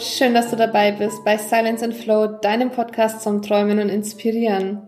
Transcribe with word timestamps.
Schön, 0.00 0.32
dass 0.32 0.50
du 0.50 0.56
dabei 0.56 0.92
bist 0.92 1.24
bei 1.24 1.38
Silence 1.38 1.84
and 1.84 1.94
Flow, 1.94 2.26
deinem 2.26 2.70
Podcast 2.70 3.20
zum 3.20 3.42
Träumen 3.42 3.80
und 3.80 3.88
Inspirieren. 3.88 4.86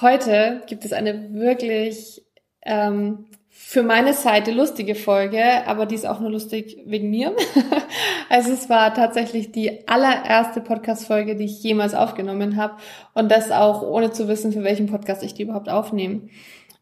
Heute 0.00 0.62
gibt 0.66 0.86
es 0.86 0.94
eine 0.94 1.34
wirklich 1.34 2.22
ähm, 2.64 3.26
für 3.50 3.82
meine 3.82 4.14
Seite 4.14 4.52
lustige 4.52 4.94
Folge, 4.94 5.66
aber 5.66 5.84
die 5.84 5.96
ist 5.96 6.06
auch 6.06 6.20
nur 6.20 6.30
lustig 6.30 6.78
wegen 6.86 7.10
mir. 7.10 7.34
also 8.30 8.52
es 8.52 8.70
war 8.70 8.94
tatsächlich 8.94 9.52
die 9.52 9.86
allererste 9.86 10.62
Podcast-Folge, 10.62 11.36
die 11.36 11.44
ich 11.44 11.62
jemals 11.62 11.94
aufgenommen 11.94 12.56
habe 12.56 12.76
und 13.12 13.30
das 13.30 13.50
auch 13.50 13.82
ohne 13.82 14.12
zu 14.12 14.28
wissen, 14.28 14.52
für 14.52 14.64
welchen 14.64 14.86
Podcast 14.86 15.22
ich 15.22 15.34
die 15.34 15.42
überhaupt 15.42 15.68
aufnehme. 15.68 16.22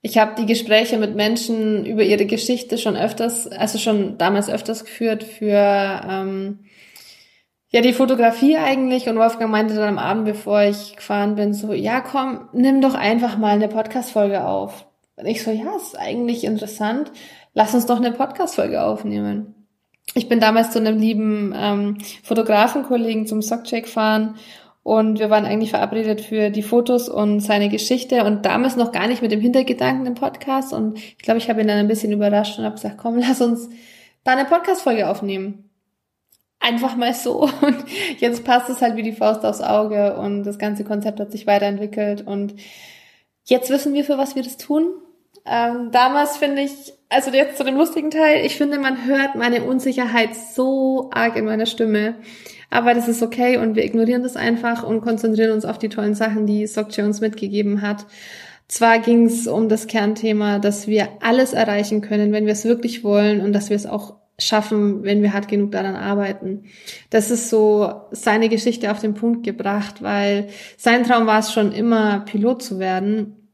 Ich 0.02 0.18
habe 0.18 0.37
die 0.38 0.46
Gespräche 0.46 0.98
mit 0.98 1.16
Menschen 1.16 1.84
über 1.84 2.05
ihre 2.05 2.27
Geschichte 2.27 2.78
schon 2.78 2.96
öfters, 2.96 3.48
also 3.48 3.78
schon 3.78 4.18
damals 4.18 4.48
öfters 4.48 4.84
geführt 4.84 5.24
für 5.24 6.00
ähm, 6.09 6.60
ja 7.70 7.80
die 7.80 7.93
Fotografie 7.93 8.56
eigentlich. 8.56 9.09
Und 9.09 9.19
Wolfgang 9.19 9.51
meinte 9.51 9.75
dann 9.75 9.88
am 9.88 9.98
Abend, 9.98 10.25
bevor 10.25 10.62
ich 10.62 10.97
gefahren 10.97 11.34
bin, 11.34 11.55
so 11.55 11.73
ja 11.73 12.01
komm, 12.01 12.48
nimm 12.52 12.80
doch 12.80 12.95
einfach 12.95 13.39
mal 13.39 13.55
eine 13.55 13.69
Podcast-Folge 13.69 14.45
auf. 14.45 14.87
Und 15.16 15.27
ich 15.27 15.42
so 15.42 15.51
ja, 15.51 15.77
ist 15.77 15.98
eigentlich 15.98 16.45
interessant. 16.45 17.11
Lass 17.55 17.75
uns 17.75 17.87
doch 17.87 17.97
eine 17.97 18.12
Podcast-Folge 18.12 18.83
aufnehmen. 18.83 19.55
Ich 20.15 20.29
bin 20.29 20.41
damals 20.41 20.70
zu 20.70 20.79
einem 20.79 20.98
lieben 20.98 21.55
ähm, 21.56 21.98
Fotografenkollegen 22.23 23.27
zum 23.27 23.42
Sockcheck 23.42 23.89
fahren 23.89 24.37
und 24.87 25.19
wir 25.19 25.30
waren 25.30 25.47
eigentlich 25.47 25.70
verabredet 25.70 26.20
für 26.20 26.51
die 26.51 26.62
Fotos 26.62 27.08
und 27.08 27.41
seine 27.41 27.69
Geschichte 27.69 28.23
und 28.23 28.47
damals 28.47 28.77
noch 28.77 28.92
gar 28.92 29.08
nicht 29.08 29.20
mit 29.20 29.33
dem 29.33 29.41
Hintergedanken 29.41 30.06
im 30.06 30.14
Podcast. 30.14 30.73
Und 30.73 30.97
ich 30.98 31.19
glaube, 31.19 31.39
ich 31.39 31.51
habe 31.51 31.61
ihn 31.61 31.67
dann 31.67 31.78
ein 31.78 31.89
bisschen 31.89 32.12
überrascht 32.12 32.56
und 32.56 32.64
habe 32.64 32.77
gesagt, 32.77 32.97
komm, 32.97 33.19
lass 33.19 33.41
uns 33.41 33.69
da 34.23 34.33
eine 34.33 34.45
Podcast-Folge 34.45 35.08
aufnehmen. 35.08 35.66
Einfach 36.60 36.96
mal 36.96 37.14
so. 37.14 37.42
Und 37.60 37.84
jetzt 38.18 38.44
passt 38.44 38.68
es 38.70 38.80
halt 38.80 38.96
wie 38.96 39.02
die 39.02 39.12
Faust 39.12 39.44
aufs 39.44 39.60
Auge 39.60 40.16
und 40.16 40.44
das 40.44 40.58
ganze 40.58 40.84
Konzept 40.84 41.20
hat 41.20 41.32
sich 41.32 41.46
weiterentwickelt. 41.46 42.26
Und 42.26 42.54
jetzt 43.44 43.70
wissen 43.70 43.94
wir, 43.94 44.04
für 44.04 44.18
was 44.18 44.34
wir 44.36 44.42
das 44.42 44.56
tun. 44.56 44.88
Ähm, 45.44 45.90
damals 45.92 46.38
finde 46.38 46.62
ich, 46.62 46.72
also 47.08 47.30
jetzt 47.30 47.56
zu 47.56 47.64
dem 47.64 47.77
lustigen 47.77 48.10
Teil, 48.10 48.44
ich 48.44 48.56
finde, 48.56 48.78
man 48.78 49.06
hört 49.06 49.36
meine 49.36 49.62
Unsicherheit 49.62 50.34
so 50.34 51.10
arg 51.12 51.36
in 51.36 51.44
meiner 51.44 51.66
Stimme. 51.66 52.16
Aber 52.68 52.94
das 52.94 53.06
ist 53.06 53.22
okay 53.22 53.58
und 53.58 53.77
wir 53.77 53.84
ignorieren 53.84 54.24
das 54.24 54.36
einfach 54.36 54.82
und 54.82 55.00
konzentrieren 55.00 55.52
uns 55.52 55.64
auf 55.64 55.78
die 55.78 55.88
tollen 55.88 56.14
Sachen, 56.14 56.46
die 56.46 56.66
Sokche 56.66 57.04
uns 57.04 57.20
mitgegeben 57.20 57.80
hat. 57.80 58.06
Zwar 58.66 58.98
ging 58.98 59.27
es 59.27 59.46
um 59.46 59.68
das 59.68 59.86
Kernthema, 59.86 60.58
dass 60.58 60.88
wir 60.88 61.08
alles 61.20 61.52
erreichen 61.52 62.00
können, 62.00 62.32
wenn 62.32 62.46
wir 62.46 62.52
es 62.52 62.64
wirklich 62.64 63.04
wollen 63.04 63.40
und 63.40 63.52
dass 63.52 63.70
wir 63.70 63.77
es 63.77 63.86
auch 63.86 64.16
schaffen, 64.39 65.03
wenn 65.03 65.23
wir 65.23 65.33
hart 65.33 65.48
genug 65.48 65.73
daran 65.73 65.97
arbeiten. 65.97 66.65
Das 67.11 67.31
ist 67.31 67.48
so 67.48 68.03
seine 68.11 68.48
Geschichte 68.48 68.91
auf 68.91 69.01
den 69.01 69.15
Punkt 69.15 69.45
gebracht, 69.45 70.03
weil 70.03 70.48
sein 70.77 71.05
Traum 71.05 71.27
war 71.27 71.39
es 71.39 71.53
schon 71.53 71.73
immer, 71.73 72.20
Pilot 72.20 72.62
zu 72.62 72.79
werden. 72.79 73.48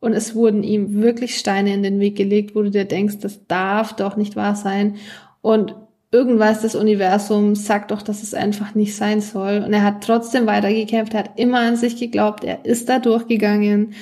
Und 0.00 0.12
es 0.12 0.34
wurden 0.34 0.62
ihm 0.62 1.02
wirklich 1.02 1.38
Steine 1.38 1.74
in 1.74 1.82
den 1.82 2.00
Weg 2.00 2.16
gelegt, 2.16 2.54
wo 2.54 2.62
du 2.62 2.70
dir 2.70 2.84
denkst, 2.84 3.18
das 3.20 3.46
darf 3.46 3.96
doch 3.96 4.16
nicht 4.16 4.36
wahr 4.36 4.54
sein. 4.54 4.96
Und 5.42 5.74
irgendwas 6.10 6.62
des 6.62 6.74
Universums 6.74 7.66
sagt 7.66 7.90
doch, 7.90 8.02
dass 8.02 8.22
es 8.22 8.32
einfach 8.32 8.74
nicht 8.74 8.96
sein 8.96 9.20
soll. 9.20 9.62
Und 9.66 9.72
er 9.72 9.82
hat 9.82 10.04
trotzdem 10.04 10.46
weitergekämpft, 10.46 11.14
er 11.14 11.24
hat 11.24 11.38
immer 11.38 11.60
an 11.60 11.76
sich 11.76 11.96
geglaubt, 11.96 12.44
er 12.44 12.64
ist 12.64 12.88
da 12.88 12.98
durchgegangen 12.98 13.92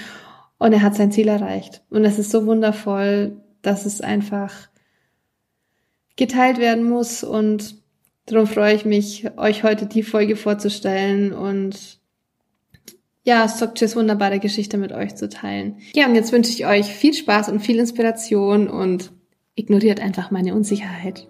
und 0.59 0.73
er 0.73 0.83
hat 0.83 0.95
sein 0.95 1.11
Ziel 1.11 1.29
erreicht. 1.29 1.83
Und 1.91 2.05
es 2.05 2.19
ist 2.19 2.31
so 2.31 2.47
wundervoll, 2.47 3.41
dass 3.63 3.87
es 3.87 4.01
einfach 4.01 4.69
geteilt 6.17 6.59
werden 6.59 6.89
muss 6.89 7.23
und 7.23 7.77
darum 8.27 8.47
freue 8.47 8.75
ich 8.75 8.85
mich, 8.85 9.27
euch 9.37 9.63
heute 9.63 9.87
die 9.87 10.03
Folge 10.03 10.37
vorzustellen 10.37 11.33
und 11.33 12.01
ja, 13.23 13.49
Sokches 13.49 13.97
wunderbare 13.97 14.39
Geschichte 14.39 14.79
mit 14.79 14.93
euch 14.93 15.17
zu 15.17 15.29
teilen. 15.29 15.79
Ja, 15.95 16.07
und 16.07 16.15
jetzt 16.15 16.33
wünsche 16.33 16.51
ich 16.51 16.65
euch 16.65 16.87
viel 16.87 17.13
Spaß 17.13 17.49
und 17.49 17.61
viel 17.61 17.79
Inspiration 17.79 18.69
und 18.69 19.11
ignoriert 19.57 20.01
einfach 20.01 20.31
meine 20.31 20.55
Unsicherheit. 20.55 21.27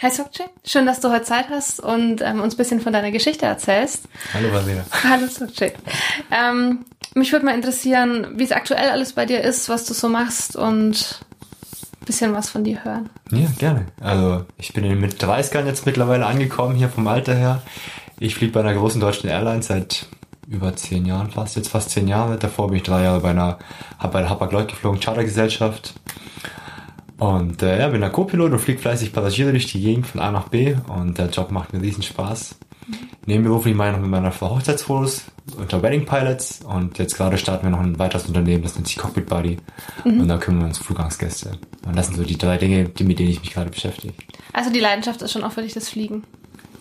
Hi 0.00 0.10
Sokche, 0.10 0.50
schön, 0.66 0.84
dass 0.84 1.00
du 1.00 1.10
heute 1.10 1.24
Zeit 1.24 1.48
hast 1.48 1.80
und 1.80 2.20
ähm, 2.20 2.42
uns 2.42 2.54
ein 2.54 2.56
bisschen 2.58 2.80
von 2.80 2.92
deiner 2.92 3.10
Geschichte 3.10 3.46
erzählst. 3.46 4.06
Hallo 4.34 4.52
Vasina. 4.52 4.84
Hallo 5.02 5.26
Sokche. 5.28 5.72
Ähm, 6.30 6.84
mich 7.14 7.32
würde 7.32 7.46
mal 7.46 7.54
interessieren, 7.54 8.26
wie 8.36 8.44
es 8.44 8.52
aktuell 8.52 8.90
alles 8.90 9.12
bei 9.12 9.26
dir 9.26 9.40
ist, 9.42 9.68
was 9.68 9.86
du 9.86 9.94
so 9.94 10.08
machst 10.08 10.56
und 10.56 11.20
ein 12.00 12.04
bisschen 12.04 12.34
was 12.34 12.50
von 12.50 12.64
dir 12.64 12.84
hören. 12.84 13.08
Ja, 13.30 13.48
gerne. 13.58 13.86
Also 14.00 14.44
ich 14.58 14.72
bin 14.72 15.00
mit 15.00 15.22
30ern 15.22 15.66
jetzt 15.66 15.86
mittlerweile 15.86 16.26
angekommen, 16.26 16.74
hier 16.74 16.88
vom 16.88 17.06
Alter 17.06 17.34
her. 17.34 17.62
Ich 18.18 18.34
fliege 18.34 18.52
bei 18.52 18.60
einer 18.60 18.74
großen 18.74 19.00
deutschen 19.00 19.28
Airline 19.28 19.62
seit 19.62 20.06
über 20.48 20.76
zehn 20.76 21.06
Jahren 21.06 21.30
fast, 21.30 21.56
jetzt 21.56 21.68
fast 21.68 21.90
zehn 21.90 22.08
Jahre. 22.08 22.36
Davor 22.36 22.68
bin 22.68 22.76
ich 22.76 22.82
drei 22.82 23.02
Jahre 23.04 23.20
bei 23.20 23.30
einer, 23.30 23.58
habe 23.98 24.12
bei 24.12 24.20
der 24.20 24.30
Hapag-Lloyd 24.30 24.68
geflogen, 24.68 25.00
Chartergesellschaft. 25.00 25.94
Und 27.16 27.62
äh, 27.62 27.78
ja, 27.78 27.88
bin 27.88 28.00
der 28.00 28.10
Co-Pilot 28.10 28.52
und 28.52 28.58
fliege 28.58 28.80
fleißig 28.80 29.12
Passagiere 29.12 29.52
durch 29.52 29.66
die 29.66 29.80
Gegend 29.80 30.06
von 30.06 30.20
A 30.20 30.30
nach 30.30 30.48
B 30.48 30.76
und 30.88 31.16
der 31.16 31.28
Job 31.30 31.50
macht 31.50 31.72
mir 31.72 31.80
riesen 31.80 32.02
Spaß. 32.02 32.53
Nebenberuflich 33.26 33.74
mache 33.74 33.88
ich 33.88 33.94
noch 33.94 34.02
mit 34.02 34.10
meiner 34.10 34.32
Frau 34.32 34.50
Hochzeitsfotos 34.50 35.24
unter 35.58 35.82
Wedding 35.82 36.04
Pilots 36.04 36.60
und 36.62 36.98
jetzt 36.98 37.16
gerade 37.16 37.38
starten 37.38 37.64
wir 37.64 37.70
noch 37.70 37.80
ein 37.80 37.98
weiteres 37.98 38.26
Unternehmen, 38.26 38.62
das 38.62 38.74
nennt 38.74 38.86
sich 38.86 38.96
Cockpit 38.96 39.26
Buddy 39.26 39.58
mhm. 40.04 40.20
und 40.20 40.28
da 40.28 40.38
kümmern 40.38 40.62
wir 40.62 40.66
uns 40.68 40.78
um 40.78 40.86
Flugangsgäste. 40.86 41.52
Und 41.86 41.96
das 41.96 42.06
sind 42.06 42.16
so 42.16 42.24
die 42.24 42.38
drei 42.38 42.56
Dinge, 42.56 42.88
die, 42.88 43.04
mit 43.04 43.18
denen 43.18 43.30
ich 43.30 43.40
mich 43.40 43.52
gerade 43.52 43.70
beschäftige. 43.70 44.14
Also 44.52 44.70
die 44.70 44.80
Leidenschaft 44.80 45.22
ist 45.22 45.32
schon 45.32 45.44
auch 45.44 45.52
für 45.52 45.62
dich 45.62 45.74
das 45.74 45.88
Fliegen? 45.88 46.24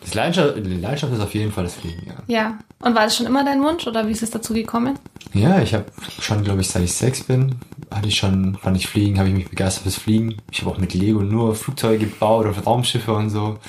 Das 0.01 0.13
Leidenschaft, 0.13 0.57
die 0.57 0.79
Leidenschaft 0.79 1.13
ist 1.13 1.21
auf 1.21 1.33
jeden 1.33 1.51
Fall 1.51 1.63
das 1.63 1.75
Fliegen, 1.75 2.07
ja. 2.07 2.15
Ja. 2.27 2.59
Und 2.79 2.95
war 2.95 3.03
das 3.03 3.15
schon 3.15 3.25
immer 3.25 3.45
dein 3.45 3.61
Wunsch 3.63 3.87
oder 3.87 4.07
wie 4.07 4.11
ist 4.11 4.23
es 4.23 4.31
dazu 4.31 4.53
gekommen? 4.53 4.99
Ja, 5.33 5.61
ich 5.61 5.73
habe 5.73 5.85
schon, 6.19 6.43
glaube 6.43 6.61
ich, 6.61 6.67
seit 6.67 6.83
ich 6.83 6.93
sechs 6.93 7.23
bin, 7.23 7.55
hatte 7.89 8.09
ich 8.09 8.17
schon, 8.17 8.55
fand 8.55 8.75
ich 8.75 8.87
Fliegen, 8.87 9.17
habe 9.17 9.29
ich 9.29 9.35
mich 9.35 9.49
begeistert 9.49 9.83
fürs 9.83 9.95
Fliegen. 9.95 10.37
Ich 10.51 10.61
habe 10.61 10.71
auch 10.71 10.77
mit 10.77 10.93
Lego 10.93 11.21
nur 11.21 11.55
Flugzeuge 11.55 12.05
gebaut 12.05 12.45
oder 12.45 12.59
Raumschiffe 12.59 13.13
und 13.13 13.29
so. 13.29 13.59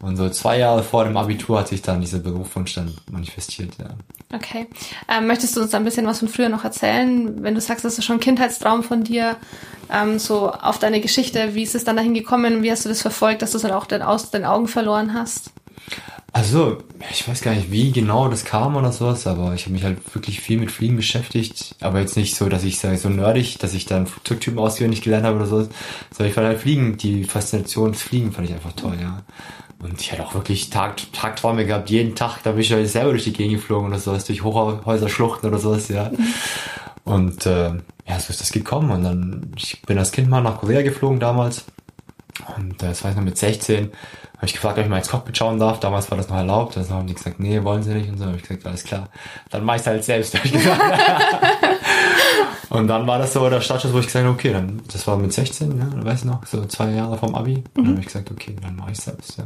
Und 0.00 0.16
so 0.16 0.28
zwei 0.28 0.58
Jahre 0.58 0.82
vor 0.82 1.04
dem 1.04 1.16
Abitur 1.16 1.58
hat 1.58 1.68
sich 1.68 1.80
dann 1.80 2.00
dieser 2.00 2.18
Berufswunsch 2.18 2.74
dann 2.74 2.94
manifestiert, 3.10 3.72
ja. 3.78 3.88
Okay. 4.34 4.66
Ähm, 5.08 5.26
möchtest 5.26 5.56
du 5.56 5.62
uns 5.62 5.72
ein 5.72 5.84
bisschen 5.84 6.06
was 6.06 6.18
von 6.18 6.28
früher 6.28 6.48
noch 6.48 6.64
erzählen? 6.64 7.42
Wenn 7.42 7.54
du 7.54 7.60
sagst, 7.60 7.84
das 7.84 7.96
ist 7.96 8.04
schon 8.04 8.16
ein 8.16 8.20
Kindheitstraum 8.20 8.82
von 8.82 9.04
dir, 9.04 9.36
ähm, 9.90 10.18
so 10.18 10.50
auf 10.50 10.78
deine 10.78 11.00
Geschichte, 11.00 11.54
wie 11.54 11.62
ist 11.62 11.74
es 11.74 11.84
dann 11.84 11.96
dahin 11.96 12.12
gekommen? 12.12 12.62
Wie 12.62 12.70
hast 12.70 12.84
du 12.84 12.88
das 12.88 13.02
verfolgt, 13.02 13.42
dass 13.42 13.52
du 13.52 13.56
es 13.56 13.62
dann 13.62 13.72
auch 13.72 13.88
aus 14.06 14.30
den 14.30 14.44
Augen 14.44 14.68
verloren 14.68 15.14
hast? 15.14 15.52
Also, 16.32 16.82
ich 17.10 17.26
weiß 17.26 17.40
gar 17.40 17.54
nicht, 17.54 17.70
wie 17.70 17.92
genau 17.92 18.28
das 18.28 18.44
kam 18.44 18.76
oder 18.76 18.92
sowas, 18.92 19.26
aber 19.26 19.54
ich 19.54 19.62
habe 19.62 19.72
mich 19.72 19.84
halt 19.84 20.14
wirklich 20.14 20.40
viel 20.40 20.58
mit 20.58 20.70
Fliegen 20.70 20.96
beschäftigt. 20.96 21.76
Aber 21.80 22.00
jetzt 22.00 22.16
nicht 22.16 22.36
so, 22.36 22.50
dass 22.50 22.62
ich 22.62 22.78
sage, 22.78 22.98
so 22.98 23.08
nerdig, 23.08 23.58
dass 23.58 23.72
ich 23.72 23.86
dann 23.86 24.06
Flugzeugtypen 24.06 24.58
auswendig 24.58 25.00
gelernt 25.00 25.24
habe 25.24 25.36
oder 25.36 25.46
so. 25.46 25.66
Sondern 26.10 26.28
ich 26.28 26.34
fand 26.34 26.46
halt 26.46 26.60
Fliegen, 26.60 26.98
die 26.98 27.24
Faszination 27.24 27.92
des 27.92 28.02
Fliegen 28.02 28.32
fand 28.32 28.50
ich 28.50 28.54
einfach 28.54 28.72
toll, 28.72 28.98
ja. 29.00 29.22
Und 29.78 30.00
ich 30.00 30.10
hatte 30.10 30.24
auch 30.24 30.34
wirklich 30.34 30.70
Tag, 30.70 30.96
Tagträume 31.12 31.66
gehabt, 31.66 31.90
jeden 31.90 32.14
Tag, 32.14 32.38
da 32.42 32.52
bin 32.52 32.60
ich 32.60 32.72
halt 32.72 32.88
selber 32.88 33.10
durch 33.10 33.24
die 33.24 33.32
Gegend 33.32 33.56
geflogen 33.56 33.88
oder 33.88 33.98
sowas, 33.98 34.24
durch 34.24 34.42
Hochhäuser, 34.42 35.08
Schluchten 35.08 35.46
oder 35.46 35.58
sowas, 35.58 35.88
ja. 35.88 36.10
Und 37.04 37.46
äh, 37.46 37.70
ja, 38.08 38.18
so 38.18 38.30
ist 38.30 38.40
das 38.40 38.50
gekommen. 38.50 38.90
Und 38.90 39.04
dann, 39.04 39.52
ich 39.56 39.80
bin 39.82 39.98
als 39.98 40.10
Kind 40.10 40.28
mal 40.28 40.40
nach 40.40 40.58
Korea 40.58 40.82
geflogen 40.82 41.20
damals. 41.20 41.64
Und 42.56 42.82
äh, 42.82 42.88
das 42.88 43.04
war 43.04 43.10
ich 43.10 43.16
noch 43.16 43.22
mit 43.24 43.38
16 43.38 43.92
habe 44.36 44.46
ich 44.46 44.52
gefragt, 44.52 44.76
ob 44.76 44.84
ich 44.84 44.90
mal 44.90 44.98
ins 44.98 45.08
Cockpit 45.08 45.36
schauen 45.36 45.58
darf. 45.58 45.80
Damals 45.80 46.10
war 46.10 46.18
das 46.18 46.28
noch 46.28 46.36
erlaubt. 46.36 46.76
Dann 46.76 46.86
haben 46.90 47.06
die 47.06 47.14
gesagt, 47.14 47.40
nee, 47.40 47.62
wollen 47.64 47.82
sie 47.82 47.94
nicht. 47.94 48.10
Und 48.10 48.18
so 48.18 48.26
habe 48.26 48.36
ich 48.36 48.42
gesagt, 48.42 48.66
alles 48.66 48.84
klar. 48.84 49.08
Dann 49.50 49.64
mach 49.64 49.76
ich 49.76 49.86
halt 49.86 50.04
selbst. 50.04 50.34
und 52.76 52.88
dann 52.88 53.06
war 53.06 53.18
das 53.18 53.32
so 53.32 53.48
der 53.48 53.60
Startschuss, 53.60 53.92
wo 53.92 53.98
ich 53.98 54.06
gesagt 54.06 54.24
habe, 54.24 54.34
okay, 54.34 54.52
dann, 54.52 54.80
das 54.92 55.06
war 55.06 55.16
mit 55.16 55.32
16, 55.32 55.78
ja, 55.78 56.04
weiß 56.04 56.20
ich 56.20 56.24
noch, 56.24 56.44
so 56.46 56.64
zwei 56.66 56.90
Jahre 56.90 57.16
vom 57.16 57.34
Abi. 57.34 57.54
Und 57.54 57.64
dann 57.74 57.84
mhm. 57.84 57.88
habe 57.90 58.00
ich 58.00 58.06
gesagt, 58.06 58.30
okay, 58.30 58.54
dann 58.60 58.76
mache 58.76 58.92
ich 58.92 58.98
selbst, 58.98 59.38
ja. 59.38 59.44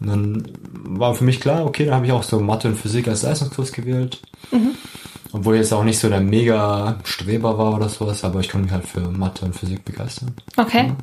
Und 0.00 0.06
dann 0.06 0.48
war 0.72 1.14
für 1.14 1.24
mich 1.24 1.40
klar, 1.40 1.64
okay, 1.64 1.84
dann 1.84 1.94
habe 1.94 2.06
ich 2.06 2.12
auch 2.12 2.22
so 2.22 2.40
Mathe 2.40 2.68
und 2.68 2.76
Physik 2.76 3.06
als 3.08 3.22
Leistungskurs 3.22 3.72
gewählt. 3.72 4.20
Mhm. 4.50 4.70
Obwohl 5.32 5.54
ich 5.54 5.60
jetzt 5.60 5.72
auch 5.72 5.84
nicht 5.84 5.98
so 5.98 6.08
der 6.08 6.20
mega 6.20 6.98
Streber 7.04 7.58
war 7.58 7.74
oder 7.74 7.88
sowas, 7.88 8.24
aber 8.24 8.40
ich 8.40 8.48
konnte 8.48 8.64
mich 8.64 8.72
halt 8.72 8.86
für 8.86 9.00
Mathe 9.00 9.44
und 9.44 9.54
Physik 9.54 9.84
begeistern. 9.84 10.34
Okay. 10.56 10.86
Ja. 10.86 10.96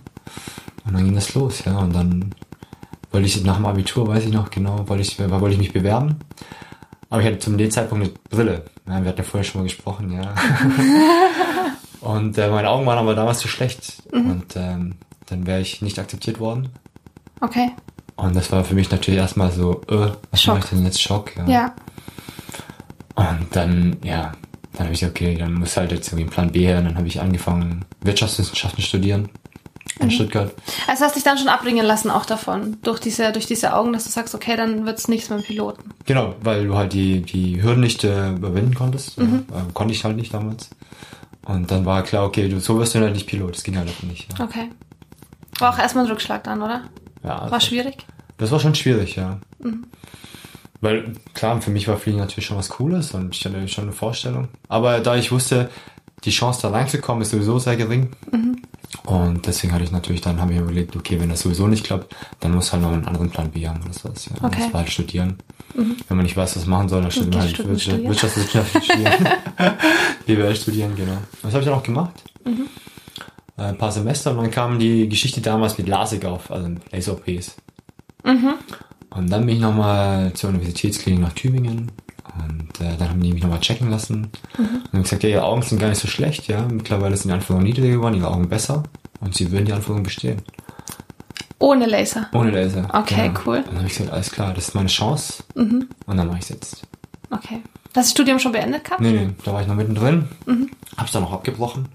Und 0.86 0.94
dann 0.94 1.04
ging 1.06 1.16
das 1.16 1.34
los, 1.36 1.63
ja. 1.63 1.78
Und 1.78 1.94
dann 1.94 2.34
wollte 3.12 3.28
ich 3.28 3.44
nach 3.44 3.58
dem 3.58 3.66
Abitur, 3.66 4.08
weiß 4.08 4.25
ich 4.25 4.34
noch 4.34 4.50
genau, 4.50 4.88
wollte 4.90 5.04
ich, 5.04 5.19
wollte 5.19 5.51
ich 5.51 5.60
mich 5.60 5.74
bewerben. 5.74 6.18
Aber 7.10 7.22
ich 7.22 7.28
hatte 7.28 7.40
zum 7.40 7.58
dem 7.58 7.72
Zeitpunkt 7.72 8.06
eine 8.06 8.13
Brille. 8.30 8.66
Ja, 8.88 9.01
wir 9.01 9.10
hatten 9.10 9.19
ja 9.19 9.24
vorher 9.24 9.44
schon 9.44 9.62
mal 9.62 9.66
gesprochen, 9.66 10.12
ja. 10.12 10.22
und 12.06 12.38
äh, 12.38 12.50
meine 12.50 12.69
Augen 12.69 12.86
waren 12.86 13.00
aber 13.00 13.16
damals 13.16 13.40
zu 13.40 13.48
schlecht. 13.48 14.04
Mhm. 14.13 14.31
Und 14.31 14.56
ähm, 14.56 14.96
dann 15.25 15.48
wäre 15.48 15.60
ich 15.60 15.81
nicht 15.81 15.98
akzeptiert 15.98 16.40
worden. 16.40 16.69
Okay. 17.42 17.72
Und 18.16 18.36
das 18.36 18.52
war 18.52 18.63
für 18.63 18.75
mich 18.75 18.92
natürlich 18.92 19.19
erstmal 19.19 19.52
so, 19.52 19.81
äh, 19.90 20.12
was 20.30 20.42
Schock. 20.42 20.56
mache 20.56 20.66
ich 20.66 20.69
denn 20.69 20.86
jetzt? 20.86 21.02
Schock, 21.02 21.36
ja. 21.36 21.48
Ja. 21.48 21.74
Und 23.16 23.48
dann, 23.52 23.98
ja, 24.04 24.34
dann 24.74 24.84
habe 24.84 24.94
ich 24.94 25.00
gesagt, 25.00 25.18
okay, 25.18 25.36
dann 25.36 25.56
muss 25.56 25.75
halt 25.78 25.92
jetzt 25.92 26.10
irgendwie 26.10 26.25
ein 26.25 26.30
Plan 26.30 26.52
B 26.52 26.66
her. 26.66 26.78
Und 26.78 26.86
dann 26.86 26.98
habe 26.98 27.07
ich 27.07 27.19
angefangen, 27.19 27.86
Wirtschaftswissenschaften 28.02 28.84
studieren 28.84 29.30
in 30.00 30.12
Stuttgart. 30.12 30.54
Also 30.88 31.06
hast 31.06 31.16
dich 31.16 31.24
dann 31.24 31.38
schon 31.38 31.48
abbringen 31.48 31.86
lassen 31.86 32.12
auch 32.12 32.25
davon, 32.25 32.78
durch 32.84 33.00
diese, 33.00 33.31
durch 33.31 33.46
diese 33.48 33.74
Augen, 33.74 33.94
dass 33.94 34.04
du 34.04 34.10
sagst, 34.12 34.36
okay, 34.36 34.56
dann 34.56 34.86
wird's 34.86 35.08
nichts 35.08 35.30
mit 35.30 35.40
dem 35.40 35.46
Piloten. 35.46 35.92
Genau, 36.06 36.36
weil 36.42 36.68
du 36.68 36.75
halt 36.75 36.94
die, 36.94 37.22
die 37.22 37.63
Hürden 37.63 37.81
nicht 37.81 38.04
äh, 38.04 38.34
überwinden 38.34 38.75
konntest. 38.75 39.18
Ja, 39.18 39.24
äh, 39.24 39.72
konnte 39.74 39.94
ich 39.94 40.04
halt 40.04 40.18
nicht 40.18 40.34
damals. 40.34 40.69
Und 41.45 41.69
dann 41.71 41.86
war 41.86 42.03
klar, 42.03 42.25
okay, 42.25 42.50
du, 42.50 42.59
so 42.59 42.77
wirst 42.80 42.95
du 42.95 43.00
halt 43.00 43.13
nicht 43.13 43.27
Pilot. 43.27 43.56
Das 43.56 43.63
ging 43.63 43.77
halt 43.77 43.88
einfach 43.88 44.03
nicht. 44.03 44.27
Ja. 44.38 44.45
Okay. 44.45 44.69
War 45.59 45.74
auch 45.74 45.80
erstmal 45.80 46.06
ein 46.06 46.12
Rückschlag 46.12 46.44
dann, 46.44 46.62
oder? 46.62 46.83
Ja, 47.24 47.50
War 47.50 47.62
schwierig? 47.62 48.06
Das 48.38 48.51
war 48.51 48.59
schon 48.59 48.75
schwierig, 48.75 49.15
ja. 49.15 49.39
Weil, 50.81 51.13
klar, 51.33 51.62
für 51.62 51.71
mich 51.71 51.88
war 51.88 51.97
Fliegen 51.97 52.18
natürlich 52.18 52.45
schon 52.45 52.57
was 52.57 52.69
Cooles 52.69 53.13
und 53.13 53.33
ich 53.36 53.45
hatte 53.45 53.68
schon 53.68 53.86
eine 53.86 53.94
Vorstellung. 53.94 54.50
Aber 54.68 55.00
da 55.00 55.15
ich 55.15 55.31
wusste, 55.31 55.69
die 56.25 56.31
Chance 56.31 56.62
da 56.63 56.69
reinzukommen 56.69 57.21
ist 57.21 57.31
sowieso 57.31 57.59
sehr 57.59 57.77
gering. 57.77 58.12
Und 59.03 59.45
deswegen 59.45 59.74
hatte 59.74 59.83
ich 59.83 59.92
natürlich 59.92 60.21
dann, 60.21 60.42
habe 60.42 60.51
ich 60.51 60.57
mir 60.57 60.63
überlegt, 60.63 60.95
okay, 60.95 61.19
wenn 61.19 61.30
das 61.30 61.42
sowieso 61.42 61.68
nicht 61.68 61.83
klappt, 61.86 62.15
dann 62.39 62.53
muss 62.56 62.71
halt 62.71 62.81
noch 62.81 62.92
einen 62.92 63.06
anderen 63.06 63.30
Plan 63.30 63.51
B 63.51 63.68
haben 63.68 63.81
oder 63.83 63.94
sowas. 63.94 64.25
Ja. 64.27 64.44
Okay. 64.44 64.57
Das 64.59 64.74
war 64.74 64.81
halt 64.81 64.92
studieren. 64.92 65.38
Wenn 65.74 66.18
man 66.18 66.24
nicht 66.24 66.38
weiß, 66.38 66.56
was 66.56 66.65
man 66.65 66.80
machen 66.80 66.89
soll, 66.89 67.01
dann 67.01 67.12
studiert 67.12 67.33
man 67.33 67.42
halt 67.44 67.51
Studieren, 67.51 67.71
Wirtschaft-. 67.75 68.03
Wirtschaftswissenschaften 68.38 68.81
studieren. 68.81 69.30
BWL 70.25 70.56
studieren, 70.56 70.95
genau. 70.95 71.18
Das 71.42 71.51
habe 71.51 71.59
ich 71.63 71.65
dann 71.69 71.77
auch 71.77 71.83
gemacht. 71.83 72.13
Äh, 73.57 73.62
Ein 73.62 73.77
paar 73.77 73.92
Semester 73.92 74.31
und 74.31 74.38
dann 74.38 74.51
kam 74.51 74.80
die 74.80 75.09
Geschichte 75.09 75.41
damals 75.41 75.77
mit 75.77 75.88
LASIK 75.88 76.25
auf, 76.25 76.50
also 76.50 76.69
Laser-OPs. 76.91 77.57
Und 78.24 79.30
dann 79.30 79.45
bin 79.45 79.56
ich 79.56 79.62
nochmal 79.62 80.33
zur 80.33 80.50
Universitätsklinik 80.50 81.21
nach 81.21 81.33
Tübingen 81.33 81.91
und 82.38 82.82
äh, 82.86 82.98
dann 82.98 83.10
haben 83.10 83.22
die 83.22 83.34
mich 83.34 83.42
nochmal 83.44 83.60
checken 83.60 83.90
lassen 83.90 84.30
und 84.58 84.94
haben 84.94 85.04
gesagt, 85.04 85.24
ja, 85.24 85.30
ihre 85.30 85.44
Augen 85.44 85.62
sind 85.62 85.80
gar 85.80 85.90
nicht 85.90 86.02
so 86.02 86.08
schlecht, 86.08 86.48
ja, 86.48 86.62
mittlerweile 86.70 87.16
sind 87.16 87.30
die 87.30 87.34
Anforderungen 87.34 87.66
niedriger 87.68 87.96
geworden, 87.96 88.16
ihre 88.16 88.30
Augen 88.30 88.50
besser 88.50 88.84
und 89.22 89.36
sie 89.36 89.52
würden 89.52 89.66
die 89.66 89.74
Anforderungen 89.74 90.04
bestehen. 90.04 90.42
Ohne 91.60 91.86
Laser. 91.86 92.28
Ohne 92.34 92.52
Laser. 92.52 92.88
Okay, 92.94 93.28
Genau. 93.30 93.40
cool. 93.46 93.64
Dann 93.66 93.78
habe 93.78 93.88
ich 93.88 93.94
gesagt, 93.98 94.12
alles 94.12 94.32
klar, 94.32 94.54
das 94.54 94.68
ist 94.70 94.76
meine 94.76 94.90
Chance 94.90 95.44
und 95.56 95.88
dann 96.08 96.28
mache 96.28 96.40
ich 96.40 96.50
jetzt. 96.50 96.82
Okay. 97.32 97.62
Hast 97.64 97.96
du 97.96 98.02
das 98.02 98.12
Studium 98.12 98.40
schon 98.40 98.52
beendet 98.52 98.84
gehabt? 98.84 99.00
Nee, 99.02 99.12
nee, 99.12 99.30
da 99.46 99.54
war 99.54 99.62
ich 99.62 99.68
noch 99.68 99.76
mittendrin, 99.76 100.28
hab's 100.98 101.12
dann 101.14 101.24
auch 101.24 101.32
abgebrochen. 101.32 101.88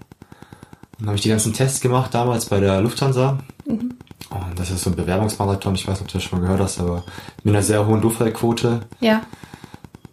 Dann 0.97 1.07
habe 1.07 1.15
ich 1.15 1.21
die 1.23 1.29
ganzen 1.29 1.53
Tests 1.53 1.79
gemacht, 1.81 2.13
damals 2.13 2.45
bei 2.45 2.59
der 2.59 2.81
Lufthansa. 2.81 3.37
Und 3.65 3.93
das 4.59 4.71
ist 4.71 4.83
so 4.83 4.89
ein 4.89 4.95
Bewerbungsmarathon, 4.95 5.75
ich 5.75 5.87
weiß 5.87 5.99
nicht, 5.99 6.01
ob 6.01 6.07
du 6.07 6.13
das 6.13 6.23
schon 6.23 6.39
mal 6.39 6.45
gehört 6.45 6.61
hast, 6.61 6.79
aber 6.79 7.03
mit 7.43 7.53
einer 7.53 7.63
sehr 7.63 7.85
hohen 7.85 8.01
Durchfallquote. 8.01 8.81
Ja. 8.99 9.21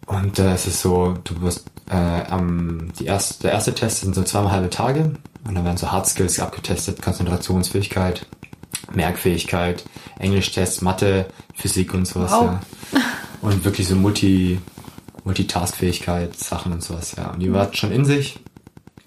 Und 0.09 0.39
äh, 0.39 0.53
es 0.53 0.65
ist 0.65 0.81
so, 0.81 1.15
du 1.23 1.39
wirst 1.41 1.65
äh, 1.89 1.93
am 1.95 2.91
die 2.99 3.05
erste, 3.05 3.43
der 3.43 3.51
erste 3.51 3.75
Test 3.75 4.01
sind 4.01 4.15
so 4.15 4.23
zweimal 4.23 4.51
halbe 4.53 4.69
Tage 4.71 5.13
und 5.47 5.53
dann 5.55 5.63
werden 5.63 5.77
so 5.77 5.91
Hard 5.91 6.07
Skills 6.07 6.39
abgetestet, 6.39 6.99
Konzentrationsfähigkeit, 6.99 8.25
Merkfähigkeit, 8.91 9.83
Englischtests, 10.17 10.81
Mathe, 10.81 11.27
Physik 11.53 11.93
und 11.93 12.07
sowas, 12.07 12.31
Wow. 12.31 12.43
ja. 12.45 12.59
Und 13.41 13.63
wirklich 13.63 13.87
so 13.87 13.95
Multi, 13.95 14.59
Multitaskfähigkeit, 15.25 16.35
Sachen 16.35 16.71
und 16.73 16.83
sowas, 16.83 17.13
ja. 17.15 17.29
Und 17.29 17.39
die 17.39 17.53
war 17.53 17.71
schon 17.73 17.91
in 17.91 18.03
sich. 18.03 18.39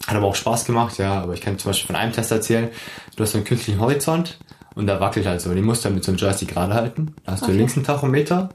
Hat 0.06 0.16
aber 0.16 0.26
auch 0.26 0.36
Spaß 0.36 0.64
gemacht, 0.66 0.98
ja. 0.98 1.20
Aber 1.20 1.34
ich 1.34 1.40
kann 1.40 1.58
zum 1.58 1.70
Beispiel 1.70 1.88
von 1.88 1.96
einem 1.96 2.12
Test 2.12 2.30
erzählen, 2.30 2.68
du 3.16 3.24
hast 3.24 3.32
so 3.32 3.38
einen 3.38 3.44
künstlichen 3.44 3.80
Horizont 3.80 4.38
und 4.76 4.86
da 4.86 5.00
wackelt 5.00 5.26
halt 5.26 5.40
so. 5.40 5.52
Den 5.52 5.64
musst 5.64 5.84
du 5.84 5.88
dann 5.88 5.96
mit 5.96 6.04
so 6.04 6.12
einem 6.12 6.18
Joystick 6.18 6.48
gerade 6.50 6.74
halten. 6.74 7.14
Da 7.24 7.32
hast 7.32 7.42
du 7.42 7.46
Okay. 7.46 7.56
links 7.56 7.74
einen 7.76 7.84
Tachometer 7.84 8.50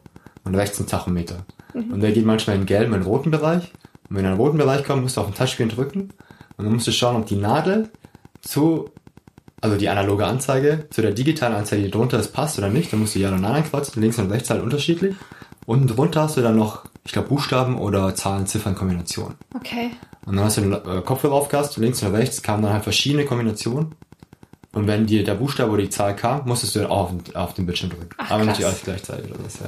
und 0.45 0.55
rechts 0.55 0.79
einen 0.79 0.87
Tachometer. 0.87 1.45
Und 1.73 2.01
der 2.01 2.11
geht 2.11 2.25
manchmal 2.25 2.55
in 2.55 2.61
den 2.63 2.67
gelben, 2.67 2.93
in 2.93 3.01
roten 3.03 3.31
Bereich. 3.31 3.71
Und 4.09 4.15
wenn 4.15 4.25
er 4.25 4.31
in 4.31 4.37
den 4.37 4.41
roten 4.45 4.57
Bereich 4.57 4.83
kommt, 4.83 5.03
musst 5.03 5.17
du 5.17 5.21
auf 5.21 5.27
den 5.27 5.35
Touchscreen 5.35 5.69
drücken. 5.69 6.09
Und 6.57 6.65
dann 6.65 6.73
musst 6.73 6.87
du 6.87 6.91
schauen, 6.91 7.15
ob 7.17 7.25
die 7.27 7.35
Nadel 7.35 7.89
zu, 8.41 8.89
also 9.61 9.77
die 9.77 9.89
analoge 9.89 10.25
Anzeige, 10.25 10.85
zu 10.89 11.01
der 11.01 11.11
digitalen 11.11 11.55
Anzeige, 11.55 11.83
die 11.83 11.91
drunter 11.91 12.19
ist, 12.19 12.33
passt 12.33 12.57
oder 12.57 12.69
nicht. 12.69 12.91
Dann 12.91 12.99
musst 13.01 13.15
du 13.15 13.19
ja 13.19 13.29
oder 13.29 13.37
nein 13.37 13.63
ankreuzen. 13.63 14.01
Links 14.01 14.17
und 14.17 14.31
rechts 14.31 14.49
halt 14.49 14.63
unterschiedlich. 14.63 15.15
Unten 15.65 15.87
drunter 15.87 16.23
hast 16.23 16.37
du 16.37 16.41
dann 16.41 16.55
noch, 16.55 16.85
ich 17.05 17.11
glaube, 17.11 17.27
Buchstaben 17.27 17.77
oder 17.77 18.15
Zahlen, 18.15 18.47
Ziffern, 18.47 18.73
Kombinationen. 18.75 19.35
Okay. 19.53 19.91
Und 20.25 20.35
dann 20.37 20.45
hast 20.45 20.57
du 20.57 20.61
den 20.61 20.73
äh, 20.73 21.01
Kopfhörer 21.01 21.33
aufgehast, 21.33 21.77
links 21.77 22.01
und 22.03 22.13
rechts 22.13 22.41
kamen 22.41 22.63
dann 22.63 22.73
halt 22.73 22.83
verschiedene 22.83 23.25
Kombinationen. 23.25 23.93
Und 24.73 24.87
wenn 24.87 25.05
dir 25.07 25.23
der 25.23 25.35
Buchstabe 25.35 25.71
oder 25.71 25.81
die 25.81 25.89
Zahl 25.89 26.15
kam, 26.15 26.47
musstest 26.47 26.75
du 26.75 26.79
dann 26.79 26.89
auch 26.89 27.11
auf, 27.11 27.23
den- 27.23 27.35
auf 27.35 27.53
den 27.53 27.65
Bildschirm 27.65 27.89
drücken. 27.89 28.09
Ach, 28.17 28.31
aber 28.31 28.39
krass. 28.39 28.47
natürlich 28.47 28.65
alles 28.67 28.81
gleichzeitig 28.83 29.31
oder 29.31 29.43
was, 29.43 29.59
ja. 29.59 29.65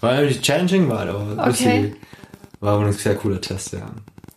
War 0.00 0.12
natürlich 0.14 0.40
challenging, 0.42 0.88
war 0.88 1.00
aber 1.08 1.48
Okay. 1.48 1.94
War 2.60 2.74
aber 2.74 2.86
ein 2.86 2.92
sehr 2.92 3.14
cooler 3.16 3.40
Test, 3.40 3.72
ja. 3.72 3.86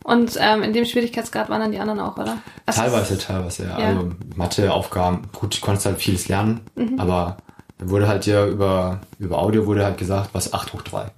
Und 0.03 0.35
ähm, 0.39 0.63
in 0.63 0.73
dem 0.73 0.85
Schwierigkeitsgrad 0.85 1.49
waren 1.49 1.59
dann 1.61 1.71
die 1.71 1.79
anderen 1.79 1.99
auch, 1.99 2.17
oder? 2.17 2.37
Also- 2.65 2.81
Teilweise, 2.81 3.17
teilweise, 3.17 3.63
ja. 3.65 3.79
Ja. 3.79 3.87
Also 3.89 4.11
Mathe-Aufgaben, 4.35 5.23
gut, 5.39 5.53
ich 5.55 5.61
konnte 5.61 5.85
halt 5.85 5.99
vieles 6.01 6.27
lernen, 6.27 6.61
Mhm. 6.75 6.99
aber 6.99 7.37
da 7.77 7.89
wurde 7.89 8.07
halt 8.07 8.25
ja 8.25 8.45
über, 8.47 9.01
über 9.19 9.37
Audio 9.39 9.65
wurde 9.65 9.83
halt 9.85 9.97
gesagt, 9.97 10.29
was 10.33 10.53
8 10.53 10.73
hoch 10.73 10.81
3. 10.81 11.11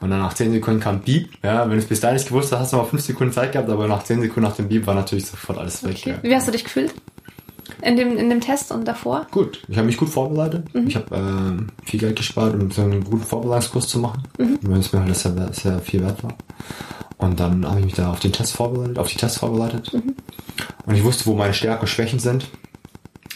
Und 0.00 0.10
dann 0.10 0.18
nach 0.20 0.34
10 0.34 0.50
Sekunden 0.52 0.80
kam 0.80 1.00
Beep, 1.00 1.30
ja, 1.44 1.62
wenn 1.64 1.72
du 1.72 1.78
es 1.78 1.86
bis 1.86 2.00
dahin 2.00 2.16
nicht 2.16 2.28
gewusst 2.28 2.52
hast, 2.52 2.58
hast 2.60 2.72
du 2.72 2.76
noch 2.78 2.88
5 2.88 3.02
Sekunden 3.02 3.32
Zeit 3.32 3.52
gehabt, 3.52 3.70
aber 3.70 3.86
nach 3.86 4.02
10 4.02 4.20
Sekunden 4.20 4.48
nach 4.48 4.56
dem 4.56 4.68
Beep 4.68 4.86
war 4.86 4.94
natürlich 4.94 5.26
sofort 5.26 5.58
alles 5.58 5.82
weg, 5.84 5.96
Okay. 6.00 6.10
ja. 6.10 6.22
Wie 6.22 6.34
hast 6.34 6.48
du 6.48 6.52
dich 6.52 6.64
gefühlt? 6.64 6.92
In 7.82 7.96
dem, 7.96 8.16
in 8.16 8.30
dem 8.30 8.40
Test 8.40 8.70
und 8.70 8.86
davor? 8.86 9.26
Gut, 9.32 9.62
ich 9.68 9.76
habe 9.76 9.86
mich 9.86 9.96
gut 9.96 10.08
vorbereitet. 10.08 10.66
Ich 10.86 10.94
habe 10.94 11.16
ähm, 11.16 11.68
viel 11.84 11.98
Geld 12.00 12.16
gespart, 12.16 12.54
um 12.54 12.70
so 12.70 12.82
einen 12.82 13.02
guten 13.02 13.24
Vorbereitungskurs 13.24 13.88
zu 13.88 13.98
machen, 13.98 14.22
weil 14.62 14.78
es 14.78 14.92
mir 14.92 15.00
halt 15.02 15.16
sehr, 15.16 15.52
sehr 15.52 15.78
viel 15.80 16.00
wert 16.02 16.22
war. 16.22 16.34
Und 17.18 17.40
dann 17.40 17.66
habe 17.66 17.80
ich 17.80 17.84
mich 17.86 17.94
da 17.94 18.10
auf 18.12 18.20
den 18.20 18.32
Test 18.32 18.54
vorbereitet, 18.56 18.98
auf 18.98 19.08
die 19.08 19.16
Tests 19.16 19.38
vorbereitet. 19.38 19.92
Und 19.92 20.94
ich 20.94 21.02
wusste, 21.04 21.26
wo 21.26 21.34
meine 21.34 21.54
Stärken 21.54 21.82
und 21.82 21.88
Schwächen 21.88 22.18
sind. 22.18 22.48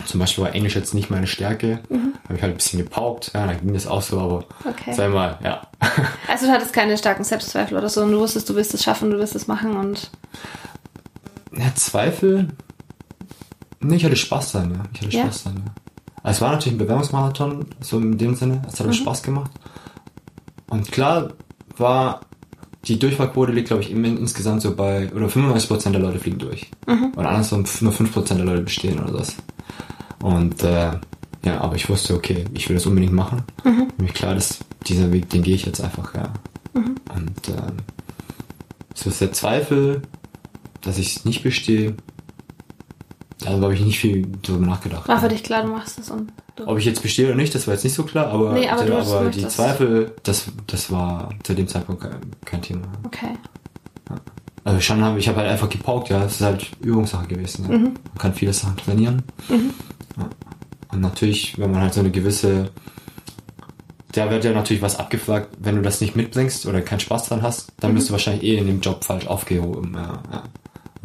Zum 0.05 0.21
Beispiel 0.21 0.45
war 0.45 0.55
Englisch 0.55 0.77
jetzt 0.77 0.95
nicht 0.95 1.11
meine 1.11 1.27
Stärke. 1.27 1.81
Habe 2.25 2.37
ich 2.37 2.43
halt 2.43 2.53
ein 2.53 2.57
bisschen 2.57 2.79
gepaukt. 2.79 3.31
Ja, 3.35 3.47
dann 3.47 3.61
ging 3.61 3.73
das 3.75 3.87
auch 3.87 4.03
so, 4.03 4.21
aber 4.21 4.45
Okay. 4.65 4.93
sag 4.93 5.13
mal, 5.13 5.39
ja. 5.43 5.63
Also 6.29 6.47
du 6.47 6.53
hattest 6.53 6.73
keine 6.73 6.97
starken 6.99 7.25
Selbstzweifel 7.25 7.77
oder 7.79 7.89
so 7.89 8.03
und 8.03 8.13
du 8.13 8.19
wusstest, 8.21 8.49
du 8.49 8.55
wirst 8.55 8.75
es 8.75 8.85
schaffen, 8.85 9.11
du 9.11 9.19
wirst 9.19 9.35
es 9.35 9.47
machen 9.49 9.77
und 9.77 10.11
Ja, 11.53 11.75
Zweifel. 11.75 12.49
Nee, 13.81 13.97
ich 13.97 14.05
hatte 14.05 14.17
Spaß 14.17 14.53
dran, 14.53 14.71
ja. 14.73 14.83
Ich 14.93 15.01
hatte 15.03 15.17
Ja? 15.17 15.25
Spaß 15.25 15.45
dran, 15.45 15.63
ja. 15.65 15.73
Also 16.23 16.39
es 16.39 16.41
war 16.41 16.53
natürlich 16.53 16.75
ein 16.75 16.79
Bewerbungsmarathon, 16.79 17.67
so 17.81 17.99
in 17.99 18.19
dem 18.19 18.35
Sinne. 18.35 18.63
Es 18.67 18.81
hat 18.81 18.89
auch 18.89 18.93
Spaß 18.93 19.23
gemacht. 19.23 19.51
Und 20.69 20.91
klar 20.91 21.29
war 21.77 22.21
die 22.87 22.99
Durchfallquote 22.99 23.53
liegt, 23.53 23.69
glaube 23.69 23.83
ich, 23.83 23.91
insgesamt 23.91 24.63
so 24.63 24.75
bei, 24.75 25.13
oder 25.13 25.27
95% 25.27 25.91
der 25.91 26.01
Leute 26.01 26.19
fliegen 26.19 26.39
durch. 26.39 26.71
Und 27.17 27.27
andersrum 27.27 27.65
nur 27.81 27.93
5% 27.93 28.35
der 28.35 28.45
Leute 28.45 28.63
bestehen 28.63 28.99
oder 29.01 29.13
sowas. 29.13 29.37
Und 30.23 30.63
äh, 30.63 30.93
ja, 31.45 31.61
aber 31.61 31.77
ich 31.77 31.89
wusste, 31.89 32.15
okay, 32.15 32.45
ich 32.55 32.69
will 32.69 32.77
das 32.77 32.87
unbedingt 32.87 33.13
machen. 33.13 33.43
Mir 33.99 34.09
klar, 34.09 34.35
dass 34.35 34.59
dieser 34.87 35.13
Weg, 35.13 35.29
den 35.31 35.43
gehe 35.43 35.55
ich 35.55 35.67
jetzt 35.67 35.81
einfach, 35.81 36.15
ja. 36.15 36.33
Und 37.15 37.49
ähm, 37.49 37.77
so 38.95 39.11
ist 39.11 39.21
der 39.21 39.33
Zweifel, 39.33 40.03
dass 40.83 40.99
ich 40.99 41.17
es 41.17 41.25
nicht 41.25 41.43
bestehe, 41.43 41.95
da 43.41 43.51
habe 43.51 43.75
ich 43.75 43.81
nicht 43.81 43.99
viel 43.99 44.27
drüber 44.43 44.67
nachgedacht. 44.67 45.09
war 45.09 45.21
für 45.21 45.29
dich 45.29 45.43
klar, 45.43 45.63
du 45.63 45.69
machst 45.69 45.99
es 45.99 46.11
und 46.11 46.33
du. 46.57 46.67
Ob 46.67 46.79
ich 46.79 46.85
jetzt 46.85 47.03
bestehe 47.03 47.27
oder 47.27 47.35
nicht, 47.37 47.55
das 47.55 47.67
war 47.67 47.75
jetzt 47.75 47.85
nicht 47.85 47.95
so 47.95 48.03
klar, 48.05 48.29
aber, 48.29 48.53
Nee, 48.53 48.69
aber 48.69 48.85
du 48.85 48.97
aber 48.97 49.31
die 49.31 49.47
Zweifel, 49.47 50.15
das, 50.23 50.47
das 50.67 50.91
war 50.91 51.31
zu 51.43 51.55
dem 51.55 51.69
Zeitpunkt 51.69 52.03
kein, 52.03 52.21
kein 52.45 52.63
Thema. 52.63 52.87
Okay. 53.05 53.35
Also 54.65 54.81
schon 54.81 55.01
habe 55.05 55.19
ich 55.19 55.29
habe 55.29 55.39
halt 55.39 55.51
einfach 55.51 55.69
gepaukt, 55.69 56.09
ja, 56.09 56.25
es 56.25 56.37
ist 56.37 56.41
halt 56.41 56.67
Übungssache 56.81 57.29
gewesen. 57.29 57.67
Ja. 57.71 57.79
Man 57.79 57.95
kann 58.19 58.35
viele 58.35 58.53
Sachen 58.53 58.77
trainieren. 58.77 59.23
Ja. 59.49 60.29
Und 60.91 61.01
natürlich, 61.03 61.57
wenn 61.59 61.71
man 61.71 61.83
halt 61.83 61.95
so 61.95 62.01
eine 62.01 62.11
gewisse, 62.11 62.71
da 64.13 64.29
wird 64.31 64.45
ja 64.45 64.53
natürlich 64.53 64.83
was 64.83 64.99
abgefragt, 64.99 65.51
wenn 65.61 65.77
du 65.77 65.83
das 65.83 66.01
nicht 66.01 66.17
mitbringst 66.17 66.67
oder 66.67 66.81
keinen 66.81 67.01
Spaß 67.01 67.29
dran 67.29 67.43
hast, 67.43 67.75
dann 67.79 67.95
bist 67.95 68.09
du 68.09 68.13
wahrscheinlich 68.13 68.43
eh 68.43 68.57
in 68.57 68.67
dem 68.67 68.81
Job 68.81 69.05
falsch 69.05 69.27
aufgehoben. 69.29 69.93
Ja, 69.95 70.23
ja. 70.33 70.43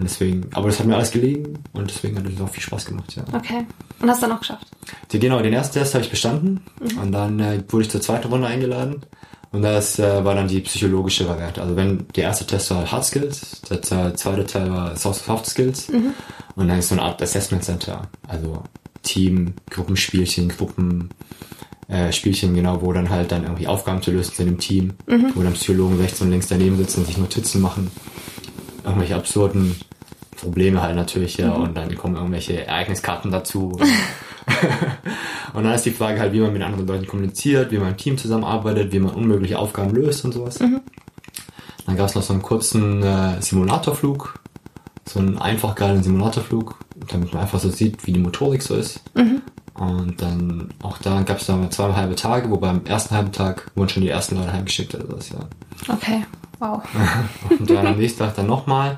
Und 0.02 0.10
deswegen, 0.10 0.48
aber 0.54 0.68
das 0.68 0.80
hat 0.80 0.88
mir 0.88 0.96
alles 0.96 1.12
gelegen 1.12 1.60
und 1.74 1.88
deswegen 1.88 2.18
hat 2.18 2.26
es 2.26 2.42
auch 2.42 2.50
viel 2.50 2.64
Spaß 2.64 2.86
gemacht, 2.86 3.16
ja. 3.16 3.24
Okay. 3.34 3.68
Und 4.00 4.10
hast 4.10 4.24
dann 4.24 4.32
auch 4.32 4.40
geschafft. 4.40 4.66
Die, 5.12 5.20
genau, 5.20 5.44
den 5.44 5.54
ersten 5.54 5.78
Test 5.78 5.94
habe 5.94 6.04
ich 6.04 6.10
bestanden 6.10 6.62
und 7.00 7.12
dann 7.12 7.40
äh, 7.40 7.64
wurde 7.70 7.84
ich 7.84 7.92
zur 7.92 8.02
zweiten 8.02 8.28
Runde 8.30 8.48
eingeladen 8.48 9.04
und 9.52 9.62
das 9.62 10.00
äh, 10.00 10.26
war 10.26 10.34
dann 10.34 10.48
die 10.48 10.62
psychologische 10.62 11.30
Variante. 11.30 11.62
Also 11.62 11.76
wenn 11.76 12.08
der 12.16 12.24
erste 12.24 12.48
Test 12.48 12.72
war 12.72 12.92
Hard 12.92 13.06
Skills, 13.06 13.62
der 13.70 13.84
zweite 14.16 14.44
Teil 14.48 14.72
war 14.72 14.96
Soft 14.98 15.46
Skills 15.46 15.88
und 16.56 16.68
dann 16.68 16.80
ist 16.80 16.90
so 16.90 16.96
eine 16.96 17.04
Art 17.04 17.22
Assessment 17.22 17.64
Center, 17.64 18.10
also 18.28 18.64
Team, 19.04 19.54
Gruppenspielchen, 19.70 20.50
Gruppen 20.50 21.10
äh, 21.90 22.12
Spielchen 22.12 22.56
genau, 22.56 22.82
wo 22.82 22.92
dann 22.92 23.12
halt 23.12 23.32
dann 23.32 23.44
irgendwie 23.44 23.68
Aufgaben 23.68 24.02
zu 24.02 24.10
lösen 24.10 24.34
sind 24.34 24.48
im 24.48 24.58
Team, 24.58 24.94
wo 25.36 25.44
dann 25.44 25.54
Psychologen 25.54 26.00
rechts 26.00 26.22
und 26.22 26.32
links 26.32 26.48
daneben 26.48 26.76
sitzen 26.78 27.02
und 27.02 27.06
sich 27.06 27.20
Notizen 27.20 27.62
machen, 27.62 27.92
irgendwelche 28.84 29.16
absurden 29.16 29.76
Probleme 30.42 30.82
halt 30.82 30.96
natürlich, 30.96 31.38
ja, 31.38 31.52
und 31.52 31.76
dann 31.76 31.96
kommen 31.96 32.16
irgendwelche 32.16 32.66
Ereigniskarten 32.66 33.32
dazu. 33.32 33.72
und 35.54 35.64
dann 35.64 35.74
ist 35.74 35.86
die 35.86 35.92
Frage 35.92 36.20
halt, 36.20 36.34
wie 36.34 36.40
man 36.40 36.52
mit 36.52 36.62
anderen 36.62 36.88
Leuten 36.88 37.08
kommuniziert, 37.08 37.72
wie 37.72 37.78
man 37.78 37.90
im 37.90 37.98
Team 37.98 38.18
zusammenarbeitet, 38.18 38.92
wie 38.92 39.00
man 39.00 39.14
unmögliche 39.14 39.60
Aufgaben 39.60 39.94
löst 39.94 40.26
und 40.26 40.34
sowas. 40.34 40.58
Dann 40.58 41.98
gab 41.98 42.08
es 42.08 42.16
noch 42.16 42.24
so 42.24 42.34
einen 42.34 42.42
kurzen 42.42 43.04
äh, 43.04 43.42
Simulatorflug, 43.42 44.40
so 45.06 45.20
einen 45.20 45.38
einfach 45.38 45.76
geilen 45.76 46.04
Simulatorflug, 46.04 46.78
damit 47.10 47.34
man 47.34 47.44
einfach 47.44 47.60
so 47.60 47.70
sieht, 47.70 48.06
wie 48.08 48.14
die 48.14 48.20
Motorik 48.20 48.62
so 48.62 48.76
ist. 48.76 49.02
Und 49.74 50.22
dann 50.22 50.70
auch 50.82 50.98
da 50.98 51.22
gab 51.22 51.38
es 51.40 51.48
dann 51.48 51.72
zwei 51.72 51.94
halbe 51.94 52.16
Tage, 52.16 52.50
wobei 52.50 52.70
am 52.70 52.86
ersten 52.86 53.16
halben 53.16 53.32
Tag 53.32 53.72
wurden 53.76 53.90
schon 53.90 54.04
die 54.04 54.10
ersten 54.10 54.36
Leute 54.36 54.54
heimgeschickt 54.54 54.94
oder 54.96 55.08
sowas, 55.08 55.30
ja. 55.30 55.40
Okay, 55.94 56.24
wow. 56.60 56.82
Und 57.60 57.70
dann 57.70 57.88
am 57.88 57.98
nächsten 57.98 58.20
Tag 58.20 58.36
dann 58.36 58.48
nochmal. 58.48 58.98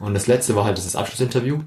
Und 0.00 0.14
das 0.14 0.26
letzte 0.26 0.54
war 0.56 0.64
halt 0.64 0.78
das 0.78 0.94
Abschlussinterview. 0.96 1.58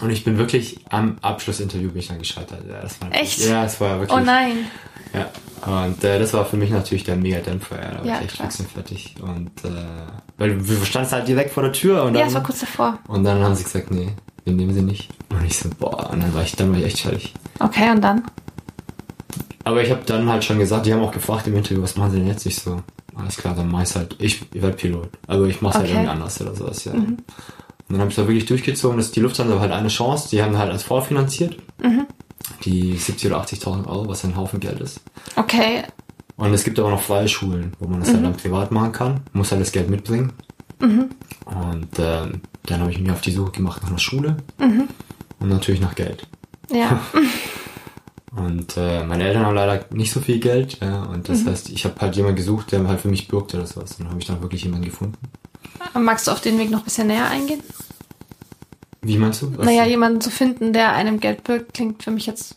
Und 0.00 0.10
ich 0.10 0.22
bin 0.24 0.38
wirklich 0.38 0.78
am 0.90 1.16
Abschlussinterview 1.22 1.88
bin 1.90 1.98
ich 2.00 2.08
dann 2.08 2.18
gescheitert. 2.18 2.62
Ja, 2.68 2.80
das 2.82 3.00
war 3.00 3.12
Echt? 3.12 3.38
Ja, 3.40 3.64
es 3.64 3.80
war 3.80 3.98
wirklich. 4.00 4.18
Oh 4.18 4.22
nein. 4.24 4.66
Ja. 5.14 5.30
Und 5.66 6.04
äh, 6.04 6.18
das 6.18 6.32
war 6.34 6.44
für 6.44 6.56
mich 6.56 6.70
natürlich 6.70 7.02
der 7.04 7.16
mega 7.16 7.38
Dämpfer. 7.40 7.76
Ja, 7.82 7.90
da 7.90 7.98
war 7.98 8.06
Ja, 8.06 8.18
ich 8.20 8.26
echt 8.26 8.36
fix 8.36 8.60
und 8.60 8.70
fertig. 8.70 9.14
Und 9.20 9.50
äh, 9.64 9.70
weil 10.36 10.68
wir 10.68 10.84
standen 10.84 11.10
halt 11.10 11.26
direkt 11.26 11.52
vor 11.52 11.62
der 11.64 11.72
Tür 11.72 12.04
und 12.04 12.14
Ja, 12.14 12.20
dann, 12.20 12.28
es 12.28 12.34
war 12.34 12.42
kurz 12.42 12.60
davor. 12.60 12.98
und 13.08 13.24
dann 13.24 13.42
haben 13.42 13.54
sie 13.56 13.64
gesagt, 13.64 13.90
nee, 13.90 14.10
wir 14.44 14.52
nehmen 14.52 14.72
sie 14.74 14.82
nicht. 14.82 15.08
Und 15.30 15.44
ich 15.44 15.58
so, 15.58 15.68
boah, 15.78 16.10
und 16.10 16.22
dann 16.22 16.32
war 16.34 16.42
ich, 16.42 16.54
dann 16.54 16.70
war 16.72 16.78
ich 16.78 16.84
echt 16.84 17.00
fertig. 17.00 17.34
Okay, 17.58 17.90
und 17.90 18.02
dann? 18.02 18.22
Aber 19.68 19.82
ich 19.82 19.90
habe 19.90 20.00
dann 20.06 20.26
halt 20.30 20.44
schon 20.44 20.58
gesagt, 20.58 20.86
die 20.86 20.94
haben 20.94 21.02
auch 21.02 21.12
gefragt 21.12 21.46
im 21.46 21.54
Interview, 21.56 21.82
was 21.82 21.94
machen 21.96 22.12
sie 22.12 22.18
denn 22.20 22.26
jetzt? 22.26 22.46
Ich 22.46 22.56
so, 22.56 22.80
alles 23.14 23.36
klar, 23.36 23.54
dann 23.54 23.70
mach 23.70 23.82
ich's 23.82 23.94
halt, 23.96 24.16
ich, 24.18 24.40
ich 24.54 24.62
werde 24.62 24.76
Pilot. 24.76 25.10
Also 25.26 25.44
ich 25.44 25.60
mach's 25.60 25.76
halt 25.76 25.84
Okay. 25.86 25.94
irgendwie 25.94 26.10
anders 26.10 26.40
oder 26.40 26.54
sowas, 26.54 26.84
ja. 26.86 26.92
Und 26.92 27.22
dann 27.88 28.00
habe 28.00 28.08
ich 28.10 28.16
da 28.16 28.22
wirklich 28.26 28.46
durchgezogen, 28.46 28.96
dass 28.96 29.10
die 29.10 29.20
Lufthansa 29.20 29.60
halt 29.60 29.72
eine 29.72 29.88
Chance, 29.88 30.28
die 30.30 30.42
haben 30.42 30.56
halt 30.56 30.70
als 30.72 30.84
vorfinanziert. 30.84 31.58
Die 32.64 32.96
70 32.96 33.30
oder 33.30 33.42
80.000 33.42 33.86
Euro, 33.86 34.08
was 34.08 34.24
ein 34.24 34.36
Haufen 34.36 34.58
Geld 34.58 34.80
ist. 34.80 35.00
Okay, 35.36 35.82
Und 36.36 36.54
es 36.54 36.64
gibt 36.64 36.78
aber 36.78 36.88
noch 36.90 37.02
freie 37.02 37.28
Schulen, 37.28 37.74
wo 37.78 37.88
man 37.88 38.00
das 38.00 38.12
halt 38.14 38.24
dann 38.24 38.36
privat 38.36 38.72
machen 38.72 38.92
kann, 38.92 39.20
muss 39.34 39.50
halt 39.52 39.60
das 39.60 39.72
Geld 39.72 39.90
mitbringen. 39.90 40.32
Und 40.80 41.88
ähm, 41.98 42.40
dann 42.64 42.80
habe 42.80 42.90
ich 42.90 42.98
mich 43.00 43.10
auf 43.10 43.20
die 43.20 43.32
Suche 43.32 43.52
gemacht 43.52 43.82
nach 43.82 43.90
einer 43.90 43.98
Schule 43.98 44.36
und 45.40 45.48
natürlich 45.50 45.80
nach 45.82 45.94
Geld. 45.94 46.26
ja. 46.72 47.00
Und 48.38 48.76
äh, 48.76 49.04
meine 49.04 49.24
Eltern 49.26 49.44
haben 49.46 49.54
leider 49.54 49.84
nicht 49.90 50.12
so 50.12 50.20
viel 50.20 50.38
Geld, 50.38 50.78
ja, 50.80 51.02
und 51.04 51.28
das 51.28 51.44
heißt, 51.44 51.70
ich 51.70 51.84
habe 51.84 51.94
halt 52.00 52.16
jemanden 52.16 52.36
gesucht, 52.36 52.72
der 52.72 52.86
halt 52.86 53.00
für 53.00 53.08
mich 53.08 53.28
bürgt 53.28 53.54
oder 53.54 53.66
sowas. 53.66 53.92
Und 53.92 54.00
dann 54.00 54.08
habe 54.10 54.20
ich 54.20 54.26
dann 54.26 54.40
wirklich 54.40 54.64
jemanden 54.64 54.86
gefunden. 54.86 55.16
Magst 55.94 56.26
du 56.26 56.30
auf 56.32 56.40
den 56.40 56.58
Weg 56.58 56.70
noch 56.70 56.80
ein 56.80 56.84
bisschen 56.84 57.06
näher 57.08 57.28
eingehen? 57.28 57.62
Wie 59.02 59.16
meinst 59.16 59.42
du? 59.42 59.56
Was- 59.56 59.64
Naja, 59.66 59.84
jemanden 59.84 60.20
zu 60.20 60.30
finden, 60.30 60.72
der 60.72 60.92
einem 60.92 61.20
Geld 61.20 61.44
birgt, 61.44 61.74
klingt 61.74 62.02
für 62.02 62.10
mich 62.10 62.26
jetzt, 62.26 62.56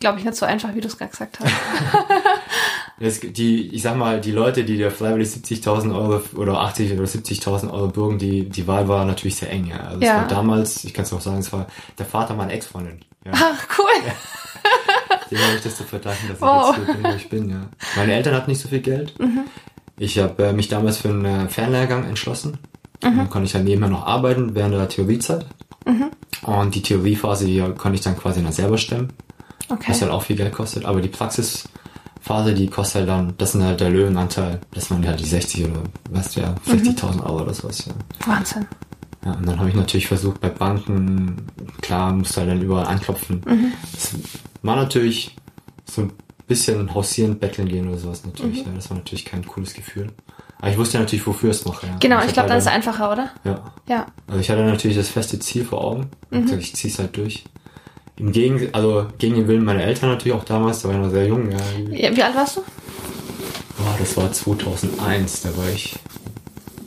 glaube 0.00 0.18
ich, 0.18 0.24
nicht 0.24 0.36
so 0.36 0.46
einfach, 0.46 0.74
wie 0.74 0.80
du 0.80 0.88
es 0.88 0.96
gerade 0.98 1.10
gesagt 1.10 1.38
hast. 1.40 1.52
Es, 2.98 3.20
gibt 3.20 3.36
die, 3.36 3.68
ich 3.74 3.82
sag 3.82 3.94
mal, 3.98 4.22
die 4.22 4.30
Leute, 4.32 4.64
die 4.64 4.78
dir 4.78 4.90
freiwillig 4.90 5.28
70.000 5.28 5.94
Euro 5.94 6.22
oder 6.34 6.60
80 6.62 6.94
oder 6.94 7.04
70.000 7.04 7.70
Euro 7.70 7.88
bürgen, 7.88 8.16
die, 8.18 8.48
die 8.48 8.66
Wahl 8.66 8.88
war 8.88 9.04
natürlich 9.04 9.36
sehr 9.36 9.50
eng, 9.50 9.66
ja. 9.66 9.76
Also 9.80 9.98
es 10.00 10.06
Ja. 10.06 10.16
war 10.16 10.28
damals, 10.28 10.82
ich 10.82 10.94
kann 10.94 11.04
es 11.04 11.12
auch 11.12 11.20
sagen, 11.20 11.36
es 11.40 11.52
war 11.52 11.66
der 11.98 12.06
Vater 12.06 12.32
meiner 12.32 12.54
Ex-Freundin. 12.54 13.00
Ja. 13.26 13.32
Ach, 13.34 13.66
cool. 13.78 14.12
Dem 15.30 15.38
habe 15.38 15.56
ich 15.56 15.62
das 15.62 15.76
zu 15.76 15.84
verdanken, 15.84 16.28
dass 16.28 16.40
Wow. 16.40 16.70
ich 16.72 16.78
jetzt 16.78 16.86
so 16.86 16.92
bin, 16.94 17.04
wo 17.12 17.16
ich 17.16 17.28
bin, 17.28 17.50
ja. 17.50 17.66
Meine 17.96 18.14
Eltern 18.14 18.34
hatten 18.34 18.50
nicht 18.50 18.60
so 18.60 18.68
viel 18.68 18.80
Geld. 18.80 19.18
Mhm. 19.18 19.40
Ich 19.98 20.18
habe 20.18 20.44
äh, 20.46 20.52
mich 20.52 20.68
damals 20.68 20.98
für 20.98 21.08
einen 21.08 21.24
äh, 21.24 21.48
Fernlehrgang 21.48 22.04
entschlossen. 22.04 22.58
Mhm. 23.02 23.16
Dann 23.16 23.30
konnte 23.30 23.46
ich 23.46 23.54
halt 23.54 23.64
nebenher 23.64 23.88
noch 23.90 24.06
arbeiten 24.06 24.54
während 24.54 24.74
der 24.74 24.88
Theoriezeit. 24.88 25.46
Mhm. 25.86 26.10
Und 26.42 26.74
die 26.74 26.82
Theoriephase, 26.82 27.46
die 27.46 27.60
konnte 27.76 27.94
ich 27.96 28.00
dann 28.02 28.16
quasi 28.16 28.42
dann 28.42 28.52
selber 28.52 28.78
stemmen, 28.78 29.08
was 29.68 29.78
Okay. 29.78 29.92
halt 30.00 30.10
auch 30.10 30.22
viel 30.22 30.36
Geld 30.36 30.52
kostet. 30.52 30.84
Aber 30.84 31.00
die 31.00 31.08
Praxisphase, 31.08 32.54
die 32.54 32.68
kostet 32.68 33.00
halt 33.00 33.08
dann, 33.08 33.34
das 33.38 33.52
sind 33.52 33.64
halt 33.64 33.80
der 33.80 33.90
Löwenanteil, 33.90 34.60
das 34.72 34.90
waren 34.90 35.06
halt 35.06 35.18
die 35.20 35.24
60 35.24 35.64
oder 35.64 35.82
was 36.10 36.34
ja, 36.34 36.54
Mhm. 36.66 36.72
60.000 36.72 37.24
Euro 37.24 37.42
oder 37.42 37.54
sowas, 37.54 37.84
ja. 37.86 37.92
Wahnsinn. 38.26 38.66
Ja, 39.26 39.32
und 39.32 39.46
dann 39.46 39.58
habe 39.58 39.68
ich 39.68 39.74
natürlich 39.74 40.06
versucht, 40.06 40.40
bei 40.40 40.50
Banken, 40.50 41.48
klar, 41.82 42.12
musste 42.12 42.40
halt 42.40 42.50
dann 42.50 42.62
überall 42.62 42.86
anklopfen. 42.86 43.42
Mhm. 43.44 43.72
Das 43.92 44.14
war 44.62 44.76
natürlich 44.76 45.34
so 45.84 46.02
ein 46.02 46.12
bisschen 46.46 46.94
hausieren, 46.94 47.40
betteln 47.40 47.66
gehen 47.66 47.88
oder 47.88 47.98
sowas 47.98 48.24
natürlich. 48.24 48.60
Mhm. 48.60 48.68
Ja, 48.68 48.76
das 48.76 48.88
war 48.88 48.96
natürlich 48.96 49.24
kein 49.24 49.44
cooles 49.44 49.74
Gefühl. 49.74 50.12
Aber 50.58 50.70
ich 50.70 50.78
wusste 50.78 50.98
ja 50.98 51.00
natürlich, 51.00 51.26
wofür 51.26 51.50
es 51.50 51.64
mache. 51.64 51.88
Ja. 51.88 51.96
Genau, 51.98 52.20
Und 52.20 52.26
ich 52.26 52.34
glaube, 52.34 52.48
dann 52.48 52.58
ist 52.58 52.66
es 52.66 52.72
einfacher, 52.72 53.10
oder? 53.10 53.30
Ja. 53.42 53.72
Ja. 53.88 54.06
Also 54.28 54.40
ich 54.40 54.48
hatte 54.48 54.62
natürlich 54.62 54.96
das 54.96 55.08
feste 55.08 55.40
Ziel 55.40 55.64
vor 55.64 55.82
Augen. 55.82 56.08
Mhm. 56.30 56.42
gesagt, 56.42 56.62
ich 56.62 56.76
ziehe 56.76 56.92
es 56.92 56.98
halt 57.00 57.16
durch. 57.16 57.44
Im 58.14 58.30
Gegen, 58.30 58.72
also 58.72 59.08
gegen 59.18 59.34
den 59.34 59.48
Willen 59.48 59.64
meiner 59.64 59.82
Eltern 59.82 60.10
natürlich 60.10 60.38
auch 60.38 60.44
damals, 60.44 60.82
da 60.82 60.88
war 60.88 60.94
ich 60.94 61.02
noch 61.02 61.10
sehr 61.10 61.26
jung. 61.26 61.50
Ja. 61.50 61.58
ja. 61.90 62.16
Wie 62.16 62.22
alt 62.22 62.36
warst 62.36 62.58
du? 62.58 62.60
Boah, 63.76 63.96
das 63.98 64.16
war 64.16 64.32
2001, 64.32 65.42
da 65.42 65.56
war 65.56 65.68
ich 65.68 65.96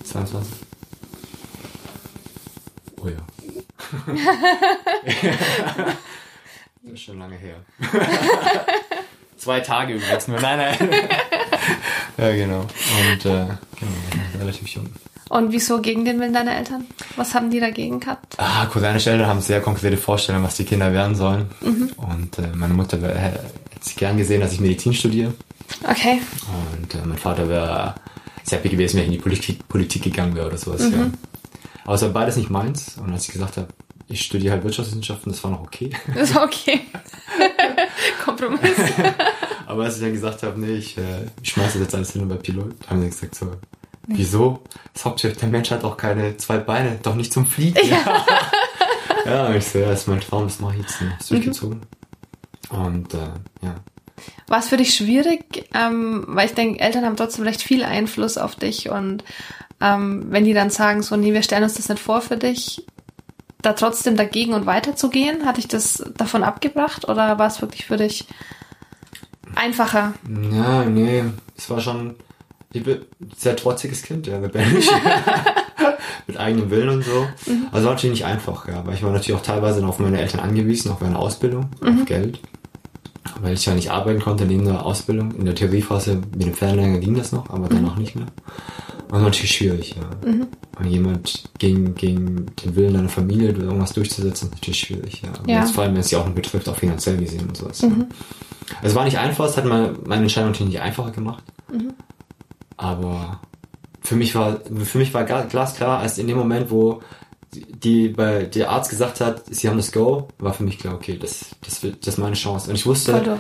22. 0.06 0.69
Oh 3.02 3.08
ja. 3.08 3.18
das 6.84 6.94
ist 6.94 7.02
schon 7.02 7.20
lange 7.20 7.36
her. 7.38 7.56
Zwei 9.38 9.62
Tage 9.62 9.94
übrigens 9.94 10.28
nur. 10.28 10.40
Nein, 10.42 10.58
nein. 10.58 10.78
ja, 12.18 12.32
genau. 12.36 12.60
Und 12.62 13.26
äh, 13.26 13.46
genau, 13.46 13.58
relativ 14.40 14.68
jung. 14.68 14.88
Und 15.30 15.52
wieso 15.52 15.80
gegen 15.80 16.04
den 16.06 16.20
Willen 16.20 16.34
deiner 16.34 16.58
Eltern? 16.58 16.86
Was 17.16 17.34
haben 17.36 17.52
die 17.52 17.60
dagegen 17.60 18.00
gehabt? 18.00 18.34
Ah, 18.38 18.66
Cousine 18.66 18.94
Eltern 18.96 19.28
haben 19.28 19.42
sehr 19.42 19.62
konkrete 19.62 19.96
Vorstellungen, 19.96 20.44
was 20.44 20.56
die 20.56 20.66
Kinder 20.66 20.92
werden 20.92 21.16
sollen. 21.16 21.50
Und 21.62 22.38
äh, 22.40 22.48
meine 22.56 22.74
Mutter 22.74 23.00
wär- 23.02 23.16
hätte 23.18 23.46
es 23.80 23.96
gern 23.96 24.18
gesehen, 24.18 24.42
dass 24.42 24.54
ich 24.54 24.60
Medizin 24.60 24.94
studiere. 24.94 25.34
Okay. 25.88 26.20
Und 26.82 26.96
äh, 26.96 27.06
mein 27.06 27.18
Vater 27.20 27.48
wäre 27.48 27.94
sehr 28.44 28.58
happy 28.58 28.70
gewesen, 28.70 28.98
wenn 28.98 29.04
ich 29.04 29.10
in 29.10 29.14
die 29.14 29.20
Politik, 29.20 29.68
Politik 29.70 30.02
gegangen 30.04 30.36
wäre 30.36 30.48
oder 30.48 30.58
sowas. 30.58 30.82
Ja. 30.92 31.12
Aber 31.84 31.96
es 31.96 32.02
war 32.02 32.10
beides 32.10 32.36
nicht 32.36 32.50
meins. 32.50 32.98
Und 32.98 33.12
als 33.12 33.28
ich 33.28 33.34
gesagt 33.34 33.58
habe, 33.58 33.68
ich 34.08 34.22
studiere 34.22 34.54
halt 34.54 34.64
Wirtschaftswissenschaften, 34.64 35.32
das 35.32 35.44
war 35.44 35.52
noch 35.52 35.62
okay. 35.62 35.92
Ist 36.16 36.36
okay. 36.36 36.82
Kompromiss. 38.24 38.62
Aber 39.68 39.84
als 39.84 39.98
ich 39.98 40.02
dann 40.02 40.14
gesagt 40.14 40.42
habe, 40.44 40.60
nee, 40.60 40.78
ich, 40.78 40.98
äh, 40.98 41.28
ich 41.44 41.52
schmeiße 41.52 41.74
das 41.74 41.82
jetzt 41.82 41.96
alles 41.96 42.12
hin 42.12 42.24
und 42.24 42.30
bei 42.30 42.36
Pilot, 42.36 42.74
haben 42.88 43.02
sie 43.02 43.10
gesagt 43.10 43.36
so, 43.36 43.52
wieso? 44.08 44.64
Das 44.94 45.06
Hauptsächlich, 45.06 45.40
der 45.40 45.50
Mensch 45.50 45.70
hat 45.70 45.84
doch 45.84 45.96
keine 45.96 46.36
zwei 46.38 46.58
Beine, 46.58 47.00
doch 47.04 47.14
nicht 47.14 47.32
zum 47.32 47.46
Fliegen. 47.46 47.78
Ja, 47.88 48.26
ja 49.26 49.54
ich 49.54 49.66
so, 49.66 49.78
ja, 49.78 49.90
das 49.90 50.02
ist 50.02 50.08
mein 50.08 50.22
Traum, 50.22 50.46
das 50.46 50.60
mache 50.60 50.74
ich 50.74 50.82
jetzt. 50.82 51.02
Ne? 51.02 51.14
Das 51.20 51.28
durchgezogen. 51.28 51.82
Und 52.70 53.14
äh, 53.14 53.18
ja. 53.62 53.76
War 54.48 54.60
es 54.60 54.70
für 54.70 54.78
dich 54.78 54.96
schwierig? 54.96 55.70
Ähm, 55.74 56.26
weil 56.28 56.48
ich 56.48 56.54
denke, 56.54 56.80
Eltern 56.80 57.06
haben 57.06 57.16
trotzdem 57.16 57.46
recht 57.46 57.62
viel 57.62 57.84
Einfluss 57.84 58.38
auf 58.38 58.56
dich 58.56 58.90
und 58.90 59.24
ähm, 59.82 60.26
wenn 60.30 60.46
die 60.46 60.54
dann 60.54 60.70
sagen, 60.70 61.02
so, 61.02 61.16
nee, 61.16 61.34
wir 61.34 61.44
stellen 61.44 61.64
uns 61.64 61.76
das 61.76 61.90
nicht 61.90 62.02
vor 62.02 62.22
für 62.22 62.38
dich, 62.38 62.86
da 63.62 63.74
trotzdem 63.74 64.16
dagegen 64.16 64.54
und 64.54 64.66
weiterzugehen, 64.66 65.46
hat 65.46 65.58
dich 65.58 65.68
das 65.68 66.04
davon 66.16 66.44
abgebracht 66.44 67.08
oder 67.08 67.38
war 67.40 67.48
es 67.48 67.62
wirklich 67.62 67.86
für 67.86 67.98
dich 67.98 68.26
einfacher? 69.56 70.14
Ja, 70.52 70.86
nee, 70.86 71.24
es 71.58 71.70
war 71.70 71.82
schon, 71.82 72.16
ich 72.72 72.84
bin 72.84 73.00
ein 73.20 73.32
sehr 73.38 73.56
trotziges 73.56 74.04
Kind, 74.04 74.28
ja, 74.28 74.40
rebellisch. 74.40 74.88
Mit 76.28 76.38
eigenem 76.38 76.70
Willen 76.70 76.90
und 76.90 77.04
so. 77.04 77.28
Also 77.72 77.88
war 77.88 77.94
natürlich 77.96 78.20
nicht 78.20 78.26
einfach, 78.26 78.68
ja, 78.68 78.80
aber 78.80 78.94
ich 78.94 79.02
war 79.02 79.12
natürlich 79.12 79.40
auch 79.40 79.44
teilweise 79.44 79.82
noch 79.82 79.90
auf 79.90 80.00
meine 80.00 80.22
Eltern 80.22 80.42
angewiesen, 80.42 80.92
auf 80.92 81.02
meine 81.02 81.18
Ausbildung, 81.18 81.70
auf 81.82 82.06
Geld. 82.06 82.40
Weil 83.42 83.54
ich 83.54 83.66
ja 83.66 83.74
nicht 83.74 83.92
arbeiten 83.92 84.22
konnte 84.22 84.46
neben 84.46 84.66
der 84.66 84.86
Ausbildung. 84.86 85.34
In 85.36 85.46
der 85.46 85.56
Theoriephase 85.56 86.16
mit 86.16 86.44
dem 86.44 86.54
Fernlehrer 86.54 86.98
ging 87.00 87.16
das 87.16 87.32
noch, 87.32 87.50
aber 87.50 87.68
danach 87.70 87.96
nicht 87.96 88.16
mehr. 88.16 88.28
War 89.10 89.22
natürlich 89.22 89.52
schwierig, 89.52 89.96
ja. 89.96 90.32
Und 90.80 90.86
jemand 90.86 91.50
gegen, 91.58 91.96
gegen 91.96 92.46
den 92.64 92.76
Willen 92.76 92.94
deiner 92.94 93.10
Familie 93.10 93.50
irgendwas 93.50 93.94
durchzusetzen, 93.94 94.50
ist 94.50 94.56
natürlich 94.56 94.80
schwierig, 94.80 95.22
ja. 95.24 95.30
Ja. 95.48 95.62
Jetzt, 95.62 95.74
vor 95.74 95.84
allem, 95.84 95.94
wenn 95.94 96.02
es 96.02 96.12
ja 96.12 96.20
auch 96.20 96.30
betrifft, 96.30 96.70
auch 96.70 96.78
finanziell 96.78 97.18
gesehen 97.18 97.48
und 97.48 97.58
sowas. 97.58 97.82
Ja. 97.82 97.90
Es 98.84 98.94
war 98.94 99.06
nicht 99.06 99.18
einfach, 99.18 99.46
es 99.46 99.58
hat 99.58 99.66
meine, 99.66 99.96
meine 100.06 100.24
Entscheidung 100.24 100.52
natürlich 100.52 100.74
nicht 100.74 100.82
einfacher 100.82 101.12
gemacht. 101.12 101.44
Aber 102.78 103.40
für 104.02 104.16
mich 104.16 104.36
war, 104.36 104.60
für 104.84 104.98
mich 105.00 105.14
war 105.14 105.24
glasklar, 105.24 106.00
als 106.00 106.18
in 106.18 106.28
dem 106.28 106.38
Moment, 106.38 106.72
wo 106.72 107.02
die, 107.54 108.10
bei 108.10 108.44
der 108.44 108.70
Arzt 108.70 108.90
gesagt 108.90 109.22
hat, 109.22 109.44
sie 109.54 109.68
haben 109.70 109.78
das 109.78 109.92
Go, 109.92 110.28
war 110.38 110.54
für 110.54 110.64
mich 110.64 110.78
klar, 110.78 110.94
okay, 110.96 111.18
das, 111.20 111.48
das 111.66 111.82
wird, 111.84 112.06
das 112.06 112.16
ist 112.16 112.20
meine 112.20 112.36
Chance. 112.36 112.70
Und 112.70 112.76
ich 112.76 112.86
wusste, 112.86 113.38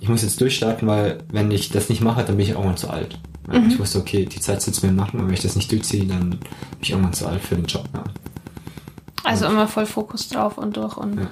ich 0.00 0.08
muss 0.08 0.22
jetzt 0.22 0.40
durchstarten, 0.40 0.86
weil 0.86 1.18
wenn 1.32 1.50
ich 1.50 1.70
das 1.70 1.88
nicht 1.88 2.00
mache, 2.00 2.24
dann 2.24 2.36
bin 2.36 2.44
ich 2.44 2.50
irgendwann 2.50 2.76
zu 2.76 2.88
alt. 2.88 3.18
Ja, 3.52 3.60
Ich 3.66 3.78
wusste, 3.78 3.98
okay, 3.98 4.26
die 4.26 4.40
Zeit 4.40 4.62
sitzt 4.62 4.82
mir 4.82 4.90
im 4.90 4.96
Nacken 4.96 5.20
und 5.20 5.26
wenn 5.26 5.34
ich 5.34 5.40
das 5.42 5.56
nicht 5.56 5.72
durchziehe, 5.72 6.04
dann 6.04 6.30
bin 6.30 6.38
ich 6.80 6.90
irgendwann 6.90 7.14
zu 7.14 7.26
alt 7.26 7.40
für 7.42 7.56
den 7.56 7.64
Job. 7.64 7.84
Ja. 7.94 8.04
Also 9.24 9.46
immer 9.46 9.66
voll 9.66 9.86
Fokus 9.86 10.28
drauf 10.28 10.58
und 10.58 10.76
durch 10.76 10.96
und 10.96 11.18
Ja. 11.18 11.26